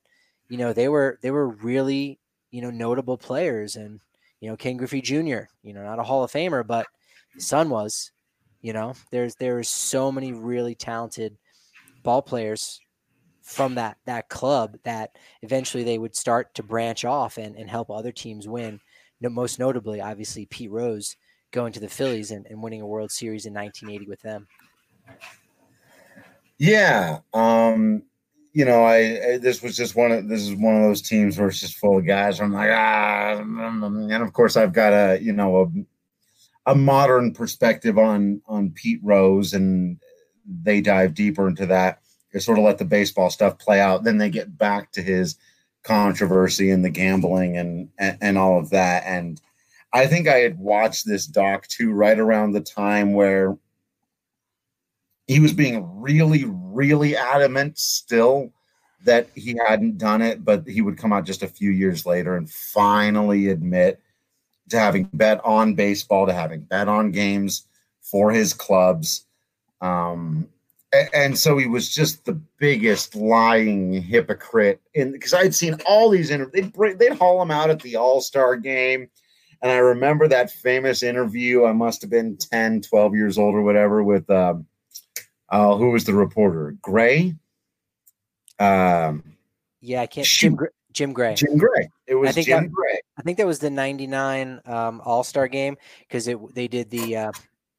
you 0.49 0.57
know, 0.59 0.71
they 0.71 0.87
were, 0.87 1.17
they 1.23 1.31
were 1.31 1.47
really, 1.47 2.19
you 2.51 2.61
know, 2.61 2.69
notable 2.69 3.17
players 3.17 3.75
and, 3.75 3.99
you 4.39 4.51
know, 4.51 4.55
Ken 4.55 4.77
Griffey 4.77 5.01
Jr., 5.01 5.49
you 5.63 5.73
know, 5.73 5.81
not 5.81 5.97
a 5.97 6.03
Hall 6.03 6.23
of 6.23 6.31
Famer, 6.31 6.65
but 6.65 6.85
his 7.33 7.47
son 7.47 7.71
was, 7.71 8.11
you 8.61 8.71
know, 8.71 8.93
there's, 9.09 9.33
there's 9.33 9.67
so 9.67 10.11
many 10.11 10.31
really 10.31 10.75
talented 10.75 11.35
ball 12.03 12.21
players 12.21 12.79
from 13.41 13.73
that, 13.73 13.97
that 14.05 14.29
club 14.29 14.77
that 14.83 15.09
eventually 15.41 15.83
they 15.83 15.97
would 15.97 16.15
start 16.15 16.53
to 16.53 16.61
branch 16.61 17.03
off 17.03 17.39
and, 17.39 17.55
and 17.55 17.67
help 17.67 17.89
other 17.89 18.11
teams 18.11 18.47
win. 18.47 18.79
most 19.21 19.57
notably, 19.57 20.01
obviously 20.01 20.45
Pete 20.45 20.69
Rose 20.69 21.15
going 21.49 21.73
to 21.73 21.79
the 21.79 21.89
Phillies 21.89 22.29
and, 22.29 22.45
and 22.45 22.61
winning 22.61 22.81
a 22.81 22.85
World 22.85 23.09
Series 23.09 23.47
in 23.47 23.55
1980 23.55 24.07
with 24.07 24.21
them. 24.21 24.47
Yeah. 26.57 27.19
Um, 27.33 28.03
you 28.53 28.65
know, 28.65 28.83
I, 28.83 29.33
I, 29.33 29.37
this 29.37 29.61
was 29.61 29.75
just 29.75 29.95
one 29.95 30.11
of 30.11 30.27
this 30.27 30.41
is 30.41 30.55
one 30.55 30.75
of 30.75 30.81
those 30.81 31.01
teams 31.01 31.37
where 31.37 31.47
it's 31.47 31.59
just 31.59 31.77
full 31.77 31.99
of 31.99 32.07
guys. 32.07 32.39
I'm 32.41 32.53
like, 32.53 32.71
ah, 32.71 33.37
and 33.37 34.13
of 34.13 34.33
course 34.33 34.57
I've 34.57 34.73
got 34.73 34.93
a 34.93 35.21
you 35.21 35.31
know 35.31 35.61
a 35.61 36.71
a 36.71 36.75
modern 36.75 37.33
perspective 37.33 37.99
on 37.99 38.41
on 38.47 38.71
Pete 38.71 38.99
Rose, 39.03 39.53
and 39.53 39.99
they 40.63 40.81
dive 40.81 41.13
deeper 41.13 41.47
into 41.47 41.67
that. 41.67 42.01
They 42.33 42.39
sort 42.39 42.57
of 42.57 42.63
let 42.65 42.79
the 42.79 42.85
baseball 42.85 43.29
stuff 43.29 43.59
play 43.59 43.79
out. 43.79 44.03
Then 44.03 44.17
they 44.17 44.29
get 44.29 44.57
back 44.57 44.91
to 44.93 45.03
his 45.03 45.37
controversy 45.83 46.71
and 46.71 46.83
the 46.83 46.89
gambling 46.89 47.57
and, 47.57 47.89
and 47.99 48.17
and 48.21 48.37
all 48.39 48.57
of 48.59 48.71
that. 48.71 49.03
And 49.05 49.39
I 49.93 50.07
think 50.07 50.27
I 50.27 50.37
had 50.37 50.57
watched 50.57 51.05
this 51.05 51.27
doc 51.27 51.67
too 51.67 51.91
right 51.93 52.17
around 52.17 52.53
the 52.53 52.61
time 52.61 53.13
where 53.13 53.55
he 55.27 55.39
was 55.39 55.53
being 55.53 56.01
really, 56.01 56.45
really 56.47 57.15
adamant 57.15 57.77
still 57.77 58.51
that 59.03 59.29
he 59.35 59.59
hadn't 59.67 59.97
done 59.97 60.21
it, 60.21 60.43
but 60.43 60.67
he 60.67 60.81
would 60.81 60.97
come 60.97 61.13
out 61.13 61.25
just 61.25 61.43
a 61.43 61.47
few 61.47 61.69
years 61.69 62.05
later 62.05 62.35
and 62.35 62.49
finally 62.49 63.49
admit 63.49 64.01
to 64.69 64.79
having 64.79 65.09
bet 65.13 65.43
on 65.45 65.75
baseball, 65.75 66.25
to 66.25 66.33
having 66.33 66.61
bet 66.61 66.87
on 66.87 67.11
games 67.11 67.67
for 68.01 68.31
his 68.31 68.53
clubs. 68.53 69.25
Um, 69.81 70.47
and 71.13 71.37
so 71.37 71.57
he 71.57 71.67
was 71.67 71.93
just 71.93 72.25
the 72.25 72.39
biggest 72.57 73.15
lying 73.15 74.01
hypocrite. 74.01 74.81
And 74.95 75.11
because 75.13 75.33
I'd 75.33 75.53
seen 75.53 75.77
all 75.85 76.09
these 76.09 76.31
interviews, 76.31 76.71
they'd, 76.73 76.99
they'd 76.99 77.17
haul 77.17 77.41
him 77.41 77.51
out 77.51 77.69
at 77.69 77.81
the 77.81 77.97
All 77.97 78.21
Star 78.21 78.55
game. 78.55 79.09
And 79.61 79.71
I 79.71 79.77
remember 79.77 80.27
that 80.27 80.51
famous 80.51 81.03
interview. 81.03 81.65
I 81.65 81.73
must 81.73 82.01
have 82.01 82.09
been 82.09 82.37
10, 82.37 82.81
12 82.81 83.15
years 83.15 83.37
old 83.37 83.55
or 83.55 83.63
whatever 83.63 84.03
with 84.03 84.29
um, 84.29 84.65
uh, 85.49 85.75
who 85.75 85.91
was 85.91 86.05
the 86.05 86.13
reporter? 86.13 86.75
Gray. 86.81 87.35
Um, 88.59 89.23
yeah, 89.81 90.01
I 90.01 90.07
can't. 90.07 90.25
Jim, 90.25 90.57
Jim 90.91 91.13
Gray. 91.13 91.35
Jim 91.35 91.57
Gray. 91.57 91.89
It 92.07 92.15
was 92.15 92.29
I 92.29 92.31
think 92.33 92.47
Jim 92.47 92.63
that, 92.63 92.71
Gray. 92.71 92.99
I 93.17 93.21
think 93.21 93.37
that 93.37 93.47
was 93.47 93.59
the 93.59 93.69
'99 93.69 94.61
um, 94.65 95.01
All 95.05 95.23
Star 95.23 95.47
game 95.47 95.77
because 96.01 96.27
it 96.27 96.37
they 96.55 96.67
did 96.67 96.89
the 96.89 97.15
uh, 97.15 97.31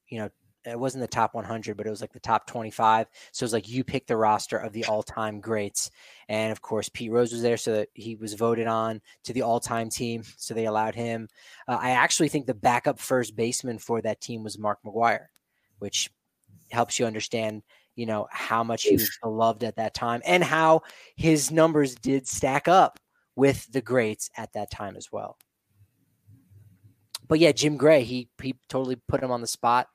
you 0.09 0.19
know 0.19 0.31
it 0.65 0.79
wasn't 0.79 1.01
the 1.01 1.09
top 1.09 1.35
100, 1.35 1.77
but 1.77 1.87
it 1.87 1.91
was 1.91 2.01
like 2.01 2.13
the 2.13 2.21
top 2.21 2.47
25. 2.47 3.07
So 3.33 3.43
it 3.43 3.47
was 3.47 3.53
like 3.53 3.69
you 3.69 3.85
pick 3.85 4.07
the 4.07 4.17
roster 4.17 4.59
of 4.59 4.73
the 4.73 4.85
all-time 4.85 5.41
greats, 5.41 5.91
and 6.29 6.53
of 6.53 6.61
course 6.61 6.89
Pete 6.89 7.11
Rose 7.11 7.33
was 7.33 7.43
there, 7.43 7.57
so 7.57 7.73
that 7.73 7.89
he 7.95 8.17
was 8.17 8.35
voted 8.35 8.67
on 8.67 9.01
to 9.25 9.33
the 9.33 9.43
all-time 9.43 9.89
team. 9.89 10.23
So 10.37 10.55
they 10.55 10.67
allowed 10.67 10.95
him. 10.95 11.29
Uh, 11.67 11.79
I 11.81 11.91
actually 11.91 12.29
think 12.29 12.47
the 12.47 12.55
backup 12.55 12.99
first 12.99 13.37
baseman 13.37 13.79
for 13.79 14.01
that 14.03 14.21
team 14.21 14.43
was 14.43 14.59
Mark 14.59 14.79
McGwire, 14.85 15.27
which 15.79 16.11
helps 16.71 16.99
you 16.99 17.07
understand 17.07 17.63
you 17.95 18.07
know 18.07 18.29
how 18.31 18.63
much 18.63 18.85
he 18.85 18.93
was 18.93 19.19
beloved 19.23 19.65
at 19.65 19.77
that 19.77 19.95
time 19.95 20.23
and 20.25 20.45
how 20.45 20.83
his 21.17 21.51
numbers 21.51 21.95
did 21.97 22.27
stack 22.27 22.69
up 22.69 22.99
with 23.37 23.71
the 23.73 23.81
greats 23.81 24.31
at 24.37 24.53
that 24.53 24.71
time 24.71 24.97
as 24.97 25.11
well 25.11 25.37
but 27.27 27.39
yeah 27.39 27.53
jim 27.53 27.77
gray 27.77 28.03
he 28.03 28.29
he 28.43 28.55
totally 28.69 28.97
put 29.09 29.23
him 29.23 29.31
on 29.31 29.41
the 29.41 29.47
spot 29.47 29.89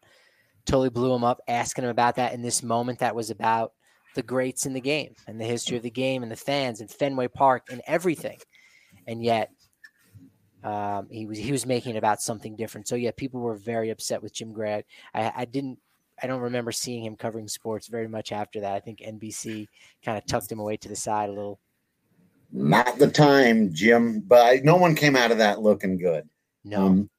totally 0.65 0.89
blew 0.89 1.13
him 1.13 1.23
up 1.23 1.39
asking 1.47 1.83
him 1.83 1.89
about 1.89 2.15
that 2.15 2.33
in 2.33 2.41
this 2.41 2.63
moment 2.63 2.99
that 2.99 3.15
was 3.15 3.29
about 3.29 3.73
the 4.15 4.23
greats 4.23 4.65
in 4.65 4.73
the 4.73 4.81
game 4.81 5.13
and 5.27 5.39
the 5.39 5.45
history 5.45 5.75
of 5.75 5.83
the 5.83 5.89
game 5.89 6.23
and 6.23 6.31
the 6.31 6.35
fans 6.35 6.81
and 6.81 6.91
fenway 6.91 7.27
park 7.27 7.63
and 7.71 7.81
everything 7.87 8.37
and 9.07 9.23
yet 9.23 9.49
um, 10.63 11.07
he 11.11 11.25
was 11.25 11.37
he 11.37 11.51
was 11.51 11.65
making 11.65 11.95
it 11.95 11.97
about 11.97 12.21
something 12.21 12.55
different. 12.55 12.87
So 12.87 12.95
yeah, 12.95 13.11
people 13.15 13.41
were 13.41 13.55
very 13.55 13.89
upset 13.89 14.23
with 14.23 14.33
Jim 14.33 14.53
Gray. 14.53 14.85
I, 15.13 15.31
I 15.35 15.45
didn't 15.45 15.79
I 16.21 16.27
don't 16.27 16.41
remember 16.41 16.71
seeing 16.71 17.03
him 17.03 17.15
covering 17.15 17.47
sports 17.47 17.87
very 17.87 18.07
much 18.07 18.31
after 18.31 18.61
that. 18.61 18.73
I 18.73 18.79
think 18.79 18.99
NBC 18.99 19.67
kind 20.05 20.17
of 20.17 20.25
tucked 20.25 20.51
him 20.51 20.59
away 20.59 20.77
to 20.77 20.89
the 20.89 20.95
side 20.95 21.29
a 21.29 21.33
little. 21.33 21.59
Not 22.51 22.99
the 22.99 23.09
time, 23.09 23.73
Jim, 23.73 24.21
but 24.21 24.45
I, 24.45 24.61
no 24.63 24.75
one 24.75 24.95
came 24.95 25.15
out 25.15 25.31
of 25.31 25.39
that 25.39 25.61
looking 25.61 25.97
good. 25.97 26.29
No. 26.63 26.85
Um, 26.85 27.09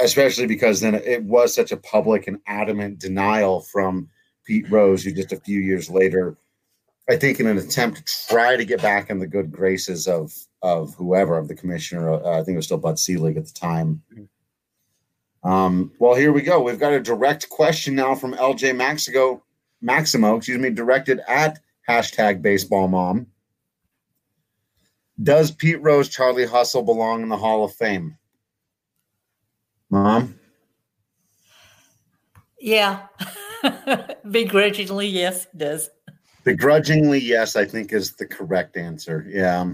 especially 0.00 0.46
because 0.46 0.80
then 0.80 0.94
it 0.94 1.22
was 1.22 1.54
such 1.54 1.72
a 1.72 1.76
public 1.76 2.26
and 2.26 2.38
adamant 2.46 2.98
denial 2.98 3.60
from 3.60 4.08
Pete 4.46 4.70
Rose, 4.70 5.04
who 5.04 5.12
just 5.12 5.32
a 5.32 5.40
few 5.40 5.60
years 5.60 5.90
later, 5.90 6.36
I 7.08 7.16
think, 7.16 7.40
in 7.40 7.46
an 7.46 7.58
attempt 7.58 8.06
to 8.06 8.26
try 8.28 8.56
to 8.56 8.64
get 8.64 8.82
back 8.82 9.10
in 9.10 9.18
the 9.18 9.26
good 9.26 9.50
graces 9.50 10.06
of 10.06 10.32
of 10.62 10.94
whoever 10.94 11.38
of 11.38 11.48
the 11.48 11.54
commissioner, 11.54 12.12
uh, 12.12 12.38
I 12.38 12.44
think 12.44 12.54
it 12.54 12.56
was 12.56 12.66
still 12.66 12.78
Bud 12.78 12.98
Selig 12.98 13.36
at 13.36 13.46
the 13.46 13.52
time. 13.52 14.02
Um, 15.42 15.92
well, 15.98 16.14
here 16.14 16.32
we 16.32 16.42
go. 16.42 16.60
We've 16.62 16.78
got 16.78 16.92
a 16.92 17.00
direct 17.00 17.48
question 17.48 17.94
now 17.94 18.14
from 18.14 18.34
LJ 18.34 18.76
Maximo, 18.76 19.42
Maximo, 19.80 20.36
excuse 20.36 20.58
me, 20.58 20.70
directed 20.70 21.20
at 21.28 21.60
hashtag 21.88 22.42
baseball 22.42 22.88
mom. 22.88 23.26
Does 25.22 25.50
Pete 25.50 25.80
Rose, 25.82 26.08
Charlie 26.08 26.46
Hustle 26.46 26.82
belong 26.82 27.22
in 27.22 27.28
the 27.28 27.36
Hall 27.36 27.64
of 27.64 27.74
Fame? 27.74 28.16
Mom? 29.90 30.38
Yeah. 32.58 33.06
Begrudgingly, 34.30 35.06
yes, 35.08 35.46
it 35.46 35.58
does. 35.58 35.90
Begrudgingly, 36.44 37.18
yes, 37.18 37.56
I 37.56 37.64
think 37.64 37.92
is 37.92 38.12
the 38.12 38.26
correct 38.26 38.76
answer. 38.76 39.26
Yeah. 39.28 39.72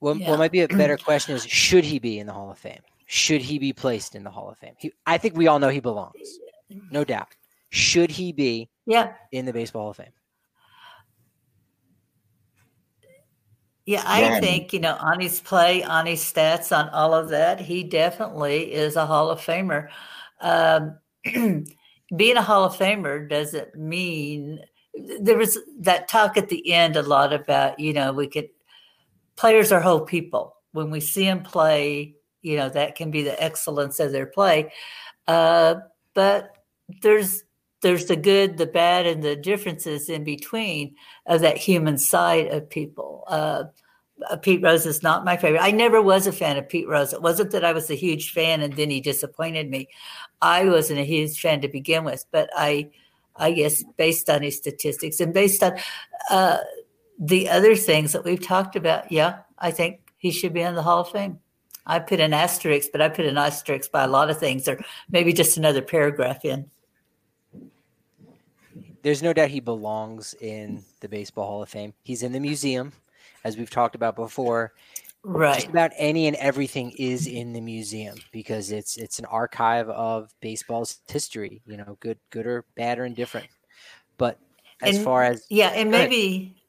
Well, 0.00 0.16
yeah. 0.16 0.30
what 0.30 0.38
might 0.38 0.52
be 0.52 0.62
a 0.62 0.68
better 0.68 0.96
question 1.04 1.34
is 1.34 1.46
should 1.46 1.84
he 1.84 1.98
be 1.98 2.18
in 2.18 2.26
the 2.26 2.32
Hall 2.32 2.50
of 2.50 2.58
Fame? 2.58 2.80
Should 3.12 3.42
he 3.42 3.58
be 3.58 3.72
placed 3.72 4.14
in 4.14 4.22
the 4.22 4.30
Hall 4.30 4.50
of 4.50 4.58
Fame? 4.58 4.74
He, 4.78 4.92
I 5.04 5.18
think 5.18 5.36
we 5.36 5.48
all 5.48 5.58
know 5.58 5.68
he 5.68 5.80
belongs, 5.80 6.38
no 6.92 7.02
doubt. 7.02 7.34
Should 7.70 8.08
he 8.08 8.30
be 8.30 8.70
yeah. 8.86 9.14
in 9.32 9.46
the 9.46 9.52
Baseball 9.52 9.82
Hall 9.82 9.90
of 9.90 9.96
Fame? 9.96 10.12
Yeah, 13.84 14.04
I 14.06 14.20
yeah. 14.20 14.38
think, 14.38 14.72
you 14.72 14.78
know, 14.78 14.94
on 15.00 15.18
his 15.18 15.40
play, 15.40 15.82
on 15.82 16.06
his 16.06 16.20
stats, 16.20 16.70
on 16.70 16.88
all 16.90 17.12
of 17.12 17.30
that, 17.30 17.58
he 17.58 17.82
definitely 17.82 18.72
is 18.72 18.94
a 18.94 19.06
Hall 19.06 19.28
of 19.28 19.40
Famer. 19.40 19.88
um, 20.40 20.96
being 22.16 22.36
a 22.36 22.42
Hall 22.42 22.62
of 22.62 22.76
Famer 22.76 23.28
doesn't 23.28 23.74
mean 23.74 24.60
there 25.20 25.36
was 25.36 25.58
that 25.80 26.06
talk 26.06 26.36
at 26.36 26.48
the 26.48 26.72
end 26.72 26.94
a 26.94 27.02
lot 27.02 27.32
about 27.32 27.78
you 27.78 27.92
know 27.92 28.12
we 28.12 28.26
could 28.26 28.48
players 29.36 29.70
are 29.70 29.80
whole 29.80 30.00
people 30.00 30.56
when 30.72 30.90
we 30.90 31.00
see 31.00 31.24
them 31.24 31.42
play 31.42 32.16
you 32.42 32.56
know 32.56 32.68
that 32.68 32.94
can 32.94 33.10
be 33.10 33.22
the 33.22 33.42
excellence 33.42 34.00
of 34.00 34.12
their 34.12 34.26
play 34.26 34.72
uh, 35.28 35.74
but 36.14 36.56
there's 37.02 37.44
there's 37.82 38.06
the 38.06 38.16
good 38.16 38.56
the 38.56 38.66
bad 38.66 39.06
and 39.06 39.22
the 39.22 39.36
differences 39.36 40.08
in 40.08 40.24
between 40.24 40.94
of 41.26 41.40
that 41.40 41.56
human 41.56 41.96
side 41.98 42.46
of 42.48 42.68
people 42.68 43.24
uh, 43.28 43.64
uh, 44.28 44.36
Pete 44.36 44.62
Rose 44.62 44.86
is 44.86 45.02
not 45.02 45.24
my 45.24 45.36
favorite. 45.36 45.62
I 45.62 45.70
never 45.70 46.02
was 46.02 46.26
a 46.26 46.32
fan 46.32 46.56
of 46.56 46.68
Pete 46.68 46.88
Rose. 46.88 47.12
It 47.12 47.22
wasn't 47.22 47.52
that 47.52 47.64
I 47.64 47.72
was 47.72 47.90
a 47.90 47.94
huge 47.94 48.32
fan 48.32 48.60
and 48.60 48.74
then 48.74 48.90
he 48.90 49.00
disappointed 49.00 49.70
me. 49.70 49.88
I 50.42 50.64
wasn't 50.64 51.00
a 51.00 51.04
huge 51.04 51.40
fan 51.40 51.60
to 51.62 51.68
begin 51.68 52.04
with, 52.04 52.24
but 52.30 52.50
I, 52.54 52.90
I 53.36 53.52
guess 53.52 53.82
based 53.96 54.28
on 54.28 54.42
his 54.42 54.56
statistics 54.56 55.20
and 55.20 55.32
based 55.32 55.62
on 55.62 55.78
uh, 56.28 56.58
the 57.18 57.48
other 57.48 57.76
things 57.76 58.12
that 58.12 58.24
we've 58.24 58.42
talked 58.42 58.76
about, 58.76 59.10
yeah, 59.10 59.40
I 59.58 59.70
think 59.70 60.12
he 60.18 60.30
should 60.30 60.52
be 60.52 60.60
in 60.60 60.74
the 60.74 60.82
Hall 60.82 61.00
of 61.00 61.10
Fame. 61.10 61.38
I 61.86 61.98
put 61.98 62.20
an 62.20 62.32
asterisk, 62.32 62.90
but 62.92 63.00
I 63.00 63.08
put 63.08 63.24
an 63.24 63.38
asterisk 63.38 63.90
by 63.90 64.04
a 64.04 64.08
lot 64.08 64.30
of 64.30 64.38
things, 64.38 64.68
or 64.68 64.82
maybe 65.10 65.32
just 65.32 65.56
another 65.56 65.82
paragraph 65.82 66.44
in. 66.44 66.70
There's 69.02 69.22
no 69.22 69.32
doubt 69.32 69.48
he 69.48 69.60
belongs 69.60 70.34
in 70.40 70.84
the 71.00 71.08
Baseball 71.08 71.46
Hall 71.46 71.62
of 71.62 71.68
Fame. 71.68 71.94
He's 72.02 72.22
in 72.22 72.32
the 72.32 72.40
museum 72.40 72.92
as 73.44 73.56
we've 73.56 73.70
talked 73.70 73.94
about 73.94 74.16
before. 74.16 74.72
Right. 75.22 75.56
Just 75.56 75.68
about 75.68 75.90
any 75.98 76.28
and 76.28 76.36
everything 76.36 76.92
is 76.92 77.26
in 77.26 77.52
the 77.52 77.60
museum 77.60 78.16
because 78.32 78.72
it's 78.72 78.96
it's 78.96 79.18
an 79.18 79.26
archive 79.26 79.88
of 79.90 80.32
baseball's 80.40 81.00
history, 81.08 81.60
you 81.66 81.76
know, 81.76 81.98
good 82.00 82.18
good 82.30 82.46
or 82.46 82.64
bad 82.74 82.98
or 82.98 83.04
indifferent. 83.04 83.48
But 84.16 84.38
as 84.82 84.96
and, 84.96 85.04
far 85.04 85.24
as 85.24 85.44
Yeah, 85.50 85.68
and 85.68 85.90
maybe 85.90 86.59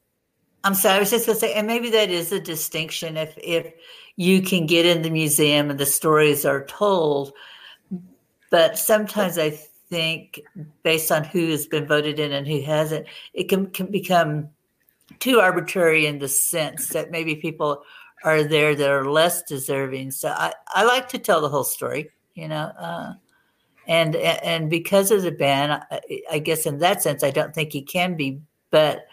I'm 0.64 0.74
sorry, 0.74 0.96
I 0.96 1.00
was 1.00 1.10
just 1.10 1.26
gonna 1.26 1.38
say, 1.38 1.54
and 1.54 1.66
maybe 1.66 1.90
that 1.90 2.10
is 2.10 2.32
a 2.32 2.40
distinction 2.40 3.16
if 3.16 3.36
if 3.42 3.72
you 4.16 4.42
can 4.42 4.66
get 4.66 4.86
in 4.86 5.02
the 5.02 5.10
museum 5.10 5.70
and 5.70 5.78
the 5.78 5.86
stories 5.86 6.44
are 6.44 6.64
told. 6.66 7.32
But 8.50 8.78
sometimes 8.78 9.38
I 9.38 9.50
think 9.50 10.40
based 10.82 11.10
on 11.10 11.24
who 11.24 11.50
has 11.50 11.66
been 11.66 11.86
voted 11.86 12.18
in 12.18 12.32
and 12.32 12.46
who 12.46 12.60
hasn't, 12.62 13.06
it 13.32 13.48
can, 13.48 13.66
can 13.66 13.90
become 13.90 14.50
too 15.18 15.40
arbitrary 15.40 16.06
in 16.06 16.18
the 16.18 16.28
sense 16.28 16.88
that 16.88 17.10
maybe 17.10 17.36
people 17.36 17.82
are 18.24 18.42
there 18.42 18.74
that 18.74 18.90
are 18.90 19.10
less 19.10 19.42
deserving. 19.42 20.10
So 20.10 20.28
I, 20.28 20.52
I 20.68 20.84
like 20.84 21.08
to 21.10 21.18
tell 21.18 21.40
the 21.40 21.48
whole 21.48 21.64
story, 21.64 22.10
you 22.34 22.48
know, 22.48 22.72
uh, 22.78 23.12
and 23.88 24.14
and 24.14 24.70
because 24.70 25.10
of 25.10 25.22
the 25.22 25.32
ban, 25.32 25.82
I, 25.90 26.00
I, 26.30 26.38
guess 26.38 26.66
in 26.66 26.78
that 26.78 27.02
sense, 27.02 27.24
I 27.24 27.30
don't 27.30 27.52
think 27.52 27.72
he 27.72 27.82
can 27.82 28.16
be, 28.16 28.40
but 28.70 29.06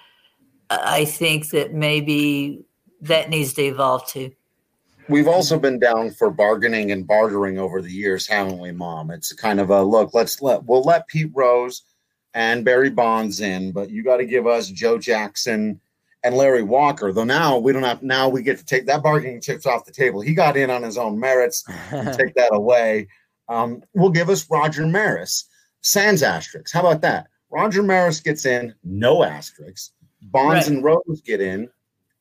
I 0.70 1.06
think 1.06 1.50
that 1.50 1.74
maybe 1.74 2.64
that 3.02 3.30
needs 3.30 3.54
to 3.54 3.64
evolve 3.64 4.08
too. 4.08 4.32
We've 5.08 5.28
also 5.28 5.58
been 5.58 5.80
down 5.80 6.12
for 6.12 6.30
bargaining 6.30 6.92
and 6.92 7.08
bartering 7.08 7.58
over 7.58 7.82
the 7.82 7.92
years, 7.92 8.28
haven't 8.28 8.60
we, 8.60 8.72
Mom? 8.72 9.10
It's 9.10 9.34
kind 9.34 9.60
of 9.60 9.72
a 9.72 9.82
look. 9.82 10.14
Let's 10.14 10.42
let 10.42 10.64
we'll 10.66 10.84
let 10.84 11.08
Pete 11.08 11.32
Rose 11.34 11.84
and 12.36 12.64
Barry 12.64 12.92
Bonds 12.92 13.42
in, 13.42 13.72
but 13.72 13.90
you 13.90 14.04
got 14.04 14.18
to 14.18 14.26
give 14.26 14.46
us 14.46 14.70
Joe 14.70 15.00
Jackson 15.00 15.82
and 16.24 16.36
Larry 16.36 16.62
Walker. 16.62 17.12
Though 17.12 17.24
now 17.24 17.58
we 17.58 17.74
don't 17.74 17.84
have 17.84 18.04
now 18.04 18.30
we 18.30 18.44
get 18.44 18.60
to 18.60 18.66
take 18.66 18.86
that 18.86 19.02
bargaining 19.02 19.42
chips 19.42 19.66
off 19.66 19.86
the 19.86 19.92
table. 19.92 20.22
He 20.22 20.36
got 20.36 20.56
in 20.56 20.70
on 20.70 20.84
his 20.84 20.98
own 20.98 21.20
merits. 21.20 21.64
take 21.90 22.36
that 22.36 22.54
away. 22.54 23.08
Um, 23.48 23.82
will 23.96 24.12
give 24.12 24.30
us 24.30 24.48
Roger 24.50 24.86
Maris. 24.86 25.46
Sans 25.82 26.22
asterisks. 26.22 26.72
How 26.72 26.82
about 26.82 27.02
that? 27.02 27.28
Roger 27.50 27.82
Maris 27.82 28.20
gets 28.20 28.46
in, 28.46 28.76
no 28.84 29.24
asterisks. 29.24 29.92
Bonds 30.22 30.68
right. 30.68 30.76
and 30.76 30.84
Rose 30.84 31.22
get 31.26 31.42
in, 31.42 31.70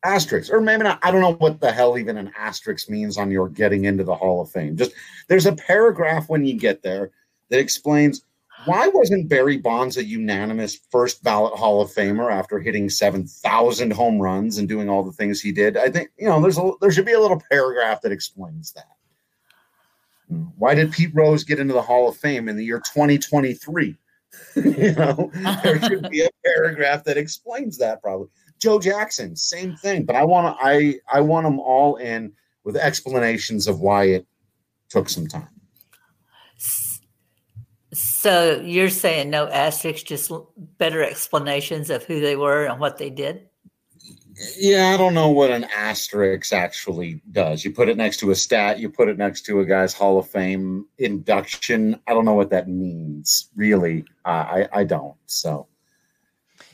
asterisks. 0.04 0.50
Or 0.50 0.60
maybe 0.60 0.84
not. 0.84 0.98
I 1.02 1.10
don't 1.10 1.20
know 1.20 1.34
what 1.34 1.60
the 1.60 1.72
hell 1.72 1.98
even 1.98 2.16
an 2.16 2.32
asterisk 2.36 2.88
means 2.88 3.18
on 3.18 3.30
your 3.30 3.48
getting 3.48 3.84
into 3.84 4.04
the 4.04 4.14
Hall 4.14 4.40
of 4.40 4.50
Fame. 4.50 4.76
Just 4.76 4.92
there's 5.28 5.46
a 5.46 5.54
paragraph 5.54 6.28
when 6.28 6.44
you 6.44 6.54
get 6.54 6.82
there 6.82 7.10
that 7.50 7.58
explains 7.58 8.22
why 8.64 8.88
wasn't 8.88 9.28
Barry 9.28 9.56
Bonds 9.56 9.96
a 9.96 10.04
unanimous 10.04 10.78
first 10.90 11.22
ballot 11.22 11.54
Hall 11.54 11.80
of 11.80 11.90
Famer 11.90 12.32
after 12.32 12.58
hitting 12.58 12.90
7,000 12.90 13.92
home 13.92 14.18
runs 14.18 14.58
and 14.58 14.68
doing 14.68 14.88
all 14.88 15.04
the 15.04 15.12
things 15.12 15.40
he 15.40 15.52
did? 15.52 15.76
I 15.76 15.88
think, 15.90 16.10
you 16.18 16.26
know, 16.26 16.40
there's 16.40 16.58
a, 16.58 16.72
there 16.80 16.90
should 16.90 17.06
be 17.06 17.12
a 17.12 17.20
little 17.20 17.40
paragraph 17.50 18.02
that 18.02 18.12
explains 18.12 18.72
that. 18.72 18.96
Hmm, 20.28 20.46
why 20.56 20.74
did 20.74 20.92
Pete 20.92 21.14
Rose 21.14 21.44
get 21.44 21.60
into 21.60 21.72
the 21.72 21.82
Hall 21.82 22.08
of 22.08 22.16
Fame 22.16 22.48
in 22.48 22.56
the 22.56 22.64
year 22.64 22.80
2023? 22.80 23.96
you 24.56 24.92
know, 24.92 25.30
there 25.62 25.80
should 25.82 26.08
be 26.10 26.22
a 26.22 26.28
paragraph 26.44 27.04
that 27.04 27.16
explains 27.16 27.78
that 27.78 28.02
probably. 28.02 28.28
Joe 28.60 28.80
Jackson, 28.80 29.36
same 29.36 29.76
thing, 29.76 30.04
but 30.04 30.16
I 30.16 30.24
want 30.24 30.58
to 30.58 30.64
I 30.64 30.98
I 31.12 31.20
want 31.20 31.44
them 31.44 31.60
all 31.60 31.96
in 31.96 32.32
with 32.64 32.76
explanations 32.76 33.66
of 33.66 33.80
why 33.80 34.04
it 34.04 34.26
took 34.90 35.08
some 35.08 35.26
time. 35.26 35.48
So 37.92 38.60
you're 38.62 38.90
saying 38.90 39.30
no 39.30 39.48
asterisks, 39.48 40.02
just 40.02 40.30
better 40.76 41.02
explanations 41.02 41.88
of 41.88 42.04
who 42.04 42.20
they 42.20 42.36
were 42.36 42.66
and 42.66 42.80
what 42.80 42.98
they 42.98 43.10
did? 43.10 43.48
Yeah, 44.56 44.92
I 44.94 44.96
don't 44.96 45.14
know 45.14 45.30
what 45.30 45.50
an 45.50 45.64
asterisk 45.64 46.52
actually 46.52 47.22
does. 47.32 47.64
You 47.64 47.72
put 47.72 47.88
it 47.88 47.96
next 47.96 48.18
to 48.18 48.30
a 48.30 48.34
stat, 48.34 48.78
you 48.78 48.88
put 48.88 49.08
it 49.08 49.18
next 49.18 49.42
to 49.46 49.60
a 49.60 49.64
guy's 49.64 49.92
Hall 49.92 50.18
of 50.18 50.28
Fame 50.28 50.86
induction. 50.98 51.98
I 52.06 52.14
don't 52.14 52.24
know 52.24 52.34
what 52.34 52.50
that 52.50 52.68
means, 52.68 53.50
really. 53.56 54.04
Uh, 54.24 54.28
I, 54.28 54.68
I 54.72 54.84
don't. 54.84 55.16
So 55.26 55.66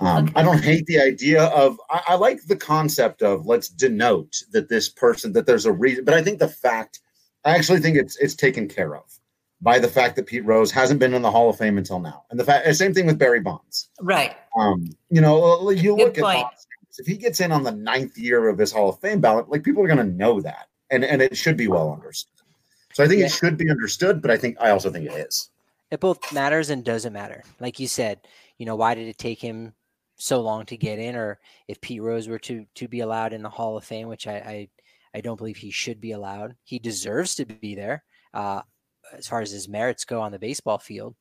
um, 0.01 0.25
okay. 0.25 0.33
I 0.37 0.43
don't 0.43 0.63
hate 0.63 0.87
the 0.87 1.01
idea 1.01 1.45
of, 1.45 1.81
I, 1.91 2.03
I 2.09 2.15
like 2.17 2.45
the 2.47 2.57
concept 2.57 3.23
of 3.23 3.47
let's 3.47 3.69
denote 3.69 4.43
that 4.53 4.69
this 4.69 4.89
person, 4.89 5.33
that 5.33 5.47
there's 5.47 5.67
a 5.67 5.73
reason, 5.73 6.05
but 6.05 6.15
I 6.15 6.23
think 6.23 6.39
the 6.39 6.49
fact, 6.49 7.01
I 7.45 7.55
actually 7.55 7.81
think 7.81 7.99
it's 7.99 8.17
it's 8.17 8.35
taken 8.35 8.69
care 8.69 8.97
of 8.97 9.05
by 9.61 9.79
the 9.79 9.89
fact 9.89 10.17
that 10.17 10.27
Pete 10.27 10.45
Rose 10.45 10.71
hasn't 10.71 10.99
been 11.01 11.15
in 11.15 11.23
the 11.23 11.31
Hall 11.31 11.51
of 11.51 11.57
Fame 11.57 11.79
until 11.79 12.01
now, 12.01 12.25
and 12.31 12.41
the 12.41 12.45
fact 12.45 12.75
same 12.75 12.95
thing 12.95 13.07
with 13.07 13.19
Barry 13.19 13.41
Bonds. 13.41 13.91
Right. 14.01 14.35
Um, 14.59 14.89
you 15.11 15.21
know, 15.21 15.71
you 15.71 15.97
Good 15.97 16.05
look 16.05 16.17
point. 16.17 16.39
at 16.39 16.53
Bonds, 16.95 16.99
if 16.99 17.13
he 17.13 17.21
gets 17.21 17.41
in 17.41 17.53
on 17.53 17.63
the 17.63 17.73
ninth 17.73 18.19
year 18.19 18.49
of 18.49 18.59
his 18.59 18.73
Hall 18.73 18.89
of 18.89 19.01
Fame 19.01 19.21
ballot, 19.21 19.49
like 19.49 19.63
people 19.63 19.83
are 19.83 19.89
going 19.89 19.99
to 19.99 20.17
know 20.17 20.41
that, 20.41 20.69
and 20.91 21.05
and 21.05 21.23
it 21.23 21.37
should 21.37 21.57
be 21.57 21.69
well 21.69 21.93
understood. 21.93 22.31
So 22.93 23.05
I 23.05 23.09
think 23.09 23.21
yeah. 23.21 23.27
it 23.27 23.33
should 23.33 23.57
be 23.57 23.71
understood, 23.71 24.23
but 24.23 24.31
I 24.31 24.37
think 24.37 24.57
I 24.61 24.71
also 24.71 24.91
think 24.91 25.11
it 25.11 25.15
is. 25.15 25.51
It 25.91 26.01
both 26.01 26.33
matters 26.33 26.71
and 26.71 26.85
doesn't 26.85 27.13
matter. 27.13 27.43
Like 27.61 27.79
you 27.81 27.87
said, 27.87 28.21
you 28.59 28.67
know, 28.67 28.77
why 28.77 28.95
did 28.95 29.09
it 29.09 29.19
take 29.19 29.41
him 29.41 29.75
so 30.17 30.41
long 30.41 30.65
to 30.67 30.77
get 30.77 30.99
in, 30.99 31.17
or 31.17 31.39
if 31.69 31.81
Pete 31.81 32.03
Rose 32.03 32.29
were 32.29 32.39
to 32.41 32.67
to 32.75 32.89
be 32.89 33.01
allowed 33.01 33.33
in 33.33 33.43
the 33.43 33.51
Hall 33.51 33.77
of 33.77 33.85
Fame, 33.85 34.09
which 34.09 34.27
I 34.27 34.37
I, 34.37 34.69
I 35.15 35.21
don't 35.21 35.37
believe 35.37 35.57
he 35.57 35.71
should 35.71 36.01
be 36.01 36.13
allowed. 36.13 36.55
He 36.63 36.79
deserves 36.79 37.35
to 37.37 37.47
be 37.47 37.75
there. 37.75 38.05
Uh, 38.33 38.63
as 39.13 39.29
far 39.29 39.41
as 39.41 39.51
his 39.51 39.69
merits 39.69 40.05
go 40.05 40.21
on 40.21 40.33
the 40.33 40.39
baseball 40.39 40.79
field. 40.79 41.15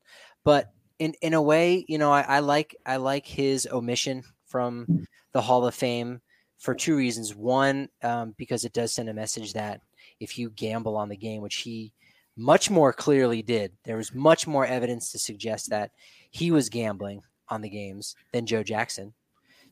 But 0.44 0.72
in 1.00 1.14
in 1.22 1.34
a 1.34 1.42
way, 1.42 1.86
you 1.88 1.98
know, 1.98 2.12
I, 2.12 2.22
I 2.22 2.40
like 2.40 2.76
I 2.86 2.98
like 2.98 3.26
his 3.26 3.68
omission 3.72 4.24
from 4.54 5.08
the 5.32 5.42
Hall 5.42 5.66
of 5.66 5.74
Fame 5.74 6.22
for 6.60 6.76
two 6.76 6.96
reasons. 6.96 7.36
One, 7.36 7.90
um, 8.04 8.36
because 8.38 8.66
it 8.66 8.72
does 8.72 8.94
send 8.94 9.10
a 9.10 9.14
message 9.14 9.54
that 9.54 9.82
if 10.20 10.38
you 10.38 10.52
gamble 10.52 10.96
on 10.96 11.10
the 11.10 11.18
game, 11.18 11.42
which 11.42 11.56
he 11.56 11.92
much 12.38 12.70
more 12.70 12.94
clearly 12.94 13.42
did, 13.42 13.72
there 13.84 13.98
was 13.98 14.14
much 14.14 14.46
more 14.46 14.64
evidence 14.68 15.12
to 15.12 15.18
suggest 15.18 15.72
that 15.72 15.90
he 16.30 16.52
was 16.52 16.70
gambling 16.70 17.24
on 17.50 17.62
the 17.62 17.70
games 17.70 18.16
than 18.32 18.46
Joe 18.46 18.62
Jackson. 18.62 19.12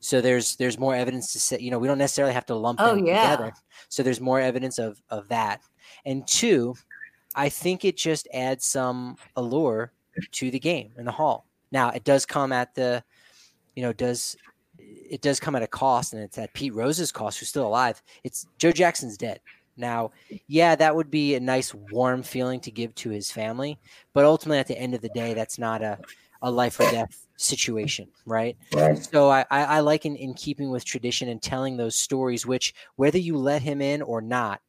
So 0.00 0.20
there's 0.20 0.56
there's 0.56 0.80
more 0.80 0.96
evidence 0.96 1.32
to 1.32 1.38
say, 1.38 1.58
you 1.60 1.70
know, 1.70 1.78
we 1.78 1.86
don't 1.86 1.96
necessarily 1.96 2.34
have 2.34 2.46
to 2.46 2.56
lump 2.56 2.80
oh, 2.82 2.96
them 2.96 3.06
yeah. 3.06 3.30
together. 3.30 3.52
So 3.88 4.02
there's 4.02 4.20
more 4.20 4.40
evidence 4.40 4.80
of 4.80 5.00
of 5.10 5.28
that. 5.28 5.60
And 6.04 6.26
two, 6.26 6.74
I 7.36 7.48
think 7.48 7.84
it 7.84 7.96
just 7.96 8.26
adds 8.34 8.66
some 8.66 9.16
allure 9.36 9.92
to 10.32 10.50
the 10.50 10.58
game 10.58 10.90
in 10.98 11.04
the 11.04 11.12
hall. 11.12 11.46
Now 11.70 11.90
it 11.90 12.02
does 12.02 12.26
come 12.26 12.50
at 12.52 12.74
the, 12.74 13.04
you 13.76 13.82
know, 13.82 13.92
does 13.92 14.36
it 15.10 15.20
does 15.20 15.40
come 15.40 15.54
at 15.54 15.62
a 15.62 15.66
cost, 15.66 16.12
and 16.12 16.22
it's 16.22 16.38
at 16.38 16.52
Pete 16.54 16.74
Rose's 16.74 17.12
cost, 17.12 17.38
who's 17.38 17.48
still 17.48 17.66
alive. 17.66 18.02
It's 18.24 18.46
Joe 18.58 18.72
Jackson's 18.72 19.16
dead. 19.16 19.40
Now, 19.76 20.10
yeah, 20.48 20.74
that 20.76 20.94
would 20.94 21.10
be 21.10 21.34
a 21.34 21.40
nice 21.40 21.74
warm 21.74 22.22
feeling 22.22 22.60
to 22.60 22.70
give 22.70 22.94
to 22.96 23.10
his 23.10 23.30
family, 23.30 23.78
but 24.12 24.24
ultimately, 24.24 24.58
at 24.58 24.66
the 24.66 24.78
end 24.78 24.94
of 24.94 25.00
the 25.00 25.08
day, 25.10 25.34
that's 25.34 25.58
not 25.58 25.82
a 25.82 25.98
a 26.42 26.50
life 26.50 26.78
or 26.80 26.90
death 26.90 27.26
situation, 27.36 28.08
right? 28.26 28.56
right. 28.74 28.98
So 28.98 29.30
I, 29.30 29.44
I, 29.50 29.64
I 29.64 29.80
like 29.80 30.04
in, 30.04 30.16
in 30.16 30.34
keeping 30.34 30.70
with 30.70 30.84
tradition 30.84 31.28
and 31.28 31.40
telling 31.40 31.76
those 31.76 31.96
stories, 31.96 32.44
which 32.44 32.74
whether 32.96 33.18
you 33.18 33.36
let 33.36 33.62
him 33.62 33.80
in 33.80 34.02
or 34.02 34.20
not, 34.20 34.60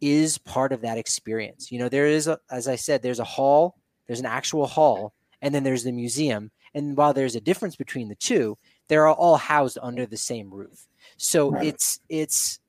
is 0.00 0.38
part 0.38 0.72
of 0.72 0.80
that 0.80 0.98
experience. 0.98 1.70
You 1.70 1.78
know, 1.78 1.88
there 1.88 2.06
is, 2.06 2.26
a, 2.26 2.38
as 2.50 2.66
I 2.66 2.76
said, 2.76 3.02
there's 3.02 3.20
a 3.20 3.24
hall, 3.24 3.76
there's 4.06 4.20
an 4.20 4.26
actual 4.26 4.66
hall, 4.66 5.12
and 5.42 5.54
then 5.54 5.62
there's 5.62 5.84
the 5.84 5.92
museum. 5.92 6.50
And 6.74 6.96
while 6.96 7.12
there's 7.12 7.36
a 7.36 7.40
difference 7.40 7.76
between 7.76 8.08
the 8.08 8.16
two, 8.16 8.58
they're 8.92 9.08
all 9.08 9.38
housed 9.38 9.78
under 9.80 10.04
the 10.04 10.18
same 10.18 10.52
roof. 10.52 10.86
So 11.16 11.52
right. 11.52 11.64
it's 11.64 11.98
it's 12.10 12.60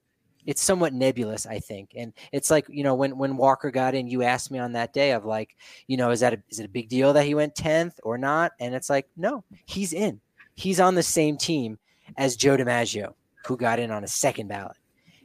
it's 0.46 0.64
somewhat 0.64 0.94
nebulous, 0.94 1.46
I 1.46 1.60
think. 1.60 1.92
And 1.98 2.14
it's 2.32 2.50
like, 2.50 2.66
you 2.70 2.82
know, 2.82 2.96
when 2.96 3.18
when 3.18 3.36
Walker 3.36 3.72
got 3.72 3.94
in, 3.94 4.08
you 4.08 4.24
asked 4.24 4.50
me 4.50 4.58
on 4.58 4.72
that 4.72 4.94
day 4.94 5.12
of 5.12 5.26
like, 5.26 5.58
you 5.88 5.98
know, 5.98 6.12
is 6.12 6.22
that 6.22 6.34
a, 6.34 6.42
is 6.48 6.62
it 6.62 6.66
a 6.66 6.70
big 6.70 6.88
deal 6.88 7.12
that 7.12 7.26
he 7.26 7.36
went 7.36 7.56
10th 7.56 7.96
or 8.04 8.18
not? 8.18 8.54
And 8.62 8.74
it's 8.74 8.90
like, 8.90 9.10
no, 9.18 9.44
he's 9.66 9.92
in. 9.92 10.22
He's 10.56 10.80
on 10.80 10.96
the 10.96 11.04
same 11.04 11.36
team 11.36 11.78
as 12.16 12.38
Joe 12.38 12.56
DiMaggio, 12.56 13.16
who 13.46 13.58
got 13.58 13.80
in 13.80 13.92
on 13.92 14.06
a 14.06 14.08
second 14.08 14.48
ballot. 14.48 14.78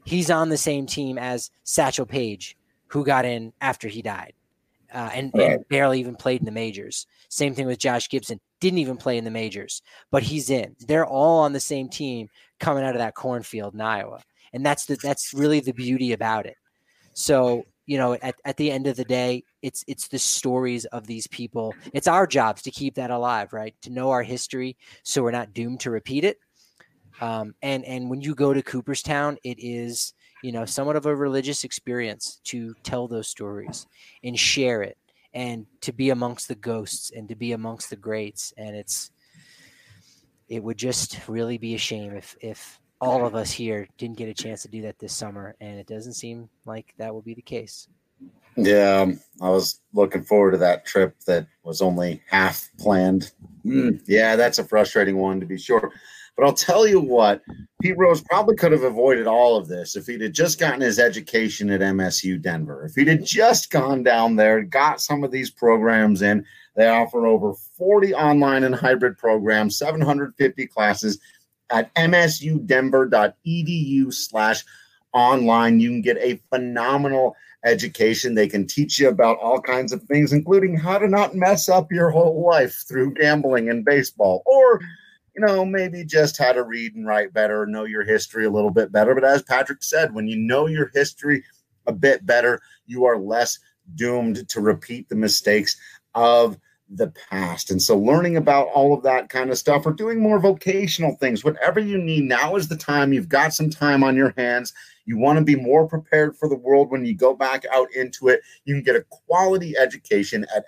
He's 0.05 0.33
on 0.33 0.49
the 0.49 0.57
same 0.57 0.87
team 0.87 1.17
as 1.17 1.53
Satchel 1.63 2.07
Paige, 2.07 2.57
who 2.89 3.05
got 3.05 3.25
in 3.25 3.53
after 3.61 3.87
he 3.87 4.03
died. 4.03 4.33
Uh, 4.93 5.11
and, 5.13 5.31
right. 5.35 5.53
and 5.53 5.69
barely 5.69 6.01
even 6.01 6.17
played 6.17 6.41
in 6.41 6.47
the 6.47 6.51
majors. 6.51 7.07
Same 7.29 7.55
thing 7.55 7.67
with 7.67 7.79
Josh 7.79 8.09
Gibson, 8.09 8.41
didn't 8.61 8.79
even 8.79 8.97
play 8.97 9.19
in 9.19 9.25
the 9.25 9.31
majors, 9.31 9.83
but 10.11 10.23
he's 10.23 10.49
in. 10.49 10.77
They're 10.81 11.07
all 11.07 11.41
on 11.41 11.53
the 11.53 11.61
same 11.61 11.91
team 11.91 12.29
coming 12.59 12.85
out 12.85 12.95
of 12.95 13.01
that 13.01 13.15
cornfield 13.15 13.75
in 13.75 13.83
Iowa 13.83 14.23
and 14.53 14.65
that's 14.65 14.87
the 14.87 14.97
that's 14.97 15.35
really 15.35 15.61
the 15.61 15.73
beauty 15.73 16.13
about 16.13 16.47
it 16.47 16.57
so 17.13 17.65
you 17.87 17.99
know 17.99 18.15
at, 18.15 18.35
at 18.45 18.57
the 18.57 18.71
end 18.71 18.87
of 18.87 18.97
the 18.97 19.05
day 19.05 19.43
it's 19.63 19.85
it's 19.87 20.09
the 20.09 20.19
stories 20.19 20.85
of 20.87 21.07
these 21.07 21.27
people 21.27 21.75
it's 21.93 22.09
our 22.09 22.27
jobs 22.27 22.63
to 22.63 22.71
keep 22.71 22.95
that 22.95 23.11
alive 23.11 23.53
right 23.53 23.75
to 23.83 23.91
know 23.91 24.11
our 24.11 24.23
history 24.23 24.77
so 25.03 25.23
we're 25.23 25.31
not 25.31 25.53
doomed 25.55 25.81
to 25.81 25.91
repeat 25.91 26.25
it 26.25 26.39
um, 27.21 27.55
and 27.63 27.85
and 27.85 28.09
when 28.09 28.21
you 28.21 28.35
go 28.35 28.53
to 28.53 28.63
cooperstown 28.63 29.37
it 29.43 29.59
is 29.59 30.13
you 30.43 30.53
know 30.53 30.65
somewhat 30.65 30.97
of 30.97 31.07
a 31.07 31.15
religious 31.15 31.65
experience 31.65 32.41
to 32.45 32.75
tell 32.83 33.09
those 33.09 33.29
stories 33.29 33.87
and 34.23 34.39
share 34.39 34.83
it 34.83 34.97
and 35.35 35.67
to 35.81 35.93
be 35.93 36.11
amongst 36.11 36.49
the 36.49 36.55
ghosts 36.55 37.11
and 37.15 37.29
to 37.29 37.35
be 37.35 37.53
amongst 37.53 37.91
the 37.91 37.97
greats 37.97 38.53
and 38.57 38.77
it's 38.77 39.11
it 40.49 40.63
would 40.63 40.79
just 40.79 41.29
really 41.29 41.59
be 41.59 41.75
a 41.75 41.79
shame 41.79 42.15
if 42.15 42.37
if 42.41 42.81
all 43.01 43.25
of 43.25 43.35
us 43.35 43.51
here 43.51 43.87
didn't 43.97 44.17
get 44.17 44.29
a 44.29 44.35
chance 44.35 44.63
to 44.63 44.69
do 44.69 44.83
that 44.83 44.99
this 44.99 45.13
summer, 45.13 45.55
and 45.61 45.79
it 45.79 45.87
doesn't 45.87 46.15
seem 46.15 46.49
like 46.65 46.95
that 46.99 47.13
will 47.13 47.23
be 47.23 47.35
the 47.35 47.43
case. 47.43 47.89
Yeah, 48.57 49.03
um, 49.03 49.21
I 49.41 49.51
was 49.51 49.81
looking 49.93 50.25
forward 50.25 50.53
to 50.53 50.59
that 50.59 50.85
trip 50.85 51.15
that 51.27 51.47
was 51.63 51.81
only 51.81 52.23
half 52.29 52.69
planned. 52.79 53.31
Mm, 53.65 54.03
yeah, 54.07 54.35
that's 54.35 54.59
a 54.59 54.65
frustrating 54.65 55.17
one 55.17 55.39
to 55.39 55.47
be 55.47 55.59
sure. 55.59 55.93
But 56.39 56.47
I'll 56.47 56.55
tell 56.55 56.87
you 56.87 57.01
what, 57.01 57.43
Pete 57.83 57.99
Rose 57.99 58.23
probably 58.23 58.55
could 58.55 58.71
have 58.71 58.85
avoided 58.85 59.27
all 59.27 59.57
of 59.57 59.67
this 59.67 59.97
if 59.97 60.07
he'd 60.07 60.21
have 60.21 60.31
just 60.31 60.61
gotten 60.61 60.81
his 60.81 61.01
education 61.01 61.69
at 61.69 61.81
MSU 61.81 62.41
Denver. 62.41 62.85
If 62.85 62.95
he'd 62.95 63.09
have 63.09 63.25
just 63.25 63.73
gone 63.73 64.05
down 64.05 64.37
there, 64.37 64.63
got 64.63 65.01
some 65.01 65.25
of 65.25 65.33
these 65.33 65.51
programs 65.51 66.23
in, 66.23 66.47
they 66.77 66.87
offer 66.87 67.27
over 67.27 67.55
40 67.77 68.15
online 68.15 68.63
and 68.63 68.73
hybrid 68.73 69.19
programs, 69.19 69.77
750 69.79 70.69
classes 70.69 71.19
at 71.71 71.93
msudenver.edu 71.97 74.15
slash 74.15 74.65
online. 75.13 75.81
You 75.81 75.91
can 75.91 76.03
get 76.03 76.19
a 76.19 76.41
phenomenal 76.51 77.35
education. 77.65 78.37
They 78.37 78.47
can 78.47 78.65
teach 78.65 79.01
you 79.01 79.09
about 79.09 79.39
all 79.39 79.61
kinds 79.61 79.93
of 79.93 80.05
things, 80.05 80.33
including 80.33 80.77
how 80.77 80.99
to 80.99 81.09
not 81.09 81.35
mess 81.35 81.69
up 81.69 81.91
your 81.91 82.11
whole 82.11 82.47
life 82.47 82.85
through 82.87 83.15
gambling 83.15 83.71
and 83.71 83.85
baseball, 83.85 84.45
or 84.47 84.81
you 85.35 85.45
know, 85.45 85.65
maybe 85.65 86.05
just 86.05 86.39
how 86.39 86.53
to 86.53 86.63
read 86.63 86.95
and 86.95 87.07
write 87.07 87.33
better, 87.33 87.67
know 87.67 87.85
your 87.85 88.05
history 88.05 88.45
a 88.45 88.51
little 88.51 88.71
bit 88.71 88.93
better. 88.93 89.15
But 89.15 89.25
as 89.25 89.43
Patrick 89.43 89.83
said, 89.83 90.15
when 90.15 90.27
you 90.27 90.37
know 90.37 90.67
your 90.67 90.91
history 90.95 91.45
a 91.87 91.93
bit 91.93 92.27
better, 92.27 92.61
you 92.87 93.05
are 93.05 93.19
less 93.19 93.59
doomed 93.95 94.49
to 94.49 94.61
repeat 94.61 95.09
the 95.09 95.17
mistakes 95.17 95.77
of 96.15 96.59
the 96.91 97.13
past. 97.31 97.71
And 97.71 97.81
so, 97.83 97.97
learning 97.99 98.37
about 98.37 98.69
all 98.69 98.95
of 98.95 99.03
that 99.03 99.29
kind 99.29 99.51
of 99.51 99.59
stuff 99.59 99.85
or 99.87 99.93
doing 99.93 100.21
more 100.21 100.39
vocational 100.39 101.17
things, 101.17 101.45
whatever 101.45 101.81
you 101.81 101.99
need, 101.99 102.25
now 102.25 102.57
is 102.57 102.69
the 102.69 102.77
time. 102.77 103.13
You've 103.13 103.29
got 103.29 103.53
some 103.53 103.71
time 103.71 104.03
on 104.03 104.17
your 104.17 104.33
hands. 104.37 104.73
You 105.05 105.19
want 105.19 105.39
to 105.39 105.45
be 105.45 105.57
more 105.57 105.87
prepared 105.87 106.37
for 106.37 106.49
the 106.49 106.57
world 106.57 106.91
when 106.91 107.05
you 107.05 107.15
go 107.15 107.35
back 107.35 107.65
out 107.73 107.93
into 107.95 108.29
it. 108.29 108.41
You 108.65 108.75
can 108.75 108.83
get 108.83 108.97
a 108.97 109.05
quality 109.09 109.77
education 109.79 110.47
at 110.55 110.65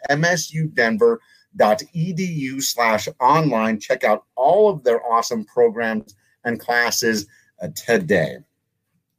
msudenver.edu 1.57 2.62
slash 2.62 3.09
online. 3.20 3.80
Check 3.80 4.05
out 4.05 4.24
all 4.36 4.68
of 4.68 4.84
their 4.84 5.05
awesome 5.11 5.44
programs 5.44 6.14
and 6.44 6.61
classes 6.61 7.26
uh, 7.62 7.68
today. 7.74 8.38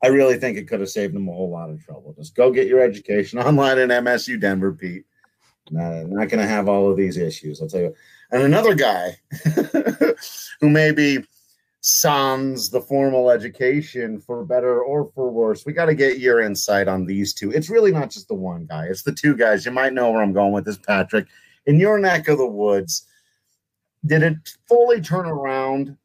I 0.04 0.08
really 0.08 0.38
think 0.38 0.58
it 0.58 0.68
could 0.68 0.80
have 0.80 0.90
saved 0.90 1.14
them 1.14 1.30
a 1.30 1.32
whole 1.32 1.50
lot 1.50 1.70
of 1.70 1.84
trouble. 1.84 2.14
Just 2.18 2.36
go 2.36 2.52
get 2.52 2.68
your 2.68 2.82
education 2.82 3.40
online 3.40 3.78
at 3.78 3.90
MSU 3.90 4.40
Denver, 4.40 4.74
Pete. 4.74 5.06
Not, 5.70 6.08
not 6.08 6.30
going 6.30 6.42
to 6.42 6.48
have 6.48 6.68
all 6.68 6.90
of 6.90 6.98
these 6.98 7.18
issues, 7.18 7.62
I'll 7.62 7.68
tell 7.68 7.82
you. 7.82 7.96
And 8.32 8.44
another 8.44 8.74
guy 8.74 9.18
who 10.60 10.70
maybe 10.70 11.24
sans 11.82 12.70
the 12.70 12.82
formal 12.82 13.30
education 13.32 14.20
for 14.20 14.46
better 14.46 14.84
or 14.84 15.12
for 15.14 15.32
worse. 15.32 15.66
We 15.66 15.74
got 15.74 15.86
to 15.86 15.96
get 15.96 16.20
your 16.20 16.42
insight 16.42 16.88
on 16.88 17.06
these 17.06 17.34
two. 17.34 17.52
It's 17.52 17.70
really 17.70 17.92
not 17.92 18.12
just 18.12 18.28
the 18.28 18.36
one 18.36 18.66
guy, 18.66 18.86
it's 18.86 19.04
the 19.04 19.12
two 19.12 19.36
guys. 19.36 19.66
You 19.66 19.72
might 19.72 19.94
know 19.94 20.12
where 20.12 20.22
I'm 20.22 20.34
going 20.34 20.54
with 20.54 20.66
this, 20.66 20.78
Patrick. 20.78 21.28
In 21.66 21.80
your 21.80 22.00
neck 22.00 22.28
of 22.28 22.38
the 22.38 22.48
woods, 22.48 23.06
did 24.06 24.24
it 24.24 24.36
fully 24.68 25.02
turn 25.02 25.26
around 25.26 25.96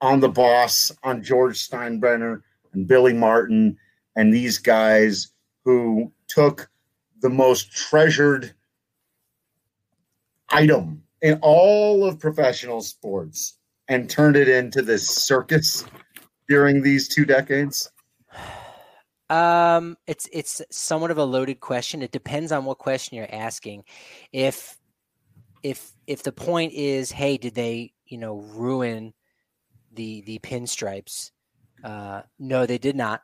on 0.00 0.20
the 0.20 0.28
boss, 0.28 0.92
on 1.02 1.22
George 1.22 1.56
Steinbrenner 1.56 2.42
and 2.72 2.86
Billy 2.86 3.12
Martin 3.12 3.76
and 4.16 4.32
these 4.32 4.58
guys 4.58 5.32
who 5.64 6.12
took 6.28 6.70
the 7.20 7.30
most 7.30 7.70
treasured 7.72 8.52
item 10.48 11.02
in 11.22 11.38
all 11.42 12.04
of 12.04 12.18
professional 12.18 12.80
sports 12.80 13.58
and 13.88 14.08
turned 14.08 14.36
it 14.36 14.48
into 14.48 14.82
this 14.82 15.06
circus 15.06 15.84
during 16.48 16.82
these 16.82 17.08
two 17.08 17.24
decades? 17.24 17.90
Um, 19.28 19.96
it's 20.08 20.28
it's 20.32 20.60
somewhat 20.70 21.12
of 21.12 21.18
a 21.18 21.24
loaded 21.24 21.60
question. 21.60 22.02
It 22.02 22.10
depends 22.10 22.50
on 22.50 22.64
what 22.64 22.78
question 22.78 23.16
you're 23.16 23.32
asking. 23.32 23.84
If 24.32 24.76
if 25.62 25.92
if 26.06 26.22
the 26.22 26.32
point 26.32 26.72
is, 26.72 27.10
hey, 27.10 27.36
did 27.36 27.54
they 27.54 27.92
you 28.06 28.18
know 28.18 28.36
ruin 28.54 29.12
the 29.92 30.22
the 30.22 30.38
pinstripes? 30.40 31.30
Uh, 31.82 32.22
no, 32.38 32.66
they 32.66 32.78
did 32.78 32.96
not. 32.96 33.22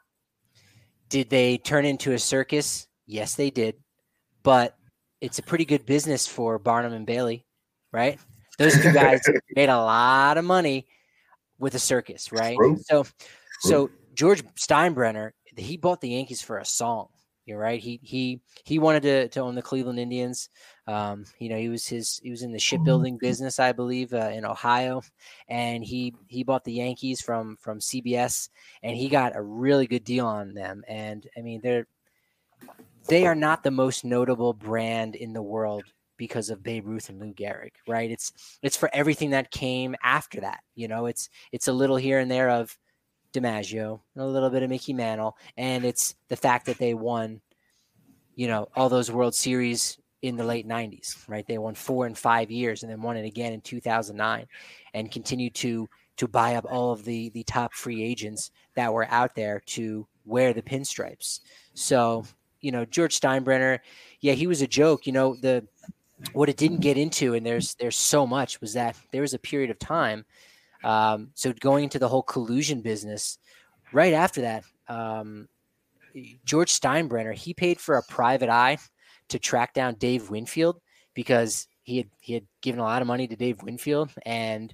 Did 1.09 1.31
they 1.31 1.59
turn 1.59 1.85
into 1.85 2.13
a 2.13 2.19
circus? 2.19 2.89
Yes, 3.07 3.35
they 3.35 3.51
did. 3.51 3.77
But 4.43 4.77
it's 5.21 5.39
a 5.39 5.43
pretty 5.43 5.65
good 5.65 5.87
business 5.87 6.27
for 6.27 6.59
Barnum 6.59 6.93
and 6.93 7.07
Bailey, 7.07 7.47
right? 7.93 8.19
Those 8.59 8.81
two 8.81 8.93
guys 8.93 9.21
made 9.57 9.69
a 9.69 9.77
lot 9.77 10.39
of 10.39 10.45
money 10.45 10.87
with 11.59 11.75
a 11.75 11.79
circus, 11.79 12.33
right? 12.33 12.57
True. 12.57 12.79
So, 12.85 13.03
True. 13.05 13.13
so 13.63 13.91
George 14.15 14.43
Steinbrenner, 14.55 15.31
he 15.57 15.77
bought 15.77 16.01
the 16.01 16.11
Yankees 16.11 16.43
for 16.43 16.59
a 16.59 16.65
song. 16.65 17.09
You're 17.47 17.59
right. 17.61 17.81
He 17.81 18.01
he 18.03 18.41
he 18.65 18.81
wanted 18.81 19.03
to, 19.05 19.29
to 19.29 19.41
own 19.41 19.55
the 19.55 19.63
Cleveland 19.63 20.01
Indians. 20.01 20.49
Um, 20.89 21.25
you 21.39 21.49
know, 21.49 21.57
he 21.57 21.69
was 21.69 21.87
his 21.87 22.21
he 22.23 22.31
was 22.31 22.43
in 22.43 22.53
the 22.53 22.59
shipbuilding 22.59 23.19
business, 23.19 23.61
I 23.61 23.71
believe, 23.71 24.13
uh, 24.13 24.31
in 24.33 24.45
Ohio, 24.45 25.03
and 25.49 25.85
he 25.85 26.13
he 26.27 26.43
bought 26.43 26.65
the 26.65 26.73
Yankees 26.73 27.21
from 27.21 27.57
from 27.61 27.79
CBS, 27.79 28.49
and 28.83 28.97
he 28.97 29.09
got 29.09 29.37
a 29.37 29.43
really 29.43 29.87
good 29.87 30.03
deal 30.03 30.27
on 30.27 30.55
them. 30.55 30.83
And 30.89 31.25
I 31.39 31.41
mean, 31.41 31.61
they're 31.63 31.87
they 33.09 33.27
are 33.27 33.37
not 33.37 33.63
the 33.63 33.71
most 33.71 34.05
notable 34.05 34.53
brand 34.53 35.15
in 35.15 35.33
the 35.33 35.43
world 35.43 35.85
because 36.17 36.51
of 36.51 36.63
Babe 36.63 36.87
Ruth 36.87 37.09
and 37.11 37.21
Lou 37.21 37.33
Gehrig, 37.33 37.73
right? 37.87 38.11
It's 38.11 38.33
it's 38.63 38.77
for 38.77 38.91
everything 38.93 39.31
that 39.31 39.53
came 39.53 39.95
after 40.03 40.41
that. 40.41 40.61
You 40.75 40.89
know, 40.89 41.07
it's 41.07 41.29
it's 41.53 41.69
a 41.69 41.73
little 41.73 41.97
here 41.97 42.19
and 42.19 42.31
there 42.31 42.51
of 42.51 42.77
DiMaggio 43.33 44.01
and 44.15 44.25
a 44.25 44.27
little 44.27 44.51
bit 44.51 44.63
of 44.63 44.71
Mickey 44.71 44.93
Mantle, 44.93 45.37
and 45.57 45.85
it's 45.85 46.15
the 46.29 46.37
fact 46.37 46.67
that 46.67 46.79
they 46.79 46.95
won, 46.95 47.41
you 48.35 48.49
know, 48.49 48.69
all 48.75 48.89
those 48.89 49.11
World 49.11 49.35
Series 49.35 49.99
in 50.23 50.37
the 50.37 50.45
late 50.45 50.67
'90s, 50.67 51.17
right? 51.29 51.47
They 51.47 51.59
won 51.59 51.75
four 51.75 52.07
and 52.07 52.17
five 52.17 52.51
years, 52.51 52.83
and 52.83 52.91
then 52.91 53.03
won 53.03 53.17
it 53.17 53.27
again 53.27 53.53
in 53.53 53.61
2009, 53.61 54.47
and 54.95 55.11
continued 55.11 55.55
to 55.57 55.89
to 56.17 56.27
buy 56.27 56.55
up 56.55 56.67
all 56.69 56.93
of 56.93 57.05
the 57.05 57.31
the 57.31 57.45
top 57.45 57.75
free 57.75 58.03
agents 58.03 58.51
that 58.75 58.93
were 58.93 59.07
out 59.11 59.35
there 59.35 59.63
to 59.67 60.07
wear 60.25 60.53
the 60.53 60.63
pinstripes. 60.63 61.41
So 61.75 62.25
you 62.61 62.73
know, 62.73 62.85
George 62.85 63.19
Steinbrenner, 63.21 63.79
yeah, 64.21 64.33
he 64.33 64.47
was 64.47 64.63
a 64.63 64.67
joke. 64.67 65.07
You 65.07 65.13
know, 65.13 65.37
the 65.37 65.65
what 66.33 66.49
it 66.49 66.57
didn't 66.57 66.81
get 66.81 66.97
into, 66.97 67.35
and 67.35 67.45
there's 67.45 67.75
there's 67.75 67.97
so 67.97 68.27
much, 68.27 68.61
was 68.61 68.73
that 68.73 68.97
there 69.13 69.23
was 69.23 69.35
a 69.35 69.39
period 69.39 69.71
of 69.71 69.79
time. 69.79 70.25
Um, 70.87 71.31
so 71.35 71.53
going 71.53 71.83
into 71.83 71.99
the 71.99 72.09
whole 72.09 72.23
collusion 72.23 72.81
business, 72.81 73.39
right 73.93 74.13
after 74.13 74.43
that, 74.43 74.65
um, 74.89 75.49
George 76.45 76.73
Steinbrenner, 76.73 77.35
he 77.35 77.53
paid 77.53 77.81
for 77.81 77.97
a 77.97 78.03
private 78.05 78.49
eye 78.49 78.79
to 79.29 79.41
track 79.41 79.75
down 79.75 79.97
Dave 79.97 80.31
Winfield 80.31 80.81
because 81.13 81.67
he 81.83 81.97
had 81.97 82.09
he 82.21 82.35
had 82.35 82.47
given 82.63 82.79
a 82.79 82.85
lot 82.85 83.03
of 83.03 83.09
money 83.09 83.27
to 83.27 83.35
Dave 83.35 83.61
Winfield, 83.65 84.13
and 84.25 84.73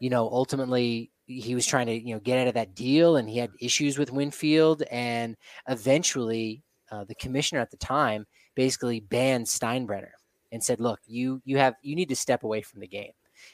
you 0.00 0.10
know, 0.10 0.28
ultimately 0.28 1.12
he 1.26 1.54
was 1.54 1.64
trying 1.64 1.86
to 1.86 1.94
you 1.94 2.14
know 2.14 2.20
get 2.20 2.40
out 2.40 2.48
of 2.48 2.54
that 2.54 2.74
deal, 2.74 3.16
and 3.16 3.30
he 3.30 3.38
had 3.38 3.50
issues 3.60 3.98
with 3.98 4.10
Winfield, 4.10 4.82
and 4.90 5.36
eventually 5.68 6.64
uh, 6.90 7.04
the 7.04 7.14
commissioner 7.14 7.60
at 7.60 7.70
the 7.70 7.76
time 7.76 8.26
basically 8.56 8.98
banned 8.98 9.46
Steinbrenner 9.46 10.10
and 10.50 10.62
said, 10.62 10.80
"Look, 10.80 10.98
you 11.06 11.40
you 11.44 11.58
have 11.58 11.76
you 11.82 11.94
need 11.94 12.08
to 12.08 12.16
step 12.16 12.42
away 12.42 12.62
from 12.62 12.80
the 12.80 12.88
game." 12.88 13.12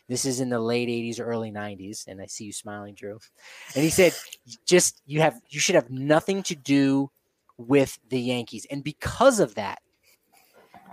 This 0.08 0.24
is 0.24 0.40
in 0.40 0.48
the 0.48 0.60
late 0.60 0.88
80s, 0.88 1.20
early 1.20 1.50
90s. 1.50 2.06
And 2.06 2.20
I 2.20 2.26
see 2.26 2.44
you 2.44 2.52
smiling, 2.52 2.94
Drew. 2.94 3.18
And 3.74 3.84
he 3.84 3.90
said, 3.90 4.14
just 4.66 5.02
you 5.06 5.20
have 5.20 5.40
you 5.48 5.60
should 5.60 5.74
have 5.74 5.90
nothing 5.90 6.42
to 6.44 6.54
do 6.54 7.10
with 7.56 7.98
the 8.08 8.20
Yankees. 8.20 8.66
And 8.70 8.82
because 8.82 9.40
of 9.40 9.54
that, 9.54 9.80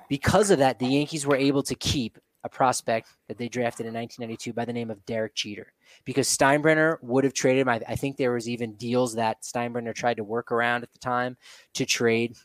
because 0.08 0.50
of 0.52 0.60
that, 0.60 0.80
the 0.80 0.88
Yankees 0.88 1.26
were 1.26 1.36
able 1.36 1.64
to 1.64 1.76
keep 1.76 2.18
a 2.43 2.50
prospect 2.50 3.10
that 3.28 3.38
they 3.38 3.50
drafted 3.50 3.86
in 3.86 3.93
1992 3.93 4.54
by 4.54 4.66
the 4.66 4.74
name 4.74 4.89
of 4.89 5.06
Derek 5.06 5.36
Jeter. 5.36 5.74
Because 6.06 6.28
Steinbrenner 6.28 6.97
would 7.02 7.24
have 7.24 7.34
traded 7.34 7.62
him. 7.62 7.70
I, 7.70 7.82
I 7.88 7.95
think 7.95 8.18
there 8.18 8.32
was 8.32 8.47
even 8.47 8.74
deals 8.74 9.16
that 9.16 9.41
Steinbrenner 9.43 9.93
tried 9.93 10.18
to 10.18 10.24
work 10.24 10.52
around 10.52 10.84
at 10.84 10.91
the 10.91 11.00
time 11.00 11.38
to 11.74 11.86
trade 11.86 12.36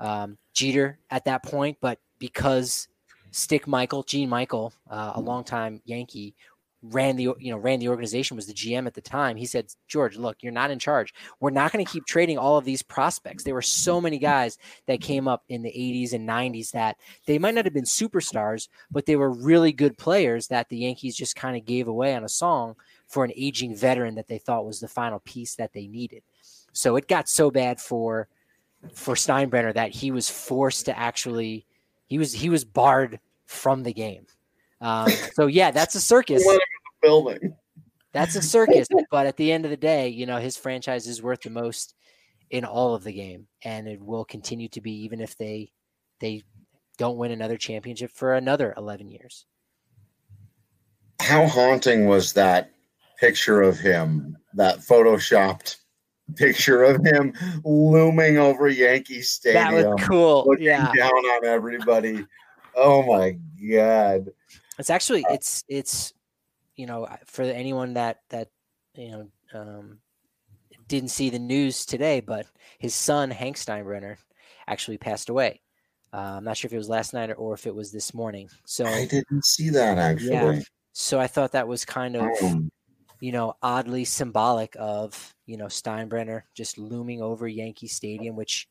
um, 0.00 0.36
Jeter 0.52 0.98
at 1.10 1.24
that 1.24 1.42
point. 1.42 1.78
But 1.80 1.98
because 2.18 2.88
Stick 3.30 3.66
Michael, 3.66 4.02
Gene 4.02 4.28
Michael, 4.28 4.72
uh, 4.90 5.12
a 5.14 5.20
longtime 5.20 5.80
Yankee, 5.84 6.34
ran 6.82 7.16
the 7.16 7.34
you 7.38 7.50
know 7.50 7.56
ran 7.56 7.80
the 7.80 7.88
organization 7.88 8.36
was 8.36 8.46
the 8.46 8.52
GM 8.52 8.86
at 8.86 8.94
the 8.94 9.00
time. 9.00 9.36
He 9.36 9.46
said, 9.46 9.66
"George, 9.88 10.16
look, 10.16 10.36
you're 10.40 10.52
not 10.52 10.70
in 10.70 10.78
charge. 10.78 11.12
We're 11.40 11.50
not 11.50 11.72
going 11.72 11.84
to 11.84 11.90
keep 11.90 12.06
trading 12.06 12.38
all 12.38 12.56
of 12.56 12.64
these 12.64 12.82
prospects. 12.82 13.42
There 13.42 13.54
were 13.54 13.62
so 13.62 14.00
many 14.00 14.18
guys 14.18 14.58
that 14.86 15.00
came 15.00 15.26
up 15.26 15.44
in 15.48 15.62
the 15.62 15.70
80s 15.70 16.12
and 16.12 16.28
90s 16.28 16.70
that 16.72 16.96
they 17.26 17.38
might 17.38 17.54
not 17.54 17.64
have 17.64 17.74
been 17.74 17.84
superstars, 17.84 18.68
but 18.90 19.06
they 19.06 19.16
were 19.16 19.30
really 19.30 19.72
good 19.72 19.98
players 19.98 20.48
that 20.48 20.68
the 20.68 20.78
Yankees 20.78 21.16
just 21.16 21.36
kind 21.36 21.56
of 21.56 21.64
gave 21.64 21.88
away 21.88 22.14
on 22.14 22.24
a 22.24 22.28
song 22.28 22.76
for 23.06 23.24
an 23.24 23.32
aging 23.36 23.74
veteran 23.74 24.14
that 24.14 24.28
they 24.28 24.38
thought 24.38 24.66
was 24.66 24.80
the 24.80 24.88
final 24.88 25.20
piece 25.20 25.56
that 25.56 25.72
they 25.72 25.86
needed. 25.86 26.22
So 26.72 26.96
it 26.96 27.08
got 27.08 27.28
so 27.28 27.50
bad 27.50 27.80
for 27.80 28.28
for 28.94 29.16
Steinbrenner 29.16 29.74
that 29.74 29.90
he 29.90 30.12
was 30.12 30.30
forced 30.30 30.86
to 30.86 30.96
actually 30.96 31.66
he 32.08 32.18
was 32.18 32.32
he 32.32 32.48
was 32.48 32.64
barred 32.64 33.20
from 33.46 33.82
the 33.82 33.92
game. 33.92 34.26
Um, 34.80 35.10
so 35.34 35.46
yeah, 35.46 35.70
that's 35.70 35.94
a 35.94 36.00
circus. 36.00 36.44
Building. 37.02 37.54
That's 38.12 38.34
a 38.34 38.42
circus. 38.42 38.88
but 39.10 39.26
at 39.26 39.36
the 39.36 39.52
end 39.52 39.64
of 39.64 39.70
the 39.70 39.76
day, 39.76 40.08
you 40.08 40.26
know, 40.26 40.38
his 40.38 40.56
franchise 40.56 41.06
is 41.06 41.22
worth 41.22 41.42
the 41.42 41.50
most 41.50 41.94
in 42.50 42.64
all 42.64 42.94
of 42.94 43.04
the 43.04 43.12
game, 43.12 43.46
and 43.62 43.86
it 43.86 44.00
will 44.00 44.24
continue 44.24 44.68
to 44.70 44.80
be 44.80 44.92
even 45.04 45.20
if 45.20 45.36
they 45.36 45.70
they 46.20 46.42
don't 46.96 47.18
win 47.18 47.30
another 47.30 47.56
championship 47.56 48.10
for 48.10 48.34
another 48.34 48.74
eleven 48.76 49.08
years. 49.08 49.46
How 51.20 51.46
haunting 51.46 52.06
was 52.06 52.32
that 52.32 52.70
picture 53.20 53.60
of 53.60 53.78
him? 53.78 54.36
That 54.54 54.78
photoshopped 54.78 55.76
picture 56.36 56.82
of 56.84 57.04
him 57.04 57.32
looming 57.64 58.38
over 58.38 58.68
Yankee 58.68 59.22
Stadium. 59.22 59.64
That 59.64 59.88
was 59.90 60.04
cool. 60.06 60.44
Looking 60.46 60.66
yeah. 60.66 60.92
down 60.92 61.10
on 61.10 61.44
everybody. 61.44 62.26
Oh 62.74 63.02
my 63.02 63.36
god. 63.70 64.30
It's 64.78 64.90
actually 64.90 65.24
it's 65.30 65.64
it's 65.68 66.12
you 66.76 66.86
know 66.86 67.08
for 67.26 67.42
anyone 67.42 67.94
that 67.94 68.20
that 68.28 68.48
you 68.94 69.10
know 69.10 69.28
um, 69.54 69.98
didn't 70.86 71.10
see 71.10 71.30
the 71.30 71.38
news 71.38 71.84
today, 71.84 72.20
but 72.20 72.46
his 72.78 72.94
son 72.94 73.30
Hank 73.30 73.56
Steinbrenner 73.56 74.16
actually 74.66 74.98
passed 74.98 75.28
away. 75.28 75.60
Uh, 76.12 76.36
I'm 76.36 76.44
not 76.44 76.56
sure 76.56 76.68
if 76.68 76.72
it 76.72 76.78
was 76.78 76.88
last 76.88 77.12
night 77.12 77.30
or, 77.30 77.34
or, 77.34 77.54
if 77.54 77.66
it 77.66 77.74
was 77.74 77.92
this 77.92 78.14
morning. 78.14 78.48
So 78.64 78.86
I 78.86 79.04
didn't 79.04 79.44
see 79.44 79.68
that 79.70 79.98
actually. 79.98 80.30
Yeah. 80.32 80.60
So 80.92 81.20
I 81.20 81.26
thought 81.26 81.52
that 81.52 81.68
was 81.68 81.84
kind 81.84 82.16
of 82.16 82.28
um, 82.42 82.70
you 83.20 83.32
know 83.32 83.54
oddly 83.62 84.04
symbolic 84.04 84.76
of 84.78 85.34
you 85.46 85.56
know 85.56 85.66
Steinbrenner 85.66 86.42
just 86.54 86.78
looming 86.78 87.22
over 87.22 87.48
Yankee 87.48 87.88
Stadium, 87.88 88.36
which 88.36 88.68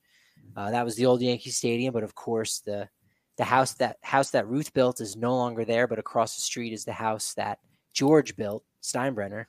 uh, 0.56 0.72
that 0.72 0.86
was 0.86 0.96
the 0.96 1.06
old 1.06 1.22
Yankee 1.22 1.50
Stadium, 1.50 1.94
but 1.94 2.04
of 2.04 2.16
course 2.16 2.60
the 2.60 2.90
the 3.38 3.44
house 3.44 3.74
that 3.76 3.98
house 4.02 4.32
that 4.32 4.48
Ruth 4.48 4.74
built 4.74 5.02
is 5.02 5.16
no 5.16 5.36
longer 5.36 5.66
there, 5.66 5.88
but 5.88 6.00
across 6.00 6.36
the 6.36 6.42
street 6.42 6.74
is 6.74 6.86
the 6.86 6.94
house 6.94 7.34
that 7.36 7.60
George 7.94 8.36
built, 8.36 8.64
Steinbrenner, 8.82 9.46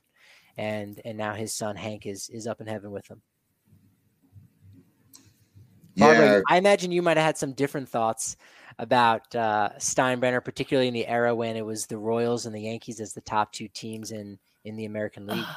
and 0.56 1.00
and 1.04 1.16
now 1.16 1.34
his 1.34 1.54
son 1.54 1.76
Hank 1.76 2.06
is 2.06 2.28
is 2.28 2.46
up 2.46 2.60
in 2.60 2.66
heaven 2.66 2.90
with 2.90 3.08
him. 3.08 3.22
Yeah. 5.94 6.42
I 6.48 6.58
imagine 6.58 6.92
you 6.92 7.02
might 7.02 7.16
have 7.16 7.26
had 7.26 7.38
some 7.38 7.54
different 7.54 7.88
thoughts 7.88 8.36
about 8.78 9.34
uh, 9.34 9.70
Steinbrenner, 9.78 10.44
particularly 10.44 10.86
in 10.86 10.94
the 10.94 11.06
era 11.06 11.34
when 11.34 11.56
it 11.56 11.66
was 11.66 11.86
the 11.86 11.98
Royals 11.98 12.46
and 12.46 12.54
the 12.54 12.60
Yankees 12.60 13.00
as 13.00 13.14
the 13.14 13.20
top 13.22 13.52
two 13.52 13.66
teams 13.66 14.12
in 14.12 14.38
in 14.68 14.76
the 14.76 14.86
American 14.86 15.26
League. 15.26 15.44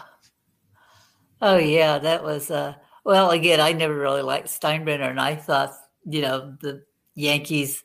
Oh 1.44 1.58
yeah, 1.58 1.98
that 1.98 2.24
was 2.24 2.52
uh 2.52 2.76
well 3.04 3.32
again, 3.32 3.60
I 3.60 3.72
never 3.72 3.96
really 3.96 4.22
liked 4.22 4.46
Steinbrenner 4.46 5.10
and 5.10 5.20
I 5.20 5.34
thought, 5.34 5.74
you 6.06 6.22
know, 6.22 6.56
the 6.62 6.84
Yankees 7.16 7.84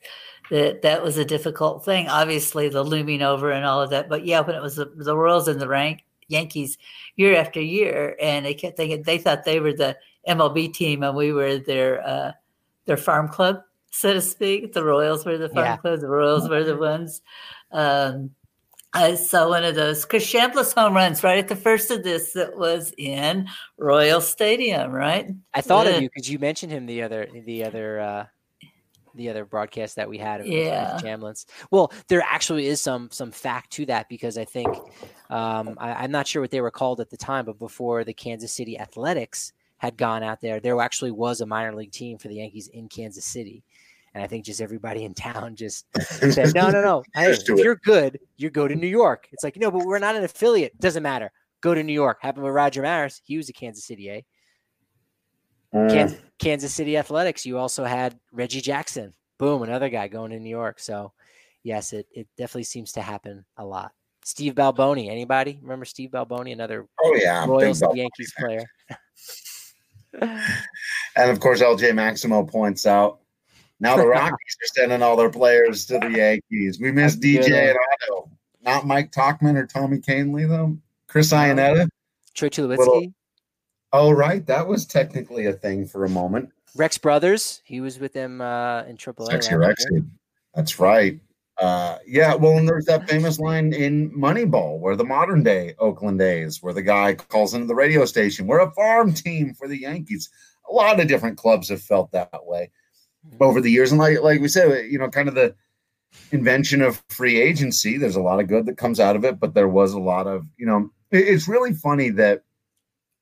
that 0.49 0.81
that 0.83 1.03
was 1.03 1.17
a 1.17 1.25
difficult 1.25 1.83
thing. 1.83 2.07
Obviously, 2.07 2.69
the 2.69 2.83
looming 2.83 3.21
over 3.21 3.51
and 3.51 3.65
all 3.65 3.81
of 3.81 3.89
that. 3.89 4.09
But 4.09 4.25
yeah, 4.25 4.41
when 4.41 4.55
it 4.55 4.61
was 4.61 4.75
the, 4.75 4.85
the 4.95 5.15
Royals 5.15 5.47
and 5.47 5.59
the 5.59 5.67
rank 5.67 6.03
Yankees 6.27 6.77
year 7.15 7.35
after 7.35 7.61
year, 7.61 8.15
and 8.21 8.45
they 8.45 8.53
kept 8.53 8.77
thinking 8.77 9.03
they 9.03 9.17
thought 9.17 9.43
they 9.43 9.59
were 9.59 9.73
the 9.73 9.97
MLB 10.27 10.73
team 10.73 11.03
and 11.03 11.15
we 11.15 11.31
were 11.31 11.57
their 11.57 12.05
uh, 12.05 12.31
their 12.85 12.97
farm 12.97 13.27
club, 13.27 13.61
so 13.91 14.13
to 14.13 14.21
speak. 14.21 14.73
The 14.73 14.83
Royals 14.83 15.25
were 15.25 15.37
the 15.37 15.49
farm 15.49 15.65
yeah. 15.65 15.77
club. 15.77 15.99
The 15.99 16.09
Royals 16.09 16.49
were 16.49 16.63
the 16.63 16.77
ones. 16.91 17.21
Um, 17.71 18.31
I 18.93 19.15
saw 19.15 19.49
one 19.49 19.63
of 19.63 19.75
those 19.75 20.05
Chris 20.05 20.31
Chambliss 20.31 20.73
home 20.73 20.95
runs 20.95 21.23
right 21.23 21.37
at 21.37 21.49
the 21.49 21.55
first 21.55 21.91
of 21.91 22.03
this 22.03 22.33
that 22.33 22.57
was 22.57 22.93
in 22.97 23.47
Royal 23.77 24.21
Stadium, 24.21 24.91
right? 24.91 25.29
I 25.53 25.61
thought 25.61 25.85
yeah. 25.85 25.93
of 25.93 26.01
you 26.01 26.09
because 26.13 26.29
you 26.29 26.39
mentioned 26.39 26.71
him 26.71 26.85
the 26.85 27.03
other 27.03 27.27
the 27.45 27.65
other 27.65 27.99
uh, 27.99 28.25
the 29.17 29.29
other 29.29 29.43
broadcast 29.43 29.97
that 29.97 30.07
we 30.07 30.17
had 30.17 30.41
of 30.41 30.47
yeah. 30.47 30.97
Chambliss. 31.01 31.45
Well, 31.69 31.91
there 32.07 32.21
actually 32.21 32.67
is 32.67 32.81
some 32.81 33.09
some 33.11 33.31
fact 33.31 33.71
to 33.73 33.85
that 33.87 34.07
because 34.07 34.37
I 34.37 34.45
think 34.45 34.69
um, 35.29 35.77
I, 35.79 36.05
am 36.05 36.11
not 36.11 36.27
sure 36.27 36.41
what 36.41 36.51
they 36.51 36.61
were 36.61 36.71
called 36.71 37.01
at 37.01 37.09
the 37.09 37.17
time, 37.17 37.45
but 37.45 37.59
before 37.59 38.03
the 38.03 38.13
Kansas 38.13 38.53
City 38.53 38.79
Athletics 38.79 39.51
had 39.77 39.97
gone 39.97 40.23
out 40.23 40.41
there, 40.41 40.59
there 40.59 40.79
actually 40.79 41.11
was 41.11 41.41
a 41.41 41.45
minor 41.45 41.75
league 41.75 41.91
team 41.91 42.17
for 42.17 42.29
the 42.29 42.35
Yankees 42.35 42.67
in 42.69 42.87
Kansas 42.87 43.25
City. 43.25 43.63
And 44.17 44.23
I 44.23 44.27
think 44.27 44.45
just 44.45 44.61
everybody 44.61 45.03
in 45.03 45.13
town 45.13 45.55
just 45.55 45.85
said, 46.01 46.55
no, 46.55 46.71
no, 46.71 46.81
no. 46.81 47.03
Hey, 47.13 47.29
if 47.29 47.47
you're 47.47 47.75
good, 47.75 48.19
you 48.35 48.49
go 48.49 48.67
to 48.67 48.75
New 48.75 48.87
York. 48.87 49.27
It's 49.31 49.43
like, 49.43 49.57
no, 49.57 49.69
but 49.69 49.85
we're 49.85 49.99
not 49.99 50.15
an 50.15 50.23
affiliate. 50.23 50.75
Doesn't 50.79 51.03
matter. 51.03 51.31
Go 51.61 51.75
to 51.75 51.83
New 51.83 51.93
York. 51.93 52.17
Happened 52.23 52.43
with 52.43 52.55
Roger 52.55 52.81
Maris. 52.81 53.21
He 53.23 53.37
was 53.37 53.47
a 53.47 53.53
Kansas 53.53 53.85
City 53.85 54.09
A. 54.09 54.25
Mm. 55.71 56.17
Kansas 56.39 56.73
City 56.73 56.97
Athletics, 56.97 57.45
you 57.45 57.59
also 57.59 57.83
had 57.83 58.19
Reggie 58.31 58.59
Jackson. 58.59 59.13
Boom, 59.37 59.61
another 59.61 59.87
guy 59.89 60.07
going 60.07 60.31
to 60.31 60.39
New 60.39 60.49
York. 60.49 60.79
So, 60.79 61.13
yes, 61.61 61.93
it, 61.93 62.07
it 62.11 62.27
definitely 62.39 62.63
seems 62.63 62.93
to 62.93 63.03
happen 63.03 63.45
a 63.57 63.65
lot. 63.65 63.91
Steve 64.23 64.55
Balboni, 64.55 65.11
anybody 65.11 65.59
remember 65.61 65.85
Steve 65.85 66.09
Balboni? 66.09 66.53
Another 66.53 66.87
oh 67.03 67.19
yeah, 67.21 67.45
Royals 67.45 67.83
Yankees 67.93 68.33
player. 68.35 68.65
and 70.21 71.29
of 71.29 71.39
course, 71.39 71.61
LJ 71.61 71.93
Maximo 71.93 72.43
points 72.43 72.87
out 72.87 73.19
now 73.79 73.97
the 73.97 74.07
Rockies 74.07 74.57
are 74.61 74.73
sending 74.75 75.01
all 75.01 75.15
their 75.15 75.29
players 75.29 75.85
to 75.87 75.99
the 75.99 76.09
Yankees. 76.09 76.79
We 76.79 76.91
miss 76.91 77.15
DJ 77.15 77.69
and 77.69 77.77
Otto, 78.09 78.31
not 78.61 78.85
Mike 78.85 79.11
Tauchman 79.11 79.55
or 79.55 79.65
Tommy 79.65 79.99
Kahnle 79.99 80.47
though. 80.47 80.77
Chris 81.07 81.31
Iannetta, 81.31 81.87
Troy 82.33 82.49
Tulowitzki. 82.49 83.13
Oh, 83.93 84.11
right. 84.11 84.45
That 84.45 84.67
was 84.67 84.85
technically 84.85 85.45
a 85.45 85.53
thing 85.53 85.85
for 85.85 86.05
a 86.05 86.09
moment. 86.09 86.51
Rex 86.75 86.97
Brothers. 86.97 87.61
He 87.63 87.81
was 87.81 87.99
with 87.99 88.13
them 88.13 88.41
uh, 88.41 88.83
in 88.83 88.97
AAA. 88.97 89.31
Sexy 89.31 89.51
Rexy. 89.53 90.07
That's 90.53 90.79
right. 90.79 91.19
Uh, 91.57 91.97
yeah, 92.05 92.35
well, 92.35 92.57
and 92.57 92.67
there's 92.67 92.85
that 92.85 93.09
famous 93.09 93.39
line 93.39 93.73
in 93.73 94.11
Moneyball 94.11 94.79
where 94.79 94.95
the 94.95 95.03
modern 95.03 95.41
day 95.41 95.73
Oakland 95.79 96.21
A's, 96.21 96.61
where 96.61 96.73
the 96.73 96.83
guy 96.83 97.15
calls 97.15 97.55
into 97.55 97.65
the 97.65 97.73
radio 97.73 98.05
station, 98.05 98.45
We're 98.45 98.59
a 98.59 98.71
farm 98.71 99.13
team 99.13 99.55
for 99.55 99.67
the 99.67 99.79
Yankees. 99.79 100.29
A 100.69 100.73
lot 100.73 100.99
of 100.99 101.07
different 101.07 101.37
clubs 101.37 101.69
have 101.69 101.81
felt 101.81 102.11
that 102.11 102.45
way. 102.45 102.69
Over 103.39 103.61
the 103.61 103.71
years. 103.71 103.91
And 103.91 103.99
like, 103.99 104.21
like 104.21 104.41
we 104.41 104.47
said, 104.47 104.89
you 104.91 104.97
know, 104.97 105.09
kind 105.09 105.27
of 105.27 105.35
the 105.35 105.55
invention 106.31 106.81
of 106.81 107.03
free 107.09 107.39
agency, 107.39 107.97
there's 107.97 108.15
a 108.15 108.21
lot 108.21 108.39
of 108.39 108.47
good 108.47 108.65
that 108.65 108.77
comes 108.77 108.99
out 108.99 109.15
of 109.15 109.23
it, 109.25 109.39
but 109.39 109.53
there 109.53 109.67
was 109.67 109.93
a 109.93 109.99
lot 109.99 110.27
of, 110.27 110.45
you 110.57 110.65
know, 110.65 110.89
it's 111.11 111.47
really 111.47 111.73
funny 111.73 112.09
that 112.09 112.43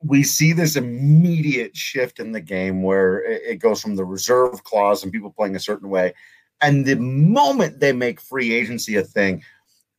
we 0.04 0.24
see 0.24 0.54
this 0.54 0.76
immediate 0.76 1.76
shift 1.76 2.20
in 2.20 2.32
the 2.32 2.42
game 2.42 2.84
where 2.84 3.24
it 3.24 3.60
goes 3.60 3.82
from 3.82 3.96
the 3.96 4.06
reserve 4.06 4.64
clause 4.64 5.04
and 5.04 5.12
people 5.12 5.32
playing 5.32 5.56
a 5.56 5.60
certain 5.60 5.90
way. 5.90 6.14
And 6.62 6.86
the 6.86 6.96
moment 6.96 7.80
they 7.80 7.92
make 7.92 8.22
free 8.22 8.54
agency 8.54 8.96
a 8.98 9.04
thing, 9.04 9.44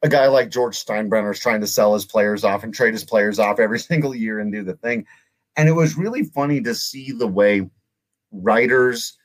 a 0.03 0.09
guy 0.09 0.27
like 0.27 0.51
George 0.51 0.77
Steinbrenner 0.77 1.33
is 1.33 1.41
trying 1.41 1.61
to 1.61 1.67
sell 1.67 1.95
his 1.95 2.05
players 2.05 2.45
off 2.45 2.63
and 2.63 2.73
trade 2.73 2.95
his 2.95 3.05
players 3.05 3.39
off 3.39 3.59
every 3.59 3.79
single 3.91 4.15
year 4.15 4.39
and 4.39 4.53
do 4.53 4.63
the 4.63 4.75
thing. 4.75 5.07
And 5.57 5.69
it 5.69 5.73
was 5.73 5.97
really 5.97 6.25
funny 6.25 6.61
to 6.63 6.75
see 6.75 7.13
the 7.13 7.27
way 7.27 7.69
writers 8.31 9.17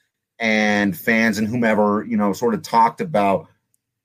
and 0.41 0.97
fans 0.97 1.37
and 1.37 1.47
whomever, 1.47 2.03
you 2.03 2.17
know, 2.17 2.33
sort 2.33 2.55
of 2.55 2.63
talked 2.63 2.99
about 2.99 3.47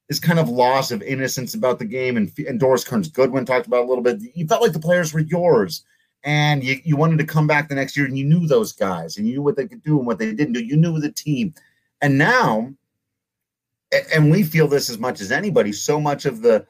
this 0.09 0.21
kind 0.21 0.39
of 0.39 0.51
loss 0.51 0.93
of 0.93 1.03
innocence 1.03 1.55
about 1.55 1.79
the 1.79 1.85
game. 1.85 2.17
And, 2.17 2.31
and 2.47 2.61
Doris 2.61 2.85
Kearns 2.85 3.09
Goodwin 3.09 3.47
talked 3.47 3.67
about 3.67 3.85
a 3.85 3.89
little 3.89 4.05
bit. 4.05 4.21
You 4.35 4.47
felt 4.47 4.63
like 4.63 4.75
the 4.75 4.79
players 4.79 5.13
were 5.13 5.21
yours 5.21 5.83
and 6.23 6.63
you, 6.63 6.79
you 6.85 6.95
wanted 6.95 7.19
to 7.19 7.25
come 7.25 7.47
back 7.47 7.69
the 7.69 7.75
next 7.75 7.97
year 7.97 8.05
and 8.07 8.19
you 8.19 8.27
knew 8.27 8.47
those 8.47 8.73
guys 8.73 9.17
and 9.17 9.27
you 9.27 9.35
knew 9.35 9.43
what 9.43 9.57
they 9.57 9.67
could 9.67 9.83
do 9.83 9.99
and 9.99 10.07
what 10.07 10.19
they 10.19 10.33
didn't 10.33 10.53
do. 10.53 10.63
You 10.63 10.77
knew 10.77 11.01
the 11.01 11.11
team. 11.11 11.55
And 12.03 12.19
now, 12.19 12.73
and 14.15 14.31
we 14.31 14.43
feel 14.43 14.69
this 14.69 14.91
as 14.91 14.99
much 14.99 15.23
as 15.23 15.33
anybody, 15.33 15.73
so 15.73 15.99
much 15.99 16.27
of 16.27 16.43
the 16.43 16.67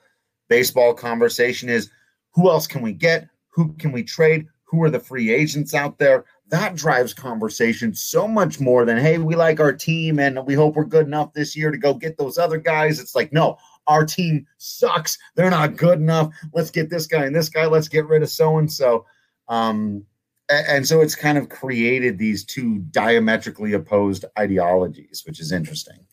Baseball 0.48 0.94
conversation 0.94 1.68
is 1.68 1.90
who 2.30 2.48
else 2.48 2.68
can 2.68 2.82
we 2.82 2.92
get? 2.92 3.28
Who 3.48 3.72
can 3.74 3.90
we 3.90 4.04
trade? 4.04 4.46
Who 4.62 4.80
are 4.84 4.90
the 4.90 5.00
free 5.00 5.32
agents 5.32 5.74
out 5.74 5.98
there? 5.98 6.24
That 6.48 6.76
drives 6.76 7.12
conversation 7.12 7.92
so 7.94 8.28
much 8.28 8.60
more 8.60 8.84
than, 8.84 8.98
hey, 8.98 9.18
we 9.18 9.34
like 9.34 9.58
our 9.58 9.72
team 9.72 10.20
and 10.20 10.46
we 10.46 10.54
hope 10.54 10.76
we're 10.76 10.84
good 10.84 11.06
enough 11.06 11.32
this 11.32 11.56
year 11.56 11.70
to 11.70 11.78
go 11.78 11.92
get 11.94 12.16
those 12.16 12.38
other 12.38 12.58
guys. 12.58 13.00
It's 13.00 13.16
like, 13.16 13.32
no, 13.32 13.58
our 13.88 14.04
team 14.04 14.46
sucks. 14.58 15.18
They're 15.34 15.50
not 15.50 15.76
good 15.76 15.98
enough. 15.98 16.32
Let's 16.52 16.70
get 16.70 16.88
this 16.88 17.06
guy 17.06 17.24
and 17.24 17.34
this 17.34 17.48
guy. 17.48 17.66
Let's 17.66 17.88
get 17.88 18.06
rid 18.06 18.22
of 18.22 18.30
so 18.30 18.58
and 18.58 18.70
so. 18.70 19.06
Um, 19.48 20.04
and 20.48 20.86
so 20.86 21.00
it's 21.00 21.16
kind 21.16 21.38
of 21.38 21.48
created 21.48 22.18
these 22.18 22.44
two 22.44 22.78
diametrically 22.90 23.72
opposed 23.72 24.24
ideologies, 24.38 25.24
which 25.26 25.40
is 25.40 25.50
interesting. 25.50 26.06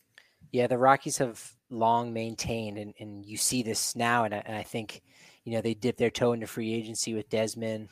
Yeah, 0.50 0.66
the 0.66 0.78
Rockies 0.78 1.18
have 1.18 1.52
long 1.70 2.12
maintained, 2.12 2.78
and, 2.78 2.94
and 2.98 3.24
you 3.24 3.36
see 3.36 3.62
this 3.62 3.94
now, 3.96 4.24
and 4.24 4.34
I, 4.34 4.42
and 4.46 4.56
I 4.56 4.62
think, 4.62 5.02
you 5.44 5.52
know, 5.52 5.60
they 5.60 5.74
dip 5.74 5.96
their 5.96 6.10
toe 6.10 6.32
into 6.32 6.46
free 6.46 6.72
agency 6.72 7.14
with 7.14 7.28
Desmond, 7.28 7.88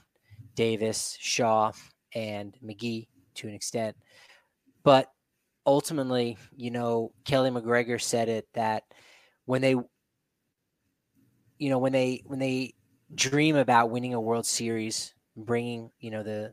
Davis, 0.55 1.17
Shaw, 1.21 1.73
and 2.15 2.57
McGee 2.65 3.09
to 3.35 3.49
an 3.49 3.55
extent. 3.55 3.97
But 4.83 5.11
ultimately, 5.67 6.39
you 6.57 6.71
know, 6.71 7.13
Keli 7.25 7.53
McGregor 7.53 8.01
said 8.01 8.29
it 8.29 8.49
that 8.55 8.85
when 9.45 9.61
they, 9.63 9.77
you 11.59 11.71
know, 11.71 11.79
when 11.79 11.93
they 11.93 12.23
when 12.27 12.39
they 12.39 12.75
dream 13.15 13.57
about 13.57 13.91
winning 13.91 14.15
a 14.15 14.21
World 14.21 14.47
Series, 14.47 15.15
bringing 15.37 15.91
you 16.01 16.11
know 16.11 16.23
the 16.23 16.53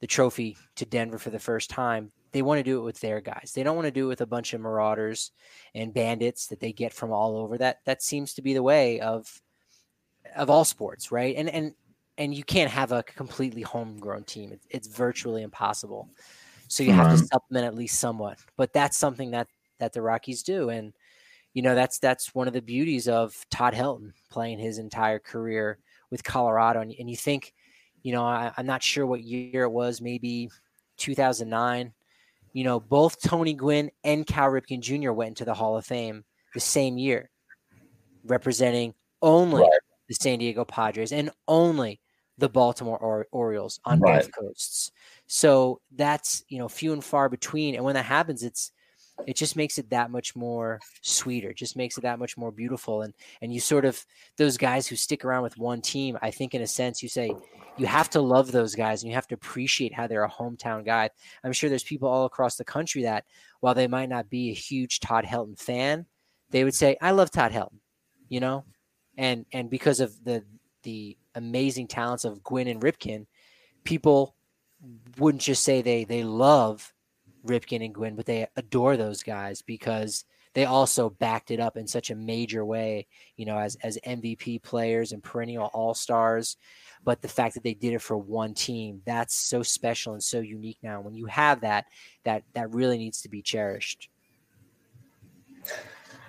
the 0.00 0.06
trophy 0.06 0.56
to 0.76 0.84
Denver 0.84 1.18
for 1.18 1.30
the 1.30 1.38
first 1.38 1.70
time, 1.70 2.12
they 2.32 2.42
want 2.42 2.58
to 2.58 2.64
do 2.64 2.78
it 2.78 2.84
with 2.84 3.00
their 3.00 3.20
guys. 3.20 3.52
They 3.54 3.62
don't 3.62 3.76
want 3.76 3.86
to 3.86 3.92
do 3.92 4.06
it 4.06 4.08
with 4.08 4.20
a 4.20 4.26
bunch 4.26 4.52
of 4.52 4.60
marauders 4.60 5.30
and 5.74 5.94
bandits 5.94 6.48
that 6.48 6.60
they 6.60 6.72
get 6.72 6.92
from 6.92 7.12
all 7.12 7.36
over. 7.36 7.56
That 7.58 7.78
that 7.84 8.02
seems 8.02 8.34
to 8.34 8.42
be 8.42 8.54
the 8.54 8.62
way 8.62 9.00
of 9.00 9.40
of 10.36 10.50
all 10.50 10.64
sports, 10.64 11.12
right? 11.12 11.34
And 11.36 11.48
and 11.48 11.74
and 12.18 12.34
you 12.34 12.44
can't 12.44 12.70
have 12.70 12.92
a 12.92 13.02
completely 13.02 13.62
homegrown 13.62 14.24
team. 14.24 14.52
It's, 14.52 14.66
it's 14.70 14.88
virtually 14.88 15.42
impossible. 15.42 16.08
So 16.68 16.82
you 16.82 16.92
have 16.92 17.18
to 17.18 17.24
supplement 17.26 17.66
at 17.66 17.74
least 17.74 18.00
somewhat. 18.00 18.38
But 18.56 18.72
that's 18.72 18.96
something 18.96 19.32
that 19.32 19.48
that 19.78 19.92
the 19.92 20.00
Rockies 20.00 20.42
do, 20.42 20.70
and 20.70 20.92
you 21.52 21.62
know 21.62 21.74
that's 21.74 21.98
that's 21.98 22.34
one 22.34 22.48
of 22.48 22.54
the 22.54 22.62
beauties 22.62 23.08
of 23.08 23.34
Todd 23.50 23.74
Helton 23.74 24.12
playing 24.30 24.58
his 24.58 24.78
entire 24.78 25.18
career 25.18 25.78
with 26.10 26.24
Colorado. 26.24 26.80
And, 26.80 26.94
and 26.98 27.10
you 27.10 27.16
think, 27.16 27.52
you 28.02 28.12
know, 28.12 28.24
I, 28.24 28.52
I'm 28.56 28.66
not 28.66 28.82
sure 28.82 29.06
what 29.06 29.22
year 29.22 29.64
it 29.64 29.70
was, 29.70 30.00
maybe 30.00 30.50
2009 30.96 31.92
you 32.52 32.64
know, 32.64 32.80
both 32.80 33.20
Tony 33.20 33.54
Gwynn 33.54 33.90
and 34.04 34.26
Cal 34.26 34.50
Ripken 34.50 34.80
Jr. 34.80 35.12
went 35.12 35.28
into 35.28 35.44
the 35.44 35.54
Hall 35.54 35.76
of 35.76 35.86
Fame 35.86 36.24
the 36.54 36.60
same 36.60 36.98
year, 36.98 37.30
representing 38.24 38.94
only 39.22 39.62
right. 39.62 39.80
the 40.08 40.14
San 40.14 40.38
Diego 40.38 40.64
Padres 40.64 41.12
and 41.12 41.30
only 41.48 42.00
the 42.42 42.48
Baltimore 42.48 42.98
or- 42.98 43.28
Orioles 43.30 43.78
on 43.84 44.00
right. 44.00 44.20
both 44.20 44.32
coasts. 44.34 44.90
So 45.28 45.80
that's 45.94 46.44
you 46.48 46.58
know 46.58 46.68
few 46.68 46.92
and 46.92 47.02
far 47.02 47.28
between, 47.28 47.76
and 47.76 47.84
when 47.84 47.94
that 47.94 48.04
happens, 48.04 48.42
it's 48.42 48.72
it 49.28 49.36
just 49.36 49.54
makes 49.54 49.78
it 49.78 49.88
that 49.90 50.10
much 50.10 50.34
more 50.34 50.80
sweeter 51.02 51.52
just 51.52 51.76
makes 51.76 51.96
it 51.98 52.00
that 52.00 52.18
much 52.18 52.36
more 52.36 52.50
beautiful 52.50 53.02
and 53.02 53.12
and 53.42 53.52
you 53.52 53.60
sort 53.60 53.84
of 53.84 54.04
those 54.38 54.56
guys 54.56 54.88
who 54.88 54.96
stick 54.96 55.22
around 55.24 55.42
with 55.42 55.58
one 55.58 55.82
team 55.82 56.18
i 56.22 56.30
think 56.30 56.54
in 56.54 56.62
a 56.62 56.66
sense 56.66 57.02
you 57.02 57.10
say 57.10 57.30
you 57.76 57.86
have 57.86 58.08
to 58.08 58.22
love 58.22 58.50
those 58.50 58.74
guys 58.74 59.02
and 59.02 59.10
you 59.10 59.14
have 59.14 59.26
to 59.26 59.34
appreciate 59.34 59.92
how 59.92 60.06
they're 60.06 60.24
a 60.24 60.30
hometown 60.30 60.84
guy 60.84 61.08
i'm 61.44 61.52
sure 61.52 61.68
there's 61.68 61.84
people 61.84 62.08
all 62.08 62.24
across 62.24 62.56
the 62.56 62.64
country 62.64 63.02
that 63.02 63.24
while 63.60 63.74
they 63.74 63.86
might 63.86 64.08
not 64.08 64.30
be 64.30 64.50
a 64.50 64.54
huge 64.54 64.98
todd 64.98 65.26
helton 65.26 65.60
fan 65.60 66.06
they 66.50 66.64
would 66.64 66.74
say 66.74 66.96
i 67.02 67.10
love 67.10 67.30
todd 67.30 67.52
helton 67.52 67.78
you 68.30 68.40
know 68.40 68.64
and 69.18 69.44
and 69.52 69.68
because 69.68 70.00
of 70.00 70.12
the 70.24 70.42
the 70.82 71.16
amazing 71.34 71.86
talents 71.86 72.24
of 72.24 72.42
gwynn 72.42 72.68
and 72.68 72.82
ripken 72.82 73.26
people 73.84 74.34
wouldn't 75.18 75.42
just 75.42 75.64
say 75.64 75.82
they 75.82 76.04
they 76.04 76.24
love 76.24 76.92
Ripken 77.46 77.84
and 77.84 77.94
Gwynn, 77.94 78.16
but 78.16 78.26
they 78.26 78.46
adore 78.56 78.96
those 78.96 79.22
guys 79.22 79.62
because 79.62 80.24
they 80.54 80.64
also 80.64 81.08
backed 81.08 81.50
it 81.50 81.60
up 81.60 81.76
in 81.76 81.86
such 81.86 82.10
a 82.10 82.14
major 82.14 82.64
way, 82.64 83.06
you 83.36 83.46
know, 83.46 83.58
as 83.58 83.76
as 83.82 83.98
MVP 84.06 84.62
players 84.62 85.12
and 85.12 85.22
perennial 85.22 85.70
all 85.72 85.94
stars. 85.94 86.56
But 87.04 87.20
the 87.20 87.28
fact 87.28 87.54
that 87.54 87.64
they 87.64 87.74
did 87.74 87.94
it 87.94 88.02
for 88.02 88.16
one 88.16 88.54
team, 88.54 89.02
that's 89.04 89.34
so 89.34 89.62
special 89.62 90.12
and 90.12 90.22
so 90.22 90.40
unique 90.40 90.78
now. 90.82 91.00
When 91.00 91.14
you 91.14 91.26
have 91.26 91.62
that, 91.62 91.86
that 92.24 92.44
that 92.54 92.72
really 92.74 92.98
needs 92.98 93.22
to 93.22 93.28
be 93.28 93.42
cherished. 93.42 94.08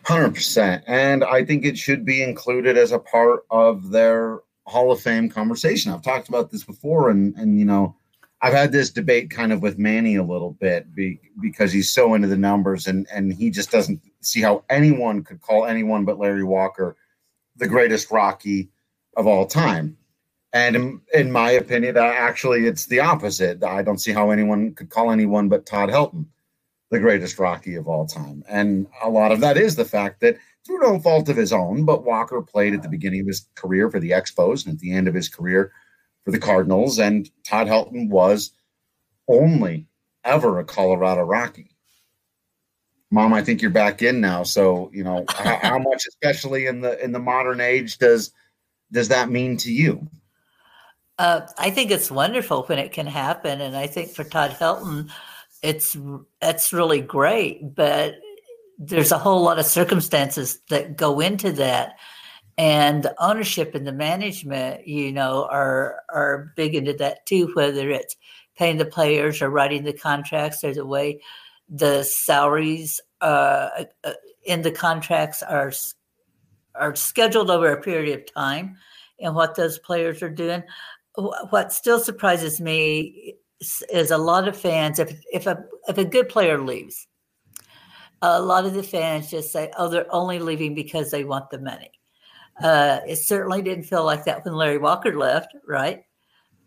Hundred 0.05 0.35
percent, 0.35 0.83
and 0.85 1.23
I 1.23 1.45
think 1.45 1.63
it 1.63 1.77
should 1.77 2.03
be 2.03 2.21
included 2.21 2.77
as 2.77 2.91
a 2.91 2.99
part 2.99 3.45
of 3.49 3.91
their 3.91 4.39
Hall 4.65 4.91
of 4.91 4.99
Fame 4.99 5.29
conversation. 5.29 5.91
I've 5.91 6.01
talked 6.01 6.27
about 6.29 6.51
this 6.51 6.63
before, 6.63 7.09
and 7.09 7.33
and 7.35 7.57
you 7.57 7.65
know, 7.65 7.95
I've 8.41 8.53
had 8.53 8.73
this 8.73 8.89
debate 8.89 9.29
kind 9.29 9.53
of 9.53 9.61
with 9.61 9.77
Manny 9.77 10.15
a 10.17 10.23
little 10.23 10.51
bit 10.51 10.93
be, 10.93 11.21
because 11.41 11.71
he's 11.71 11.89
so 11.89 12.13
into 12.13 12.27
the 12.27 12.35
numbers 12.35 12.87
and 12.87 13.07
and 13.13 13.33
he 13.33 13.49
just 13.49 13.71
doesn't 13.71 14.01
see 14.19 14.41
how 14.41 14.65
anyone 14.69 15.23
could 15.23 15.39
call 15.39 15.65
anyone 15.65 16.03
but 16.03 16.19
Larry 16.19 16.43
Walker 16.43 16.97
the 17.55 17.67
greatest 17.67 18.11
Rocky 18.11 18.69
of 19.15 19.27
all 19.27 19.45
time. 19.45 19.97
And 20.51 20.75
in, 20.75 21.01
in 21.13 21.31
my 21.31 21.51
opinion, 21.51 21.97
actually, 21.97 22.67
it's 22.67 22.85
the 22.85 22.99
opposite. 22.99 23.63
I 23.63 23.81
don't 23.81 23.97
see 23.97 24.11
how 24.11 24.29
anyone 24.29 24.75
could 24.75 24.89
call 24.89 25.11
anyone 25.11 25.49
but 25.49 25.65
Todd 25.65 25.89
Helton 25.89 26.25
the 26.93 26.99
greatest 26.99 27.39
Rocky 27.39 27.73
of 27.73 27.87
all 27.87 28.05
time. 28.05 28.43
And 28.47 28.85
a 29.01 29.09
lot 29.09 29.31
of 29.31 29.39
that 29.39 29.57
is 29.57 29.75
the 29.75 29.83
fact 29.83 30.21
that 30.21 30.37
through 30.63 30.79
no 30.79 30.99
fault 30.99 31.27
of 31.27 31.35
his 31.35 31.51
own, 31.51 31.85
but 31.85 32.05
Walker 32.05 32.39
played 32.43 32.75
at 32.75 32.83
the 32.83 32.87
beginning 32.87 33.21
of 33.21 33.27
his 33.27 33.47
career 33.55 33.89
for 33.89 33.99
the 33.99 34.11
Expos 34.11 34.63
and 34.63 34.75
at 34.75 34.79
the 34.79 34.93
end 34.93 35.07
of 35.07 35.15
his 35.15 35.27
career 35.27 35.71
for 36.23 36.29
the 36.29 36.37
Cardinals, 36.37 36.99
and 36.99 37.27
Todd 37.43 37.65
Helton 37.65 38.09
was 38.09 38.51
only 39.27 39.87
ever 40.23 40.59
a 40.59 40.63
Colorado 40.63 41.23
Rocky. 41.23 41.75
Mom, 43.09 43.33
I 43.33 43.43
think 43.43 43.63
you're 43.63 43.71
back 43.71 44.03
in 44.03 44.21
now. 44.21 44.43
So 44.43 44.91
you 44.93 45.03
know 45.03 45.25
how, 45.29 45.57
how, 45.63 45.79
much, 45.79 46.03
especially 46.07 46.67
in 46.67 46.81
the 46.81 47.03
in 47.03 47.11
the 47.11 47.19
modern 47.19 47.59
age, 47.59 47.97
does 47.97 48.31
does 48.91 49.07
that 49.07 49.31
mean 49.31 49.57
to 49.57 49.71
you? 49.71 50.07
Uh, 51.17 51.41
I 51.57 51.71
think 51.71 51.89
it's 51.89 52.11
wonderful 52.11 52.63
when 52.65 52.77
it 52.77 52.91
can 52.91 53.07
happen, 53.07 53.61
and 53.61 53.75
I 53.75 53.87
think 53.87 54.11
for 54.11 54.23
Todd 54.23 54.51
Helton, 54.51 55.09
it's 55.63 55.97
that's 56.39 56.71
really 56.71 57.01
great. 57.01 57.73
But 57.73 58.15
there's 58.77 59.11
a 59.11 59.17
whole 59.17 59.41
lot 59.41 59.59
of 59.59 59.65
circumstances 59.65 60.59
that 60.69 60.97
go 60.97 61.19
into 61.19 61.51
that 61.53 61.95
and 62.57 63.03
the 63.03 63.15
ownership 63.23 63.73
and 63.73 63.87
the 63.87 63.93
management, 63.93 64.87
you 64.87 65.11
know, 65.11 65.47
are 65.49 66.03
are 66.09 66.53
big 66.55 66.75
into 66.75 66.93
that 66.93 67.25
too. 67.25 67.49
Whether 67.53 67.89
it's 67.89 68.15
paying 68.55 68.77
the 68.77 68.85
players 68.85 69.41
or 69.41 69.49
writing 69.49 69.83
the 69.83 69.93
contracts, 69.93 70.63
or 70.63 70.73
the 70.73 70.85
way 70.85 71.21
the 71.67 72.03
salaries 72.03 73.01
uh, 73.21 73.85
uh, 74.03 74.13
in 74.43 74.61
the 74.61 74.71
contracts 74.71 75.41
are 75.41 75.71
are 76.75 76.95
scheduled 76.95 77.49
over 77.49 77.71
a 77.71 77.81
period 77.81 78.19
of 78.19 78.33
time, 78.33 78.77
and 79.19 79.33
what 79.33 79.55
those 79.55 79.79
players 79.79 80.21
are 80.21 80.29
doing. 80.29 80.63
What 81.15 81.71
still 81.71 81.99
surprises 81.99 82.59
me 82.59 83.35
is 83.91 84.11
a 84.11 84.17
lot 84.17 84.47
of 84.47 84.57
fans. 84.57 84.99
If 84.99 85.21
if 85.31 85.47
a 85.47 85.63
if 85.87 85.97
a 85.97 86.05
good 86.05 86.29
player 86.29 86.61
leaves, 86.61 87.07
a 88.21 88.41
lot 88.41 88.65
of 88.65 88.73
the 88.73 88.83
fans 88.83 89.29
just 89.29 89.51
say, 89.51 89.71
"Oh, 89.77 89.89
they're 89.89 90.13
only 90.13 90.39
leaving 90.39 90.73
because 90.75 91.11
they 91.11 91.23
want 91.23 91.49
the 91.49 91.59
money." 91.59 91.91
Uh, 92.61 92.99
it 93.07 93.17
certainly 93.17 93.61
didn't 93.61 93.85
feel 93.85 94.05
like 94.05 94.25
that 94.25 94.45
when 94.45 94.53
Larry 94.53 94.77
Walker 94.77 95.17
left, 95.17 95.55
right? 95.67 96.03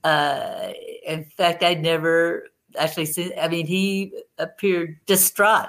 Uh, 0.03 0.72
in 1.07 1.24
fact, 1.24 1.62
I'd 1.62 1.82
never 1.82 2.49
actually 2.78 3.07
seen, 3.07 3.32
I 3.40 3.49
mean, 3.49 3.66
he 3.66 4.12
appeared 4.38 4.99
distraught 5.07 5.68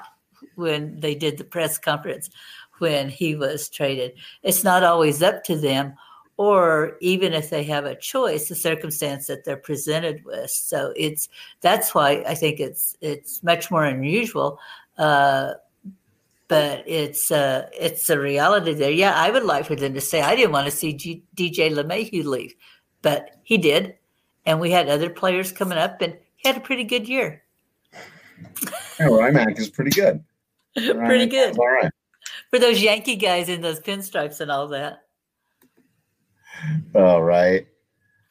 when 0.56 0.98
they 1.00 1.14
did 1.14 1.38
the 1.38 1.44
press 1.44 1.78
conference 1.78 2.30
when 2.78 3.08
he 3.08 3.34
was 3.34 3.68
traded. 3.68 4.12
It's 4.42 4.64
not 4.64 4.84
always 4.84 5.22
up 5.22 5.44
to 5.44 5.56
them, 5.56 5.94
or 6.38 6.96
even 7.00 7.32
if 7.32 7.50
they 7.50 7.64
have 7.64 7.84
a 7.84 7.96
choice, 7.96 8.48
the 8.48 8.54
circumstance 8.54 9.26
that 9.26 9.44
they're 9.44 9.56
presented 9.56 10.24
with. 10.24 10.50
So 10.50 10.94
it's 10.96 11.28
that's 11.60 11.94
why 11.94 12.24
I 12.26 12.34
think 12.34 12.60
it's 12.60 12.96
it's 13.00 13.42
much 13.42 13.70
more 13.70 13.84
unusual. 13.84 14.58
Uh, 14.96 15.54
but 16.46 16.84
it's 16.86 17.30
uh, 17.32 17.68
it's 17.78 18.08
a 18.08 18.18
reality 18.18 18.72
there. 18.72 18.90
Yeah, 18.90 19.14
I 19.14 19.30
would 19.30 19.42
like 19.42 19.66
for 19.66 19.74
them 19.74 19.94
to 19.94 20.00
say 20.00 20.22
I 20.22 20.36
didn't 20.36 20.52
want 20.52 20.66
to 20.66 20.70
see 20.70 20.94
G- 20.94 21.24
DJ 21.36 21.72
LeMahieu 21.74 22.24
leave, 22.24 22.54
but 23.02 23.36
he 23.42 23.58
did, 23.58 23.96
and 24.46 24.60
we 24.60 24.70
had 24.70 24.88
other 24.88 25.10
players 25.10 25.50
coming 25.52 25.76
up, 25.76 26.00
and 26.00 26.16
he 26.36 26.48
had 26.48 26.56
a 26.56 26.60
pretty 26.60 26.84
good 26.84 27.08
year. 27.08 27.42
yeah, 27.92 29.08
Rymack 29.08 29.58
is 29.58 29.68
pretty 29.68 29.90
good. 29.90 30.24
pretty 30.74 31.26
good. 31.26 31.58
All 31.58 31.66
right. 31.66 31.90
For 32.50 32.60
those 32.60 32.80
Yankee 32.80 33.16
guys 33.16 33.48
in 33.48 33.60
those 33.60 33.80
pinstripes 33.80 34.40
and 34.40 34.50
all 34.50 34.68
that. 34.68 35.02
All 36.94 37.22
right. 37.22 37.66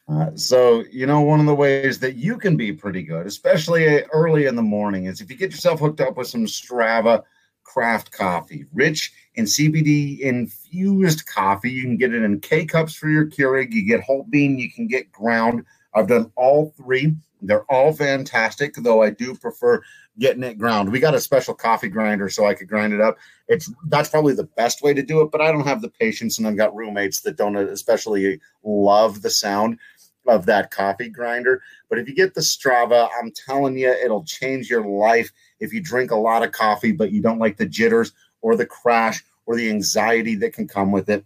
Uh, 0.08 0.30
so, 0.34 0.84
you 0.90 1.06
know, 1.06 1.20
one 1.20 1.38
of 1.38 1.46
the 1.46 1.54
ways 1.54 1.98
that 1.98 2.16
you 2.16 2.38
can 2.38 2.56
be 2.56 2.72
pretty 2.72 3.02
good, 3.02 3.26
especially 3.26 4.02
early 4.04 4.46
in 4.46 4.56
the 4.56 4.62
morning, 4.62 5.04
is 5.04 5.20
if 5.20 5.30
you 5.30 5.36
get 5.36 5.50
yourself 5.50 5.80
hooked 5.80 6.00
up 6.00 6.16
with 6.16 6.28
some 6.28 6.46
Strava 6.46 7.22
craft 7.68 8.10
coffee, 8.10 8.64
rich 8.72 9.12
in 9.34 9.44
CBD 9.44 10.20
infused 10.20 11.26
coffee. 11.26 11.70
You 11.70 11.82
can 11.82 11.98
get 11.98 12.14
it 12.14 12.22
in 12.22 12.40
K 12.40 12.64
cups 12.64 12.94
for 12.94 13.10
your 13.10 13.26
Keurig. 13.26 13.72
You 13.72 13.86
get 13.86 14.00
whole 14.00 14.24
bean, 14.30 14.58
you 14.58 14.70
can 14.70 14.86
get 14.86 15.12
ground. 15.12 15.64
I've 15.94 16.08
done 16.08 16.30
all 16.36 16.74
three. 16.76 17.14
They're 17.40 17.70
all 17.70 17.92
fantastic, 17.92 18.74
though 18.74 19.02
I 19.02 19.10
do 19.10 19.34
prefer 19.34 19.82
getting 20.18 20.42
it 20.42 20.58
ground. 20.58 20.90
We 20.90 20.98
got 20.98 21.14
a 21.14 21.20
special 21.20 21.54
coffee 21.54 21.88
grinder 21.88 22.28
so 22.28 22.46
I 22.46 22.54
could 22.54 22.68
grind 22.68 22.92
it 22.92 23.00
up. 23.00 23.16
It's 23.46 23.72
that's 23.86 24.08
probably 24.08 24.34
the 24.34 24.48
best 24.56 24.82
way 24.82 24.92
to 24.92 25.02
do 25.02 25.20
it, 25.20 25.30
but 25.30 25.40
I 25.40 25.52
don't 25.52 25.66
have 25.66 25.80
the 25.80 25.90
patience, 25.90 26.38
and 26.38 26.46
I've 26.46 26.56
got 26.56 26.74
roommates 26.74 27.20
that 27.20 27.36
don't 27.36 27.56
especially 27.56 28.40
love 28.64 29.22
the 29.22 29.30
sound 29.30 29.78
of 30.26 30.46
that 30.46 30.70
coffee 30.70 31.08
grinder. 31.08 31.62
But 31.88 31.98
if 31.98 32.08
you 32.08 32.14
get 32.14 32.34
the 32.34 32.40
Strava, 32.40 33.08
I'm 33.18 33.32
telling 33.32 33.78
you, 33.78 33.90
it'll 33.90 34.24
change 34.24 34.68
your 34.68 34.86
life 34.86 35.30
if 35.60 35.72
you 35.72 35.80
drink 35.80 36.10
a 36.10 36.16
lot 36.16 36.42
of 36.42 36.52
coffee, 36.52 36.92
but 36.92 37.12
you 37.12 37.22
don't 37.22 37.38
like 37.38 37.56
the 37.56 37.66
jitters 37.66 38.12
or 38.42 38.56
the 38.56 38.66
crash 38.66 39.24
or 39.46 39.56
the 39.56 39.70
anxiety 39.70 40.34
that 40.36 40.52
can 40.52 40.68
come 40.68 40.92
with 40.92 41.08
it. 41.08 41.24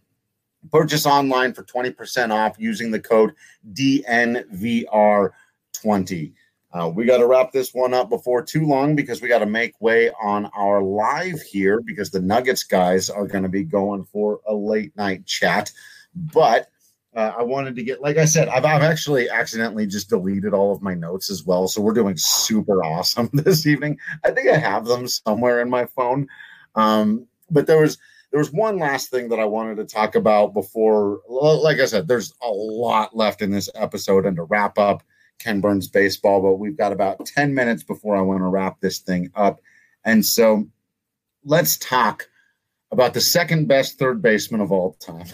Purchase 0.71 1.07
online 1.07 1.55
for 1.55 1.65
20% 1.65 2.31
off 2.31 2.57
using 2.59 2.91
the 2.91 3.01
code 3.01 3.33
DNVR20. 3.73 6.33
Uh, 6.73 6.91
we 6.95 7.05
got 7.05 7.19
to 7.19 7.27
wrap 7.27 7.53
this 7.53 7.75
one 7.75 7.93
up 7.93 8.09
before 8.09 8.43
too 8.43 8.67
long 8.67 8.97
because 8.97 9.21
we 9.21 9.29
got 9.29 9.41
to 9.41 9.47
make 9.47 9.79
way 9.81 10.11
on 10.23 10.47
our 10.57 10.83
live 10.83 11.43
here 11.43 11.83
because 11.83 12.11
the 12.11 12.21
Nuggets 12.21 12.63
guys 12.63 13.11
are 13.11 13.27
going 13.27 13.43
to 13.43 13.49
be 13.49 13.65
going 13.65 14.05
for 14.05 14.41
a 14.47 14.55
late 14.55 14.97
night 14.97 15.27
chat. 15.27 15.71
But 16.15 16.69
uh, 17.15 17.33
I 17.37 17.43
wanted 17.43 17.77
to 17.77 17.83
get, 17.83 18.01
like 18.01 18.17
I 18.17 18.25
said, 18.25 18.49
I've, 18.49 18.65
I've 18.65 18.83
actually 18.83 19.29
accidentally 19.29 19.87
just 19.87 20.09
deleted 20.09 20.55
all 20.55 20.73
of 20.73 20.81
my 20.81 20.95
notes 20.95 21.31
as 21.31 21.45
well. 21.45 21.69
So 21.69 21.83
we're 21.83 21.93
doing 21.93 22.17
super 22.17 22.83
awesome 22.83 23.29
this 23.35 23.67
evening. 23.67 23.99
I 24.25 24.31
think 24.31 24.49
I 24.49 24.57
have 24.57 24.87
them 24.87 25.07
somewhere 25.07 25.61
in 25.61 25.69
my 25.69 25.85
phone. 25.85 26.27
Um, 26.75 27.27
but 27.51 27.67
there 27.67 27.81
was 27.81 27.99
there 28.33 28.39
was 28.39 28.51
one 28.51 28.79
last 28.79 29.11
thing 29.11 29.29
that 29.29 29.39
I 29.39 29.45
wanted 29.45 29.77
to 29.77 29.85
talk 29.85 30.15
about 30.15 30.55
before. 30.55 31.21
Like 31.29 31.79
I 31.79 31.85
said, 31.85 32.09
there's 32.09 32.33
a 32.43 32.49
lot 32.49 33.15
left 33.15 33.43
in 33.43 33.51
this 33.51 33.69
episode, 33.75 34.25
and 34.25 34.37
to 34.37 34.45
wrap 34.45 34.79
up 34.79 35.03
Ken 35.39 35.61
Burns 35.61 35.87
baseball, 35.87 36.41
but 36.41 36.57
we've 36.57 36.77
got 36.77 36.93
about 36.93 37.27
10 37.27 37.55
minutes 37.55 37.83
before 37.83 38.17
I 38.17 38.23
want 38.23 38.41
to 38.41 38.47
wrap 38.47 38.81
this 38.81 38.99
thing 38.99 39.31
up. 39.35 39.61
And 40.05 40.25
so 40.25 40.67
let's 41.45 41.77
talk 41.77 42.29
about 42.91 43.15
the 43.15 43.21
second 43.21 43.69
best 43.69 43.99
third 43.99 44.23
baseman 44.23 44.61
of 44.61 44.73
all 44.73 44.95
time 44.95 45.27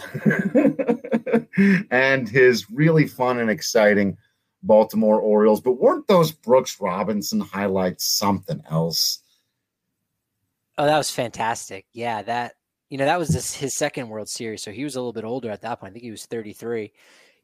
and 1.91 2.27
his 2.27 2.69
really 2.69 3.07
fun 3.07 3.39
and 3.39 3.49
exciting 3.49 4.17
Baltimore 4.61 5.19
Orioles. 5.19 5.61
But 5.61 5.79
weren't 5.79 6.07
those 6.07 6.31
Brooks 6.31 6.79
Robinson 6.81 7.39
highlights 7.39 8.05
something 8.05 8.61
else? 8.69 9.19
Oh, 10.77 10.85
that 10.85 10.97
was 10.97 11.11
fantastic. 11.11 11.85
Yeah, 11.91 12.21
that 12.23 12.53
you 12.89 12.97
know 12.97 13.05
that 13.05 13.19
was 13.19 13.29
this, 13.29 13.53
his 13.53 13.75
second 13.75 14.09
World 14.09 14.29
Series, 14.29 14.63
so 14.63 14.71
he 14.71 14.83
was 14.83 14.95
a 14.95 14.99
little 14.99 15.13
bit 15.13 15.23
older 15.23 15.51
at 15.51 15.61
that 15.61 15.79
point. 15.79 15.91
I 15.91 15.93
think 15.93 16.03
he 16.03 16.11
was 16.11 16.25
33. 16.25 16.91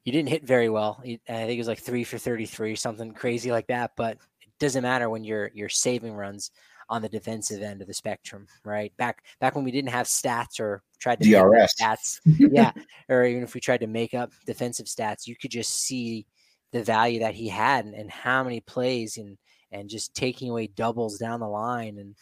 He 0.02 0.10
didn't 0.10 0.28
hit 0.28 0.44
very 0.44 0.68
well. 0.68 1.00
He, 1.04 1.20
I 1.28 1.44
think 1.44 1.52
it 1.52 1.58
was 1.58 1.68
like 1.68 1.80
three 1.80 2.04
for 2.04 2.18
33, 2.18 2.76
something 2.76 3.12
crazy 3.12 3.50
like 3.50 3.66
that. 3.68 3.92
But 3.96 4.18
it 4.42 4.52
doesn't 4.58 4.82
matter 4.82 5.08
when 5.08 5.24
you're 5.24 5.50
you're 5.54 5.68
saving 5.68 6.14
runs 6.14 6.50
on 6.88 7.02
the 7.02 7.08
defensive 7.08 7.62
end 7.62 7.80
of 7.80 7.88
the 7.88 7.94
spectrum, 7.94 8.46
right? 8.64 8.96
Back 8.96 9.24
back 9.40 9.54
when 9.54 9.64
we 9.64 9.72
didn't 9.72 9.90
have 9.90 10.06
stats 10.06 10.60
or 10.60 10.82
tried 10.98 11.20
to 11.20 11.28
DRS 11.28 11.74
stats, 11.80 12.20
yeah, 12.24 12.72
or 13.08 13.24
even 13.24 13.42
if 13.42 13.54
we 13.54 13.60
tried 13.60 13.80
to 13.80 13.86
make 13.86 14.14
up 14.14 14.32
defensive 14.46 14.86
stats, 14.86 15.26
you 15.26 15.36
could 15.36 15.50
just 15.50 15.80
see 15.80 16.26
the 16.72 16.82
value 16.82 17.20
that 17.20 17.34
he 17.34 17.48
had 17.48 17.84
and, 17.84 17.94
and 17.94 18.10
how 18.10 18.42
many 18.42 18.60
plays 18.60 19.16
and 19.16 19.38
and 19.72 19.88
just 19.88 20.14
taking 20.14 20.50
away 20.50 20.66
doubles 20.68 21.18
down 21.18 21.40
the 21.40 21.48
line 21.48 21.98
and 21.98 22.14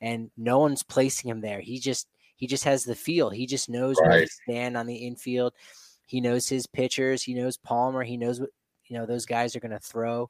and 0.00 0.30
no 0.36 0.58
one's 0.58 0.82
placing 0.82 1.30
him 1.30 1.40
there. 1.40 1.60
He 1.60 1.78
just 1.78 2.08
he 2.42 2.48
just 2.48 2.64
has 2.64 2.82
the 2.82 2.96
feel. 2.96 3.30
He 3.30 3.46
just 3.46 3.68
knows 3.68 3.94
right. 4.00 4.08
where 4.10 4.20
to 4.22 4.26
stand 4.26 4.76
on 4.76 4.88
the 4.88 4.96
infield. 4.96 5.52
He 6.08 6.20
knows 6.20 6.48
his 6.48 6.66
pitchers. 6.66 7.22
He 7.22 7.34
knows 7.34 7.56
Palmer. 7.56 8.02
He 8.02 8.16
knows 8.16 8.40
what 8.40 8.50
you 8.86 8.98
know 8.98 9.06
those 9.06 9.26
guys 9.26 9.54
are 9.54 9.60
going 9.60 9.70
to 9.70 9.78
throw, 9.78 10.28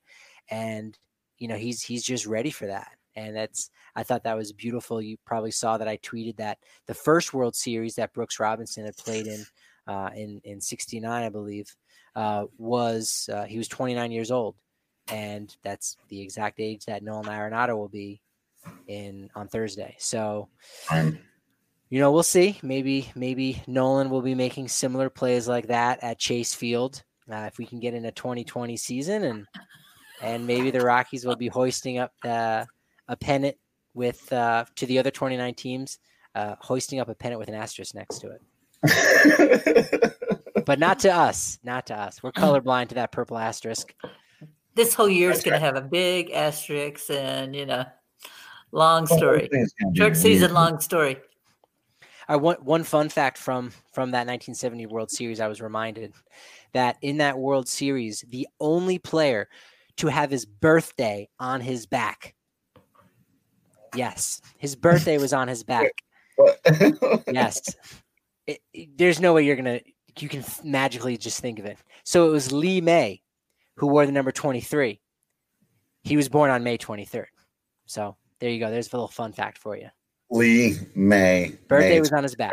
and 0.51 0.95
you 1.39 1.49
know 1.49 1.57
he's 1.57 1.81
he's 1.81 2.05
just 2.05 2.27
ready 2.27 2.51
for 2.51 2.67
that. 2.67 2.89
And 3.17 3.35
that's 3.35 3.71
I 3.97 4.03
thought 4.03 4.25
that 4.25 4.37
was 4.37 4.53
beautiful. 4.53 5.01
You 5.01 5.17
probably 5.25 5.53
saw 5.53 5.79
that 5.79 5.89
I 5.89 5.97
tweeted 5.97 6.37
that 6.37 6.59
the 6.87 6.93
first 6.93 7.33
World 7.33 7.57
Series 7.57 7.95
that 7.95 8.13
Brooks 8.13 8.39
Robinson 8.39 8.85
had 8.85 8.97
played 8.99 9.27
in 9.27 9.47
uh, 9.87 10.11
in 10.15 10.43
in 10.45 10.61
'69, 10.61 11.11
I 11.11 11.31
believe, 11.31 11.75
uh, 12.15 12.45
was 12.59 13.31
uh, 13.33 13.45
he 13.45 13.57
was 13.57 13.69
29 13.69 14.13
years 14.13 14.31
old, 14.31 14.55
and 15.09 15.57
that's 15.63 15.97
the 16.11 16.21
exact 16.21 16.61
age 16.61 16.85
that 16.85 17.03
Nolan 17.03 17.25
Arenado 17.25 17.75
will 17.75 17.89
be 17.89 18.21
in 18.87 19.31
on 19.35 19.49
Thursday. 19.49 19.97
So, 19.99 20.51
you 21.93 21.99
know, 21.99 22.11
we'll 22.11 22.23
see. 22.23 22.59
Maybe 22.63 23.13
maybe 23.15 23.63
Nolan 23.67 24.09
will 24.09 24.23
be 24.23 24.35
making 24.35 24.69
similar 24.69 25.11
plays 25.11 25.47
like 25.47 25.67
that 25.67 26.03
at 26.03 26.19
Chase 26.19 26.55
Field 26.55 27.03
uh, 27.31 27.45
if 27.53 27.59
we 27.59 27.67
can 27.67 27.81
get 27.81 27.93
in 27.93 28.07
a 28.07 28.13
2020 28.13 28.79
season, 28.79 29.25
and 29.25 29.47
and 30.23 30.47
maybe 30.47 30.71
the 30.71 30.81
Rockies 30.81 31.27
will 31.27 31.37
be 31.37 31.49
hoisting 31.49 31.99
up 31.99 32.15
uh, 32.25 32.65
a 33.09 33.17
pennant 33.19 33.59
with 33.93 34.33
uh, 34.33 34.65
to 34.77 34.87
the 34.87 34.99
other 34.99 35.11
29 35.11 35.53
teams, 35.53 35.99
uh, 36.35 36.55
hoisting 36.61 36.99
up 36.99 37.11
a 37.11 37.15
pennant 37.15 37.39
with 37.39 37.51
an 37.51 37.55
asterisk 37.55 37.95
next 37.95 38.21
to 38.21 38.39
it. 38.83 40.15
but 40.65 40.79
not 40.79 40.99
to 41.01 41.15
us. 41.15 41.59
Not 41.63 41.89
to 41.89 41.95
us. 41.95 42.23
We're 42.23 42.33
colorblind 42.33 42.89
to 42.89 42.95
that 42.95 43.13
purple 43.13 43.37
asterisk. 43.37 43.95
This 44.75 44.95
whole 44.95 45.11
year 45.11 45.31
is 45.31 45.43
going 45.43 45.53
right. 45.53 45.59
to 45.59 45.65
have 45.67 45.77
a 45.77 45.87
big 45.87 46.31
asterisk, 46.31 47.11
and 47.11 47.55
you 47.55 47.67
know. 47.67 47.85
Long 48.75 49.07
story. 49.07 49.51
Short 49.95 50.17
season, 50.17 50.55
long 50.55 50.81
story. 50.81 51.19
I 52.33 52.37
want 52.37 52.63
one 52.63 52.83
fun 52.83 53.11
fact 53.11 53.37
from 53.37 53.73
from 53.93 54.13
that 54.13 54.27
1970 54.27 54.87
World 54.87 55.11
Series. 55.11 55.39
I 55.39 55.49
was 55.49 55.61
reminded 55.61 56.15
that 56.73 56.97
in 57.03 57.19
that 57.19 57.39
World 57.39 57.69
Series, 57.69 58.25
the 58.27 58.49
only 58.59 58.99
player 58.99 59.51
to 59.99 60.07
have 60.07 60.31
his 60.31 60.47
birthday 60.47 61.29
on 61.39 61.61
his 61.61 61.85
back. 61.85 62.35
Yes, 63.95 64.41
his 64.57 64.75
birthday 64.75 65.19
was 65.19 65.35
on 65.35 65.47
his 65.47 65.63
back. 65.75 65.91
yes, 67.31 67.77
it, 68.47 68.61
it, 68.73 68.97
there's 68.97 69.21
no 69.21 69.35
way 69.35 69.45
you're 69.45 69.55
gonna 69.55 69.81
you 70.19 70.31
can 70.31 70.43
magically 70.65 71.19
just 71.19 71.39
think 71.39 71.59
of 71.59 71.67
it. 71.67 71.77
So 72.03 72.27
it 72.27 72.31
was 72.31 72.51
Lee 72.51 72.81
May 72.81 73.21
who 73.77 73.89
wore 73.89 74.07
the 74.07 74.13
number 74.13 74.33
23. 74.33 74.99
He 76.03 76.17
was 76.17 76.31
born 76.31 76.51
on 76.51 76.65
May 76.65 76.79
23rd. 76.79 77.27
So 77.85 78.17
there 78.39 78.49
you 78.49 78.59
go. 78.59 78.71
There's 78.71 78.91
a 78.91 78.97
little 78.97 79.07
fun 79.07 79.35
fact 79.35 79.59
for 79.59 79.77
you. 79.77 79.91
Lee 80.33 80.79
May. 80.95 81.57
Birthday 81.69 81.91
May 81.91 82.01
was 82.01 82.13
on 82.13 82.23
his 82.23 82.35
back. 82.35 82.53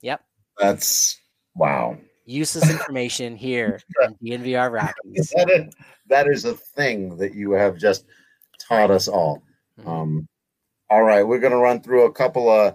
Yep. 0.00 0.24
That's 0.58 1.20
wow. 1.54 1.98
Useless 2.24 2.70
information 2.70 3.36
here 3.36 3.80
in 4.02 4.14
DNVR 4.24 4.72
Rockies. 4.72 5.32
that, 5.36 5.50
is, 5.50 5.74
that 6.08 6.26
is 6.26 6.44
a 6.46 6.54
thing 6.54 7.16
that 7.18 7.34
you 7.34 7.52
have 7.52 7.76
just 7.76 8.06
taught 8.58 8.90
us 8.90 9.06
all. 9.06 9.42
Mm-hmm. 9.78 9.88
Um, 9.88 10.28
all 10.88 11.02
right, 11.02 11.22
we're 11.22 11.38
going 11.38 11.52
to 11.52 11.58
run 11.58 11.82
through 11.82 12.06
a 12.06 12.12
couple 12.12 12.48
of 12.50 12.74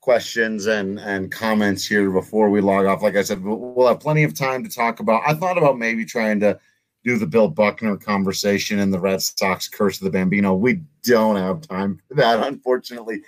questions 0.00 0.66
and 0.66 1.00
and 1.00 1.32
comments 1.32 1.84
here 1.84 2.08
before 2.12 2.48
we 2.48 2.60
log 2.60 2.86
off. 2.86 3.02
Like 3.02 3.16
I 3.16 3.22
said, 3.22 3.42
we'll, 3.42 3.58
we'll 3.58 3.88
have 3.88 3.98
plenty 3.98 4.22
of 4.22 4.34
time 4.34 4.62
to 4.62 4.70
talk 4.70 5.00
about. 5.00 5.22
I 5.26 5.34
thought 5.34 5.58
about 5.58 5.78
maybe 5.78 6.04
trying 6.04 6.38
to 6.40 6.60
do 7.02 7.18
the 7.18 7.26
Bill 7.26 7.48
Buckner 7.48 7.96
conversation 7.96 8.78
and 8.78 8.92
the 8.92 9.00
Red 9.00 9.22
Sox 9.22 9.68
curse 9.68 9.98
of 10.00 10.04
the 10.04 10.10
Bambino. 10.10 10.54
We 10.54 10.82
don't 11.02 11.36
have 11.36 11.60
time 11.60 12.00
for 12.08 12.14
that, 12.14 12.46
unfortunately. 12.46 13.22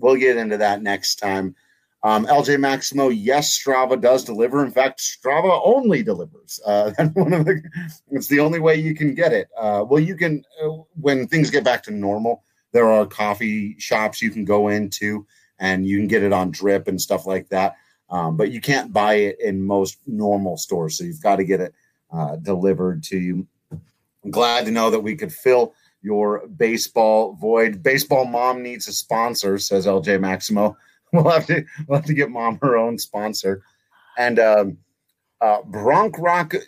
We'll 0.00 0.16
get 0.16 0.36
into 0.36 0.56
that 0.56 0.82
next 0.82 1.16
time. 1.16 1.54
Um, 2.02 2.24
LJ 2.26 2.58
Maximo, 2.58 3.08
yes, 3.08 3.58
Strava 3.58 4.00
does 4.00 4.24
deliver. 4.24 4.64
In 4.64 4.70
fact, 4.70 5.00
Strava 5.00 5.60
only 5.64 6.02
delivers. 6.02 6.58
Uh, 6.64 6.90
the, 6.98 7.62
it's 8.10 8.26
the 8.28 8.40
only 8.40 8.58
way 8.58 8.76
you 8.76 8.94
can 8.94 9.14
get 9.14 9.32
it. 9.32 9.48
Uh, 9.56 9.84
well, 9.86 10.00
you 10.00 10.16
can 10.16 10.42
uh, 10.62 10.68
when 10.98 11.26
things 11.26 11.50
get 11.50 11.64
back 11.64 11.82
to 11.84 11.90
normal. 11.90 12.42
There 12.72 12.88
are 12.88 13.04
coffee 13.04 13.76
shops 13.78 14.22
you 14.22 14.30
can 14.30 14.44
go 14.44 14.68
into, 14.68 15.26
and 15.58 15.86
you 15.86 15.98
can 15.98 16.06
get 16.06 16.22
it 16.22 16.32
on 16.32 16.52
drip 16.52 16.88
and 16.88 17.00
stuff 17.00 17.26
like 17.26 17.48
that. 17.50 17.76
Um, 18.08 18.36
but 18.36 18.50
you 18.50 18.60
can't 18.60 18.92
buy 18.92 19.14
it 19.14 19.40
in 19.40 19.62
most 19.62 19.98
normal 20.06 20.56
stores, 20.56 20.96
so 20.96 21.04
you've 21.04 21.22
got 21.22 21.36
to 21.36 21.44
get 21.44 21.60
it 21.60 21.74
uh, 22.12 22.36
delivered 22.36 23.02
to 23.04 23.18
you. 23.18 23.46
I'm 24.24 24.30
glad 24.30 24.64
to 24.66 24.70
know 24.70 24.90
that 24.90 25.00
we 25.00 25.16
could 25.16 25.32
fill 25.32 25.74
your 26.02 26.46
baseball 26.48 27.34
void. 27.34 27.82
Baseball 27.82 28.24
mom 28.24 28.62
needs 28.62 28.88
a 28.88 28.92
sponsor, 28.92 29.58
says 29.58 29.86
LJ 29.86 30.20
Maximo. 30.20 30.76
We'll 31.12 31.28
have 31.28 31.46
to 31.46 31.64
we'll 31.88 31.98
have 31.98 32.06
to 32.06 32.14
get 32.14 32.30
mom 32.30 32.60
her 32.62 32.76
own 32.76 32.96
sponsor. 32.96 33.64
And 34.16 34.38
um, 34.38 34.78
uh, 35.40 35.58
Rock 35.64 36.12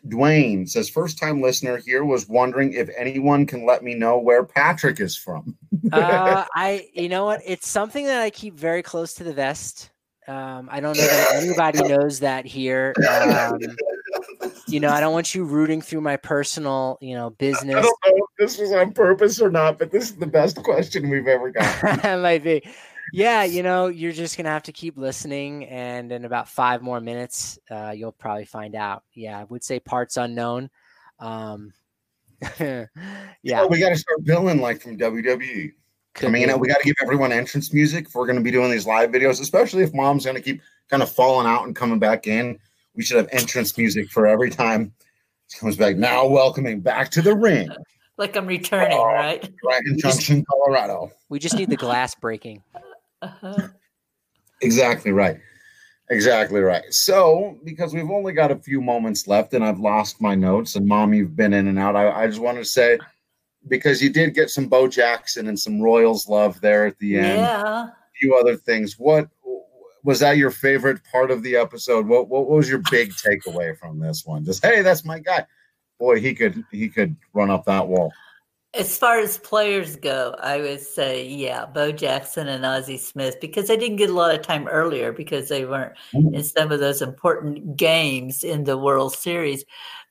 Dwayne 0.09 0.69
says, 0.69 0.89
first 0.89 1.19
time 1.19 1.43
listener 1.43 1.77
here 1.77 2.05
was 2.05 2.29
wondering 2.29 2.73
if 2.73 2.89
anyone 2.97 3.47
can 3.47 3.67
let 3.67 3.85
me 3.85 3.95
know 3.95 4.19
where 4.19 4.45
Patrick 4.45 4.99
is 4.99 5.17
from. 5.17 5.57
uh, 5.93 6.45
I, 6.55 6.89
you 6.95 7.09
know 7.09 7.25
what? 7.25 7.41
It's 7.45 7.69
something 7.69 8.07
that 8.07 8.21
I 8.21 8.31
keep 8.31 8.55
very 8.55 8.83
close 8.83 9.15
to 9.15 9.25
the 9.25 9.33
vest. 9.35 9.91
Um, 10.27 10.69
I 10.71 10.81
don't 10.81 10.97
know 10.97 11.07
that 11.07 11.35
anybody 11.35 11.83
knows 11.83 12.21
that 12.21 12.47
here. 12.47 12.95
Um, 12.97 13.59
you 14.73 14.81
know, 14.81 14.89
I 14.89 15.01
don't 15.01 15.13
want 15.13 15.35
you 15.35 15.45
rooting 15.45 15.83
through 15.83 16.01
my 16.01 16.17
personal, 16.17 16.99
you 17.01 17.15
know, 17.15 17.31
business. 17.31 17.77
I 17.77 17.83
don't 17.83 17.99
know 18.07 18.17
if 18.17 18.31
this 18.39 18.59
was 18.59 18.73
on 18.73 18.93
purpose 18.93 19.41
or 19.41 19.51
not, 19.51 19.79
but 19.79 19.91
this 19.91 20.05
is 20.05 20.17
the 20.17 20.27
best 20.27 20.57
question 20.63 21.11
we've 21.11 21.29
ever 21.29 21.51
got. 21.51 22.21
might 22.21 22.43
be. 22.43 22.63
yeah, 23.13 23.45
you 23.45 23.63
know, 23.63 23.89
you're 23.89 24.13
just 24.13 24.37
gonna 24.37 24.49
have 24.49 24.63
to 24.65 24.73
keep 24.73 24.97
listening, 24.97 25.67
and 25.67 26.11
in 26.11 26.25
about 26.25 26.49
five 26.49 26.83
more 26.83 27.01
minutes, 27.01 27.59
uh, 27.71 27.93
you'll 27.95 28.13
probably 28.13 28.47
find 28.47 28.75
out. 28.75 29.05
Yeah, 29.15 29.39
I 29.39 29.45
would 29.45 29.63
say 29.63 29.79
parts 29.79 30.17
unknown. 30.17 30.71
Um, 31.19 31.73
yeah, 32.59 33.67
we 33.67 33.79
got 33.79 33.91
to 33.91 33.97
start 33.97 34.25
billing 34.25 34.61
like 34.61 34.81
from 34.81 34.97
WWE. 34.97 35.73
could 36.15 36.29
I 36.29 36.31
mean, 36.31 36.49
be. 36.49 36.55
we 36.55 36.69
got 36.69 36.81
to 36.81 36.85
give 36.85 36.97
everyone 37.03 37.31
entrance 37.31 37.73
music 37.73 38.07
if 38.07 38.15
we're 38.15 38.27
going 38.27 38.39
to 38.39 38.43
be 38.43 38.51
doing 38.51 38.71
these 38.71 38.87
live 38.87 39.11
videos, 39.11 39.41
especially 39.41 39.83
if 39.85 39.95
mom's 39.95 40.25
going 40.25 40.37
to 40.37 40.43
keep 40.43 40.63
kind 40.91 41.03
of 41.03 41.11
falling 41.11 41.47
out 41.47 41.67
and 41.67 41.77
coming 41.77 41.99
back 41.99 42.27
in. 42.27 42.59
We 42.95 43.03
should 43.03 43.17
have 43.17 43.29
entrance 43.33 43.77
music 43.79 44.11
for 44.11 44.27
every 44.27 44.51
time 44.51 44.93
she 45.49 45.59
comes 45.59 45.77
back. 45.77 45.97
Now, 45.97 46.27
welcoming 46.27 46.81
back 46.81 47.11
to 47.13 47.23
the 47.23 47.35
ring, 47.35 47.71
Like 48.19 48.37
I'm 48.37 48.47
returning, 48.47 48.97
Oh. 48.99 49.05
right? 49.07 49.51
in 49.87 49.99
Junction, 49.99 50.45
Colorado. 50.49 51.11
we 51.31 51.39
just 51.39 51.57
need 51.57 51.71
the 51.71 51.77
glass 51.77 52.15
breaking. 52.21 52.63
Uh-huh. 53.23 53.69
Exactly 54.61 55.11
right. 55.13 55.39
Exactly 56.11 56.61
right. 56.61 56.85
So, 56.91 57.59
because 57.65 57.95
we've 57.95 58.11
only 58.11 58.33
got 58.35 58.51
a 58.51 58.57
few 58.57 58.81
moments 58.83 59.27
left 59.27 59.55
and 59.55 59.65
I've 59.65 59.79
lost 59.81 60.21
my 60.21 60.35
notes, 60.35 60.77
and 60.77 60.87
mom, 60.87 61.15
you've 61.15 61.35
been 61.35 61.55
in 61.55 61.69
and 61.69 61.79
out, 61.79 61.97
I, 61.97 62.11
I 62.25 62.27
just 62.27 62.41
wanted 62.41 62.59
to 62.61 62.65
say, 62.67 62.99
because 63.69 64.03
you 64.03 64.11
did 64.11 64.35
get 64.35 64.51
some 64.51 64.67
Bo 64.67 64.89
Jackson 64.89 65.49
and 65.49 65.59
some 65.59 65.81
Royals 65.81 66.29
love 66.29 66.61
there 66.61 66.85
at 66.87 66.99
the 66.99 67.17
end. 67.17 67.39
Yeah. 67.39 67.87
few 68.21 68.37
other 68.37 68.57
things. 68.57 68.99
What 68.99 69.29
was 70.05 70.21
that 70.21 70.37
your 70.37 70.51
favorite 70.51 71.01
part 71.11 71.31
of 71.31 71.43
the 71.43 71.57
episode? 71.57 72.07
What 72.07 72.29
what 72.29 72.49
was 72.49 72.69
your 72.69 72.83
big 72.91 73.13
takeaway 73.13 73.77
from 73.77 73.99
this 73.99 74.25
one? 74.25 74.45
Just 74.45 74.65
hey, 74.65 74.83
that's 74.83 75.05
my 75.05 75.19
guy. 75.19 75.47
Boy, 75.99 76.21
he 76.21 76.35
could 76.35 76.65
he 76.71 76.89
could 76.89 77.17
run 77.33 77.51
up 77.51 77.65
that 77.67 77.87
wall. 77.87 78.13
As 78.75 78.97
far 78.97 79.19
as 79.19 79.37
players 79.37 79.97
go, 79.97 80.35
I 80.41 80.59
would 80.59 80.81
say, 80.81 81.29
yeah, 81.29 81.67
Bo 81.67 81.93
Jackson 81.93 82.49
and 82.49 82.65
Ozzie 82.65 82.97
Smith, 82.97 83.39
because 83.39 83.69
they 83.69 83.77
didn't 83.77 83.99
get 83.99 84.09
a 84.09 84.15
lot 84.15 84.35
of 84.35 84.41
time 84.41 84.67
earlier 84.67 85.13
because 85.13 85.51
they 85.51 85.67
weren't 85.67 85.93
in 86.15 86.43
some 86.43 86.73
of 86.73 86.81
those 86.81 87.03
important 87.03 87.77
games 87.77 88.43
in 88.43 88.65
the 88.65 88.79
World 88.79 89.15
Series. 89.15 89.67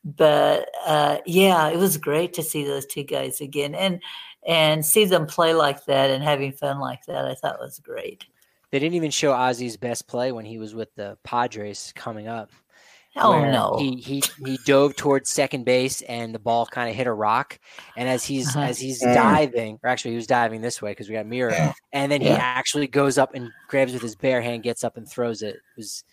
But 0.06 0.70
uh, 0.86 1.18
yeah, 1.26 1.70
it 1.70 1.78
was 1.78 1.98
great 1.98 2.34
to 2.34 2.44
see 2.44 2.64
those 2.64 2.86
two 2.86 3.04
guys 3.04 3.42
again 3.42 3.74
and 3.74 4.00
and 4.48 4.86
see 4.86 5.06
them 5.06 5.26
play 5.26 5.54
like 5.54 5.86
that 5.86 6.12
and 6.12 6.24
having 6.24 6.52
fun 6.52 6.80
like 6.80 7.06
that. 7.08 7.26
I 7.26 7.34
thought 7.34 7.60
was 7.60 7.80
great. 7.80 8.26
They 8.72 8.80
didn't 8.80 8.96
even 8.96 9.12
show 9.12 9.34
Ozzie's 9.34 9.78
best 9.78 10.08
play 10.08 10.32
when 10.32 10.46
he 10.46 10.58
was 10.58 10.74
with 10.74 10.94
the 10.96 11.18
Padres 11.24 11.92
coming 11.96 12.28
up. 12.28 12.52
Oh 13.18 13.44
no! 13.52 13.76
He 13.78 13.98
he 13.98 14.24
he 14.46 14.58
dove 14.66 14.96
towards 14.96 15.30
second 15.30 15.66
base 15.66 16.02
and 16.04 16.34
the 16.34 16.40
ball 16.40 16.66
kind 16.66 16.90
of 16.90 16.96
hit 16.96 17.08
a 17.08 17.14
rock. 17.14 17.60
And 17.98 18.08
as 18.08 18.24
he's 18.24 18.48
Uh-huh. 18.56 18.62
as 18.62 18.80
he's 18.80 19.02
Mm. 19.04 19.14
diving, 19.14 19.80
or 19.84 19.90
actually 19.90 20.12
he 20.12 20.16
was 20.16 20.28
diving 20.28 20.62
this 20.62 20.82
way 20.82 20.92
because 20.92 21.10
we 21.10 21.16
got 21.16 21.26
mirror, 21.26 21.52
Yeah. 21.52 21.74
and 21.92 22.10
then 22.10 22.22
he 22.22 22.30
Yeah. 22.30 22.38
actually 22.40 22.88
goes 22.88 23.18
up 23.18 23.34
and 23.36 23.52
grabs 23.68 23.92
with 23.92 24.02
his 24.02 24.16
bare 24.16 24.42
hand, 24.42 24.64
gets 24.64 24.86
up 24.86 24.96
and 24.96 25.08
throws 25.10 25.42
it. 25.42 25.56
It 25.56 25.62
was 25.76 26.06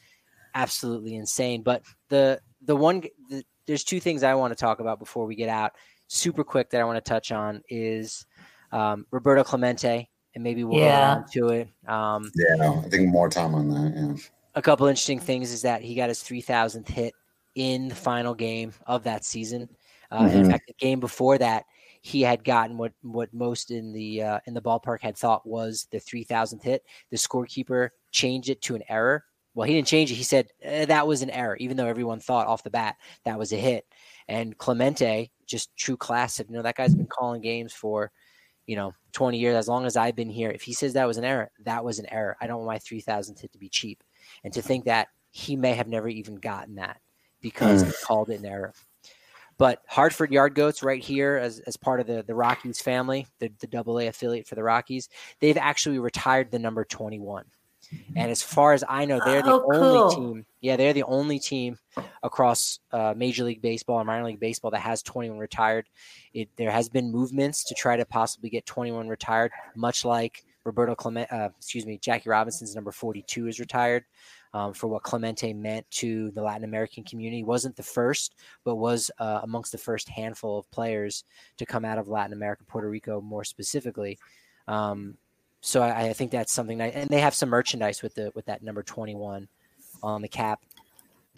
absolutely 0.54 1.14
insane. 1.14 1.62
But 1.62 1.82
the 2.08 2.40
the 2.62 2.74
one 2.74 3.02
the, 3.30 3.44
there's 3.68 3.84
two 3.84 4.00
things 4.00 4.24
I 4.24 4.34
want 4.34 4.50
to 4.50 4.56
talk 4.60 4.80
about 4.80 4.98
before 4.98 5.24
we 5.24 5.36
get 5.36 5.48
out. 5.48 5.72
Super 6.08 6.42
quick 6.42 6.70
that 6.70 6.80
I 6.80 6.84
want 6.84 6.96
to 6.96 7.08
touch 7.08 7.30
on 7.30 7.62
is 7.68 8.26
um, 8.72 9.06
Roberto 9.12 9.44
Clemente, 9.44 10.10
and 10.34 10.44
maybe 10.44 10.64
we'll 10.64 10.78
Yeah. 10.78 11.14
go 11.14 11.20
on 11.20 11.28
to 11.32 11.48
it. 11.50 11.68
Um, 11.88 12.30
Yeah, 12.34 12.70
I 12.84 12.88
think 12.88 13.08
more 13.08 13.28
time 13.28 13.54
on 13.54 13.68
that. 13.70 13.92
Yeah. 13.96 14.16
a 14.54 14.62
couple 14.62 14.86
interesting 14.86 15.20
things 15.20 15.52
is 15.52 15.62
that 15.62 15.82
he 15.82 15.94
got 15.94 16.08
his 16.08 16.22
3000th 16.22 16.88
hit 16.88 17.14
in 17.54 17.88
the 17.88 17.94
final 17.94 18.34
game 18.34 18.72
of 18.86 19.04
that 19.04 19.24
season. 19.24 19.68
Uh, 20.10 20.26
and 20.30 20.40
In 20.44 20.50
fact, 20.50 20.66
the 20.66 20.74
game 20.74 20.98
before 21.00 21.38
that, 21.38 21.64
he 22.02 22.22
had 22.22 22.42
gotten 22.44 22.78
what 22.78 22.92
what 23.02 23.32
most 23.34 23.70
in 23.70 23.92
the 23.92 24.22
uh, 24.22 24.40
in 24.46 24.54
the 24.54 24.62
ballpark 24.62 25.00
had 25.00 25.16
thought 25.16 25.46
was 25.46 25.86
the 25.90 25.98
3000th 25.98 26.62
hit. 26.62 26.82
The 27.10 27.16
scorekeeper 27.16 27.90
changed 28.10 28.48
it 28.48 28.62
to 28.62 28.74
an 28.74 28.82
error. 28.88 29.24
Well, 29.54 29.66
he 29.66 29.74
didn't 29.74 29.88
change 29.88 30.10
it. 30.12 30.14
He 30.14 30.22
said 30.22 30.48
eh, 30.62 30.84
that 30.86 31.06
was 31.06 31.22
an 31.22 31.30
error, 31.30 31.56
even 31.56 31.76
though 31.76 31.86
everyone 31.86 32.20
thought 32.20 32.46
off 32.46 32.62
the 32.62 32.70
bat 32.70 32.96
that 33.24 33.38
was 33.38 33.52
a 33.52 33.56
hit. 33.56 33.84
And 34.28 34.56
Clemente, 34.56 35.30
just 35.46 35.76
true 35.76 35.96
classic. 35.96 36.48
You 36.48 36.56
know 36.56 36.62
that 36.62 36.76
guy's 36.76 36.94
been 36.94 37.06
calling 37.06 37.40
games 37.42 37.72
for 37.72 38.10
you 38.68 38.76
know 38.76 38.92
20 39.12 39.38
years 39.38 39.56
as 39.56 39.66
long 39.66 39.86
as 39.86 39.96
I've 39.96 40.14
been 40.14 40.30
here. 40.30 40.50
If 40.50 40.62
he 40.62 40.74
says 40.74 40.92
that 40.92 41.08
was 41.08 41.16
an 41.16 41.24
error, 41.24 41.50
that 41.64 41.84
was 41.84 41.98
an 41.98 42.06
error. 42.12 42.36
I 42.40 42.46
don't 42.46 42.64
want 42.64 42.68
my 42.68 42.78
3000th 42.78 43.40
hit 43.40 43.52
to 43.52 43.58
be 43.58 43.68
cheap 43.68 44.04
and 44.44 44.52
to 44.52 44.62
think 44.62 44.84
that 44.84 45.08
he 45.30 45.56
may 45.56 45.72
have 45.72 45.88
never 45.88 46.08
even 46.08 46.36
gotten 46.36 46.76
that 46.76 47.00
because 47.40 47.82
he 47.82 47.88
mm. 47.88 48.02
called 48.02 48.30
it 48.30 48.40
an 48.40 48.46
error. 48.46 48.74
But 49.56 49.82
Hartford 49.88 50.30
Yard 50.30 50.54
Goats, 50.54 50.84
right 50.84 51.02
here, 51.02 51.36
as, 51.36 51.58
as 51.60 51.76
part 51.76 51.98
of 51.98 52.06
the, 52.06 52.22
the 52.24 52.34
Rockies 52.34 52.80
family, 52.80 53.26
the, 53.40 53.50
the 53.58 53.66
double 53.66 53.98
A 53.98 54.06
affiliate 54.06 54.46
for 54.46 54.54
the 54.54 54.62
Rockies, 54.62 55.08
they've 55.40 55.56
actually 55.56 55.98
retired 55.98 56.52
the 56.52 56.60
number 56.60 56.84
21. 56.84 57.44
And 58.16 58.30
as 58.30 58.42
far 58.42 58.72
as 58.72 58.84
I 58.88 59.04
know, 59.04 59.20
they're 59.24 59.42
the 59.42 59.52
Oh, 59.52 59.72
only 59.72 59.98
cool. 59.98 60.10
team. 60.10 60.46
Yeah, 60.60 60.76
they're 60.76 60.92
the 60.92 61.04
only 61.04 61.38
team 61.38 61.78
across 62.22 62.80
uh, 62.92 63.14
Major 63.16 63.44
League 63.44 63.62
Baseball 63.62 63.98
and 63.98 64.06
minor 64.06 64.24
league 64.24 64.40
baseball 64.40 64.70
that 64.72 64.80
has 64.80 65.02
21 65.02 65.38
retired. 65.38 65.88
It, 66.34 66.48
there 66.56 66.70
has 66.70 66.88
been 66.88 67.10
movements 67.10 67.64
to 67.64 67.74
try 67.74 67.96
to 67.96 68.04
possibly 68.04 68.50
get 68.50 68.66
21 68.66 69.08
retired, 69.08 69.52
much 69.76 70.04
like 70.04 70.44
Roberto 70.64 70.94
Clemente, 70.94 71.30
uh, 71.34 71.48
excuse 71.56 71.86
me, 71.86 71.98
Jackie 71.98 72.28
Robinson's 72.28 72.74
number 72.74 72.92
42 72.92 73.46
is 73.46 73.60
retired 73.60 74.04
um, 74.52 74.72
for 74.74 74.86
what 74.88 75.02
Clemente 75.02 75.52
meant 75.54 75.90
to 75.92 76.30
the 76.32 76.42
Latin 76.42 76.64
American 76.64 77.04
community. 77.04 77.42
wasn't 77.44 77.76
the 77.76 77.82
first, 77.82 78.34
but 78.64 78.76
was 78.76 79.10
uh, 79.18 79.40
amongst 79.44 79.72
the 79.72 79.78
first 79.78 80.08
handful 80.08 80.58
of 80.58 80.70
players 80.70 81.24
to 81.56 81.64
come 81.64 81.84
out 81.84 81.98
of 81.98 82.08
Latin 82.08 82.32
America, 82.32 82.64
Puerto 82.66 82.88
Rico 82.90 83.20
more 83.20 83.44
specifically. 83.44 84.18
Um, 84.66 85.16
so 85.60 85.82
I, 85.82 86.08
I 86.08 86.12
think 86.12 86.30
that's 86.30 86.52
something 86.52 86.78
that, 86.78 86.94
and 86.94 87.10
they 87.10 87.20
have 87.20 87.34
some 87.34 87.48
merchandise 87.48 88.02
with 88.02 88.14
the 88.14 88.30
with 88.34 88.46
that 88.46 88.62
number 88.62 88.82
21 88.82 89.48
on 90.02 90.22
the 90.22 90.28
cap. 90.28 90.60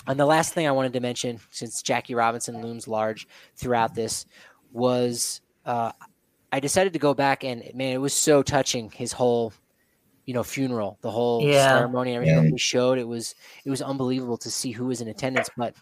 And 0.06 0.18
the 0.18 0.26
last 0.26 0.54
thing 0.54 0.66
I 0.66 0.72
wanted 0.72 0.94
to 0.94 1.00
mention, 1.00 1.40
since 1.50 1.82
Jackie 1.82 2.14
Robinson 2.14 2.62
looms 2.62 2.88
large 2.88 3.26
throughout 3.56 3.94
this, 3.94 4.26
was 4.72 5.40
uh, 5.64 5.92
I 6.52 6.60
decided 6.60 6.92
to 6.94 6.98
go 6.98 7.14
back 7.14 7.44
and 7.44 7.62
man, 7.74 7.92
it 7.92 7.98
was 8.00 8.14
so 8.14 8.42
touching. 8.42 8.90
His 8.90 9.12
whole, 9.12 9.52
you 10.26 10.34
know, 10.34 10.42
funeral, 10.42 10.98
the 11.02 11.10
whole 11.10 11.46
Yeah. 11.46 11.68
ceremony, 11.68 12.10
and 12.10 12.16
everything 12.16 12.44
that 12.44 12.50
they 12.50 12.58
showed. 12.58 12.98
It 12.98 13.08
was 13.08 13.34
it 13.64 13.70
was 13.70 13.82
unbelievable 13.82 14.38
to 14.38 14.50
see 14.50 14.72
who 14.72 14.86
was 14.86 15.00
in 15.00 15.08
attendance. 15.08 15.50
But 15.56 15.74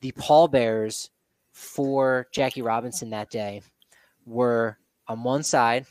the 0.00 0.12
pallbearers 0.12 1.10
for 1.52 2.26
Jackie 2.32 2.62
Robinson 2.62 3.10
that 3.10 3.30
day 3.30 3.62
were 4.26 4.78
on 5.06 5.22
one 5.22 5.42
side 5.42 5.86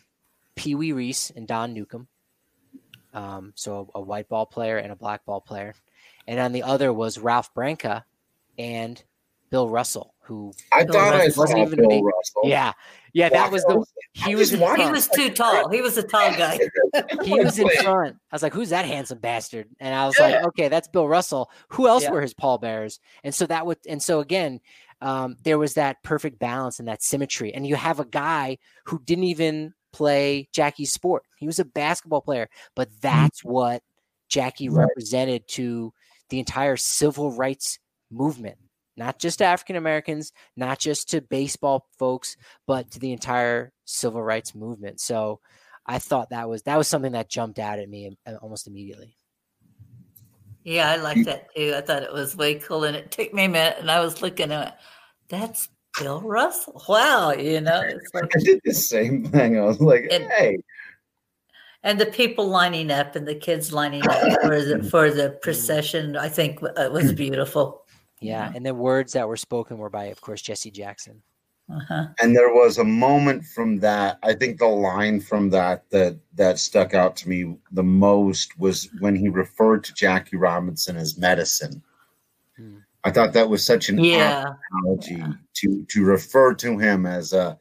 Pee 0.56 0.76
Wee 0.76 0.92
Reese 0.92 1.32
and 1.36 1.48
Don 1.48 1.74
Newcombe. 1.74 2.08
Um, 3.14 3.54
so 3.56 3.90
a, 3.94 4.02
white 4.02 4.28
ball 4.28 4.46
player 4.46 4.78
and 4.78 4.92
a 4.92 4.96
black 4.96 5.24
ball 5.26 5.40
player. 5.42 5.76
And 6.28 6.40
on 6.40 6.52
the 6.52 6.64
other 6.64 6.92
was 6.92 7.20
Ralph 7.20 7.54
Branca 7.54 8.06
and 8.58 9.02
Bill 9.52 9.70
Russell, 9.70 10.16
who 10.22 10.52
I 10.72 10.84
Bill 10.84 10.94
thought 10.94 11.14
I 11.14 11.18
Russell 11.26 11.32
saw 11.34 11.42
wasn't 11.42 11.60
even 11.60 11.80
Bill 11.80 11.90
big- 11.90 12.04
Russell. 12.04 12.42
yeah, 12.46 12.74
yeah, 13.14 13.30
that 13.30 13.52
was 13.52 13.64
the 13.66 13.86
he 14.14 14.34
was 14.34 14.50
just 14.50 14.54
in 14.54 14.60
watched- 14.62 14.82
He 14.82 14.90
was 14.90 15.08
too 15.10 15.30
tall. 15.30 15.70
He 15.70 15.82
was 15.82 15.96
a 15.98 16.02
tall 16.04 16.32
guy. 16.32 16.58
he 17.24 17.36
was 17.40 17.60
in 17.60 17.70
front. 17.84 18.16
I 18.32 18.36
was 18.36 18.42
like, 18.42 18.54
"Who's 18.54 18.70
that 18.70 18.86
handsome 18.86 19.20
bastard?" 19.20 19.68
And 19.80 19.94
I 19.94 20.08
was 20.08 20.18
like, 20.18 20.44
"Okay, 20.46 20.70
that's 20.70 20.88
Bill 20.88 21.08
Russell. 21.08 21.52
Who 21.70 21.88
else 21.88 22.04
Yeah. 22.04 22.12
were 22.12 22.22
his 22.22 22.34
pallbearers?" 22.34 23.00
And 23.24 23.36
so 23.36 23.46
that 23.46 23.68
would, 23.68 23.78
and 23.88 24.02
so 24.02 24.22
again, 24.22 24.60
um, 25.02 25.38
there 25.44 25.60
was 25.60 25.76
that 25.76 26.02
perfect 26.02 26.40
balance 26.40 26.80
and 26.80 26.88
that 26.88 27.04
symmetry. 27.04 27.54
And 27.54 27.68
you 27.68 27.76
have 27.76 28.00
a 28.00 28.06
guy 28.06 28.58
who 28.86 29.00
didn't 29.06 29.26
even 29.26 29.76
play 29.94 30.50
Jackie's 30.52 30.92
sport. 30.92 31.24
He 31.38 31.48
was 31.48 31.60
a 31.60 31.66
basketball 31.66 32.22
player, 32.22 32.50
but 32.76 32.90
that's 33.02 33.44
what 33.44 33.82
Jackie 34.28 34.68
Right. 34.68 34.86
represented 34.88 35.48
to 35.50 35.94
the 36.30 36.40
entire 36.40 36.76
civil 36.76 37.32
rights 37.32 37.80
movement. 38.12 38.58
Not 38.98 39.20
just 39.20 39.40
to 39.40 39.46
African 39.46 39.76
Americans, 39.76 40.34
not 40.56 40.80
just 40.80 41.10
to 41.12 41.22
baseball 41.22 41.88
folks, 41.98 42.36
but 42.68 42.92
to 42.92 43.00
the 43.00 43.12
entire 43.12 43.72
civil 43.86 44.22
rights 44.22 44.54
movement. 44.54 45.00
So, 45.00 45.40
I 45.86 46.00
thought 46.00 46.30
that 46.30 46.48
was 46.48 46.64
that 46.64 46.78
was 46.78 46.88
something 46.88 47.12
that 47.12 47.30
jumped 47.30 47.60
out 47.60 47.80
at 47.80 47.90
me 47.90 48.16
uh, 48.26 48.36
almost 48.42 48.68
immediately. 48.68 49.18
Yeah, 50.64 50.90
I 50.90 50.96
like 50.96 51.26
that 51.26 51.54
too. 51.56 51.74
I 51.76 51.82
thought 51.82 52.04
it 52.04 52.14
was 52.14 52.38
way 52.38 52.56
cool, 52.56 52.86
and 52.86 52.96
it 52.96 53.12
took 53.12 53.34
me 53.34 53.46
a 53.46 53.50
minute, 53.50 53.78
and 53.80 53.92
I 53.92 54.00
was 54.00 54.22
looking 54.22 54.52
at 54.52 54.68
it. 54.70 54.74
That's 55.28 55.68
Bill 56.00 56.22
Russell. 56.22 56.82
Wow, 56.88 57.32
you 57.32 57.62
know, 57.62 57.82
it's 57.82 58.10
like, 58.14 58.32
I 58.36 58.40
did 58.40 58.62
the 58.64 58.74
same 58.74 59.26
thing. 59.26 59.58
I 59.58 59.62
was 59.62 59.80
like, 59.80 60.08
And- 60.12 60.26
hey, 60.32 60.58
and 61.84 62.00
the 62.00 62.06
people 62.06 62.48
lining 62.48 62.92
up 62.92 63.16
and 63.16 63.28
the 63.28 63.36
kids 63.36 63.74
lining 63.74 64.08
up 64.08 64.42
for 64.42 64.62
the 64.62 64.84
for 64.90 65.12
the 65.12 65.30
mm. 65.30 65.42
procession. 65.42 66.16
I 66.16 66.30
think 66.30 66.60
it 66.62 66.92
was 66.92 67.12
mm. 67.12 67.16
beautiful. 67.16 67.86
Yeah, 68.22 68.52
and 68.56 68.66
the 68.66 68.74
words 68.74 69.14
that 69.14 69.28
were 69.28 69.38
spoken 69.38 69.78
were 69.78 69.90
by, 69.90 70.06
of 70.06 70.22
course, 70.22 70.42
Jesse 70.42 70.72
Jackson. 70.72 71.22
Uh-huh. 71.70 72.08
and 72.22 72.36
there 72.36 72.54
was 72.54 72.78
a 72.78 72.84
moment 72.84 73.46
from 73.46 73.80
that. 73.80 74.20
I 74.22 74.34
think 74.34 74.60
the 74.60 74.68
line 74.68 75.22
from 75.22 75.50
that 75.52 75.90
that 75.92 76.20
that 76.36 76.60
stuck 76.60 76.94
out 76.94 77.16
to 77.18 77.30
me 77.30 77.56
the 77.72 77.84
most 77.84 78.60
was 78.60 78.90
when 79.00 79.16
he 79.16 79.30
referred 79.30 79.84
to 79.86 79.94
Jackie 79.94 80.36
Robinson 80.36 80.98
as 80.98 81.18
medicine. 81.18 81.82
I 83.04 83.12
thought 83.12 83.34
that 83.34 83.50
was 83.50 83.66
such 83.66 83.90
an 83.90 84.00
Yeah, 84.00 84.54
analogy 84.72 85.24
to 85.56 85.86
to 85.90 86.04
refer 86.04 86.54
to 86.56 86.78
him 86.78 87.06
as 87.06 87.34
a 87.34 87.60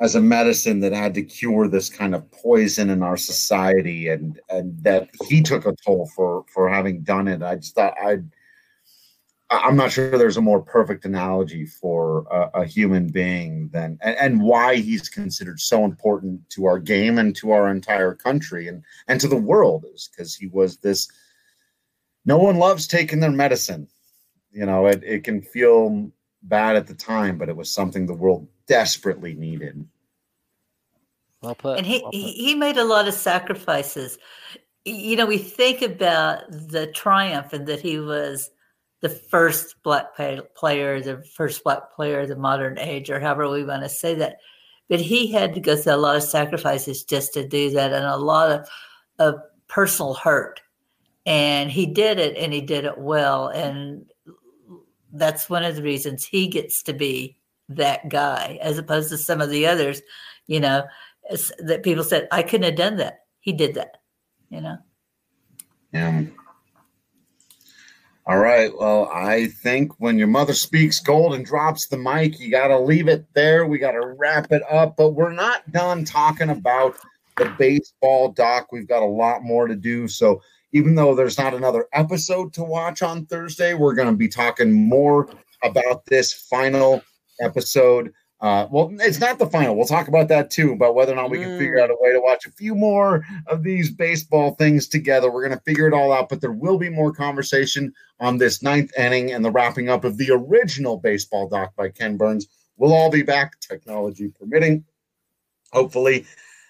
as 0.00 0.14
a 0.14 0.20
medicine 0.20 0.80
that 0.80 0.92
had 0.92 1.14
to 1.14 1.22
cure 1.22 1.68
this 1.68 1.88
kind 1.88 2.14
of 2.14 2.30
poison 2.30 2.90
in 2.90 3.02
our 3.02 3.16
society 3.16 4.08
and 4.08 4.40
and 4.48 4.78
that 4.82 5.08
he 5.28 5.42
took 5.42 5.66
a 5.66 5.74
toll 5.84 6.10
for 6.14 6.44
for 6.52 6.68
having 6.68 7.02
done 7.02 7.28
it. 7.28 7.42
I 7.42 7.56
just 7.56 7.74
thought 7.74 7.94
i'd 8.02 8.24
i'm 9.50 9.76
not 9.76 9.92
sure 9.92 10.16
there's 10.16 10.38
a 10.38 10.42
more 10.42 10.62
perfect 10.62 11.04
analogy 11.04 11.66
for 11.66 12.26
a, 12.30 12.62
a 12.62 12.64
human 12.64 13.08
being 13.08 13.68
than 13.68 13.98
and, 14.02 14.16
and 14.16 14.42
why 14.42 14.76
he's 14.76 15.08
considered 15.08 15.60
so 15.60 15.84
important 15.84 16.48
to 16.48 16.64
our 16.64 16.78
game 16.78 17.18
and 17.18 17.36
to 17.36 17.52
our 17.52 17.70
entire 17.70 18.14
country 18.14 18.68
and 18.68 18.82
and 19.08 19.20
to 19.20 19.28
the 19.28 19.36
world 19.36 19.84
is 19.94 20.08
because 20.10 20.34
he 20.34 20.46
was 20.46 20.78
this 20.78 21.08
no 22.24 22.38
one 22.38 22.56
loves 22.56 22.86
taking 22.86 23.20
their 23.20 23.30
medicine 23.30 23.86
you 24.54 24.64
know 24.64 24.86
it, 24.86 25.02
it 25.04 25.24
can 25.24 25.42
feel 25.42 26.10
bad 26.42 26.76
at 26.76 26.86
the 26.86 26.94
time 26.94 27.36
but 27.36 27.48
it 27.48 27.56
was 27.56 27.70
something 27.70 28.06
the 28.06 28.14
world 28.14 28.46
desperately 28.66 29.34
needed. 29.34 29.86
Well 31.42 31.54
put. 31.54 31.78
And 31.78 31.86
he, 31.86 32.00
well 32.00 32.10
put. 32.10 32.14
he 32.14 32.54
made 32.54 32.78
a 32.78 32.84
lot 32.84 33.08
of 33.08 33.14
sacrifices. 33.14 34.18
You 34.84 35.16
know, 35.16 35.26
we 35.26 35.38
think 35.38 35.82
about 35.82 36.50
the 36.50 36.86
triumph 36.94 37.52
and 37.52 37.66
that 37.66 37.80
he 37.80 37.98
was 37.98 38.50
the 39.00 39.08
first 39.08 39.76
black 39.82 40.16
player, 40.54 41.00
the 41.00 41.22
first 41.36 41.64
black 41.64 41.94
player 41.94 42.20
of 42.20 42.28
the 42.28 42.36
modern 42.36 42.78
age, 42.78 43.10
or 43.10 43.20
however 43.20 43.48
we 43.48 43.64
want 43.64 43.82
to 43.82 43.88
say 43.88 44.14
that. 44.14 44.38
But 44.88 45.00
he 45.00 45.32
had 45.32 45.54
to 45.54 45.60
go 45.60 45.76
through 45.76 45.94
a 45.94 45.96
lot 45.96 46.16
of 46.16 46.22
sacrifices 46.22 47.04
just 47.04 47.32
to 47.34 47.46
do 47.46 47.70
that 47.70 47.92
and 47.92 48.04
a 48.04 48.16
lot 48.16 48.50
of, 48.50 48.68
of 49.18 49.40
personal 49.68 50.14
hurt. 50.14 50.60
And 51.26 51.70
he 51.70 51.86
did 51.86 52.18
it 52.18 52.36
and 52.36 52.52
he 52.52 52.60
did 52.60 52.84
it 52.84 52.98
well. 52.98 53.48
And 53.48 54.04
that's 55.14 55.48
one 55.48 55.64
of 55.64 55.76
the 55.76 55.82
reasons 55.82 56.24
he 56.24 56.48
gets 56.48 56.82
to 56.82 56.92
be 56.92 57.36
that 57.68 58.08
guy 58.08 58.58
as 58.60 58.76
opposed 58.78 59.08
to 59.10 59.16
some 59.16 59.40
of 59.40 59.48
the 59.48 59.66
others, 59.66 60.02
you 60.46 60.60
know, 60.60 60.84
that 61.58 61.82
people 61.82 62.04
said, 62.04 62.28
I 62.30 62.42
couldn't 62.42 62.64
have 62.64 62.76
done 62.76 62.96
that. 62.96 63.20
He 63.40 63.52
did 63.52 63.74
that, 63.74 64.02
you 64.50 64.60
know? 64.60 64.76
Yeah. 65.92 66.24
All 68.26 68.38
right. 68.38 68.70
Well, 68.76 69.10
I 69.12 69.48
think 69.48 69.92
when 70.00 70.18
your 70.18 70.28
mother 70.28 70.54
speaks 70.54 70.98
gold 70.98 71.34
and 71.34 71.44
drops 71.44 71.86
the 71.86 71.98
mic, 71.98 72.40
you 72.40 72.50
got 72.50 72.68
to 72.68 72.78
leave 72.78 73.06
it 73.06 73.26
there. 73.34 73.66
We 73.66 73.78
got 73.78 73.92
to 73.92 74.14
wrap 74.18 74.50
it 74.50 74.62
up, 74.70 74.96
but 74.96 75.10
we're 75.10 75.32
not 75.32 75.70
done 75.72 76.04
talking 76.04 76.48
about 76.48 76.96
the 77.36 77.54
baseball 77.58 78.30
doc. 78.30 78.72
We've 78.72 78.88
got 78.88 79.02
a 79.02 79.06
lot 79.06 79.42
more 79.42 79.66
to 79.66 79.76
do. 79.76 80.08
So, 80.08 80.40
even 80.74 80.96
though 80.96 81.14
there's 81.14 81.38
not 81.38 81.54
another 81.54 81.86
episode 81.92 82.52
to 82.52 82.64
watch 82.64 83.00
on 83.00 83.24
Thursday, 83.26 83.74
we're 83.74 83.94
going 83.94 84.08
to 84.08 84.16
be 84.16 84.28
talking 84.28 84.72
more 84.72 85.28
about 85.62 86.04
this 86.06 86.32
final 86.32 87.00
episode. 87.40 88.12
Uh, 88.40 88.66
well, 88.72 88.92
it's 88.98 89.20
not 89.20 89.38
the 89.38 89.46
final. 89.46 89.76
We'll 89.76 89.86
talk 89.86 90.08
about 90.08 90.26
that 90.28 90.50
too, 90.50 90.72
about 90.72 90.96
whether 90.96 91.12
or 91.12 91.14
not 91.14 91.30
we 91.30 91.38
can 91.38 91.56
figure 91.60 91.78
out 91.78 91.90
a 91.90 91.96
way 92.00 92.12
to 92.12 92.20
watch 92.20 92.44
a 92.44 92.50
few 92.50 92.74
more 92.74 93.24
of 93.46 93.62
these 93.62 93.88
baseball 93.88 94.56
things 94.56 94.88
together. 94.88 95.30
We're 95.30 95.46
going 95.46 95.56
to 95.56 95.64
figure 95.64 95.86
it 95.86 95.94
all 95.94 96.12
out, 96.12 96.28
but 96.28 96.40
there 96.40 96.50
will 96.50 96.76
be 96.76 96.90
more 96.90 97.12
conversation 97.12 97.92
on 98.18 98.38
this 98.38 98.60
ninth 98.60 98.90
inning 98.98 99.32
and 99.32 99.44
the 99.44 99.52
wrapping 99.52 99.88
up 99.88 100.02
of 100.02 100.18
the 100.18 100.32
original 100.32 100.96
baseball 100.96 101.48
doc 101.48 101.72
by 101.76 101.88
Ken 101.88 102.16
Burns. 102.16 102.48
We'll 102.76 102.92
all 102.92 103.12
be 103.12 103.22
back, 103.22 103.60
technology 103.60 104.28
permitting. 104.28 104.84
Hopefully, 105.72 106.26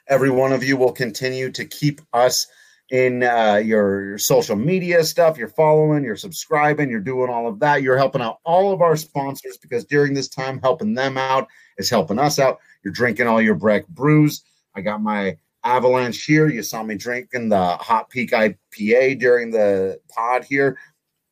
every 0.09 0.31
one 0.31 0.53
of 0.53 0.63
you 0.63 0.77
will 0.77 0.93
continue 0.93 1.51
to 1.53 1.65
keep 1.65 2.03
us 2.13 2.47
in 2.95 3.25
uh, 3.25 3.57
your, 3.57 4.05
your 4.11 4.19
social 4.19 4.55
media 4.55 5.03
stuff. 5.03 5.37
You're 5.37 5.49
following, 5.49 6.05
you're 6.05 6.15
subscribing, 6.15 6.89
you're 6.89 7.01
doing 7.01 7.29
all 7.29 7.49
of 7.49 7.59
that. 7.59 7.83
You're 7.83 7.99
helping 7.99 8.23
out 8.23 8.39
all 8.45 8.73
of 8.73 8.83
our 8.83 8.95
sponsors 8.95 9.59
because 9.59 9.85
during 9.85 10.15
this 10.15 10.29
time, 10.29 10.61
helping 10.61 10.95
them 10.95 11.19
out 11.19 11.49
is 11.77 11.91
helping 11.91 12.21
us 12.21 12.39
out. 12.39 12.61
You're 12.85 12.93
drinking 12.93 13.27
all 13.27 13.43
your 13.43 13.57
Breck 13.57 13.89
brews. 13.89 14.45
I 14.77 14.81
got 14.81 15.03
my 15.03 15.37
Avalanche 15.65 16.23
here. 16.23 16.49
You 16.49 16.63
saw 16.63 16.85
me 16.85 16.95
drinking 16.95 17.49
the 17.49 17.77
Hot 17.79 18.11
Peak 18.11 18.31
IPA 18.31 19.19
during 19.19 19.51
the 19.51 19.99
pod 20.09 20.45
here. 20.45 20.79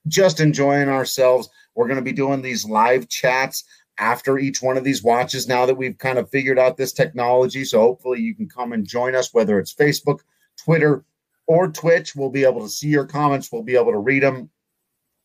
Just 0.09 0.41
enjoying 0.41 0.89
ourselves. 0.89 1.49
We're 1.77 1.87
going 1.87 1.95
to 1.95 2.03
be 2.03 2.11
doing 2.11 2.43
these 2.43 2.65
live 2.65 3.09
chats 3.09 3.63
after 3.99 4.37
each 4.37 4.63
one 4.63 4.77
of 4.77 4.83
these 4.83 5.05
watches 5.05 5.47
now 5.47 5.65
that 5.67 5.77
we've 5.77 5.99
kind 5.99 6.19
of 6.19 6.29
figured 6.29 6.59
out 6.59 6.77
this 6.77 6.93
technology. 6.93 7.65
So 7.65 7.79
hopefully 7.79 8.19
you 8.19 8.35
can 8.35 8.49
come 8.49 8.73
and 8.73 8.85
join 8.85 9.15
us, 9.15 9.33
whether 9.33 9.61
it's 9.61 9.73
Facebook, 9.73 10.23
Twitter, 10.57 11.05
or 11.47 11.69
Twitch. 11.69 12.15
We'll 12.15 12.31
be 12.31 12.45
able 12.45 12.61
to 12.63 12.69
see 12.69 12.89
your 12.89 13.07
comments. 13.07 13.51
We'll 13.51 13.63
be 13.63 13.77
able 13.77 13.93
to 13.93 13.99
read 13.99 14.23
them. 14.23 14.51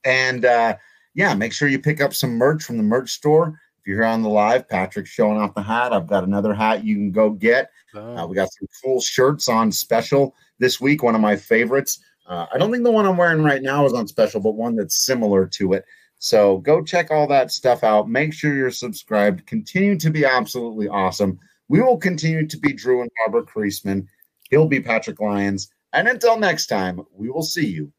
And 0.03 0.45
uh, 0.45 0.78
yeah, 1.13 1.34
make 1.34 1.53
sure 1.53 1.68
you 1.68 1.80
pick 1.80 2.01
up 2.01 2.13
some 2.13 2.38
merch 2.38 2.63
from 2.63 2.78
the 2.78 2.84
merch 2.84 3.11
store. 3.11 3.59
If 3.80 3.88
you're 3.88 4.01
here 4.03 4.05
on 4.05 4.22
the 4.22 4.30
live, 4.30 4.68
Patrick's 4.68 5.09
showing 5.09 5.38
off 5.38 5.55
the 5.55 5.61
hat. 5.61 5.93
I've 5.93 6.07
got 6.07 6.24
another 6.24 6.53
hat 6.53 6.84
you 6.84 6.95
can 6.95 7.11
go 7.11 7.30
get. 7.30 7.72
Uh, 7.95 8.28
we 8.28 8.36
got 8.36 8.49
some 8.51 8.68
cool 8.84 9.01
shirts 9.01 9.47
on 9.49 9.72
special 9.72 10.36
this 10.59 10.80
week. 10.80 11.03
One 11.03 11.15
of 11.15 11.22
my 11.22 11.36
favorites. 11.36 11.99
Uh, 12.28 12.45
I 12.53 12.57
don't 12.57 12.72
think 12.72 12.84
the 12.84 12.91
one 12.91 13.05
I'm 13.05 13.18
wearing 13.18 13.43
right 13.43 13.61
now 13.61 13.86
is 13.86 13.93
on 13.93 14.07
special, 14.07 14.41
but 14.41 14.55
one 14.55 14.76
that's 14.76 15.05
similar 15.05 15.45
to 15.47 15.74
it. 15.74 15.86
So 16.20 16.57
go 16.59 16.84
check 16.84 17.11
all 17.11 17.28
that 17.28 17.51
stuff 17.51 17.84
out. 17.84 18.09
Make 18.09 18.34
sure 18.34 18.55
you're 18.55 18.72
subscribed. 18.72 19.45
Continue 19.45 19.97
to 19.99 20.09
be 20.09 20.26
absolutely 20.26 20.88
awesome. 20.88 21.39
We 21.70 21.82
will 21.82 21.97
continue 21.97 22.47
to 22.47 22.57
be 22.57 22.74
Drew 22.74 23.01
and 23.01 23.11
Barbara 23.18 23.43
Creasman. 23.43 24.07
He'll 24.49 24.68
be 24.68 24.82
Patrick 24.82 25.20
Lyons. 25.20 25.70
And 25.93 26.07
until 26.07 26.38
next 26.38 26.67
time, 26.67 27.01
we 27.11 27.29
will 27.29 27.43
see 27.43 27.67
you 27.67 27.91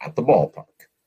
at 0.00 0.14
the 0.16 0.22
ballpark. 0.22 0.88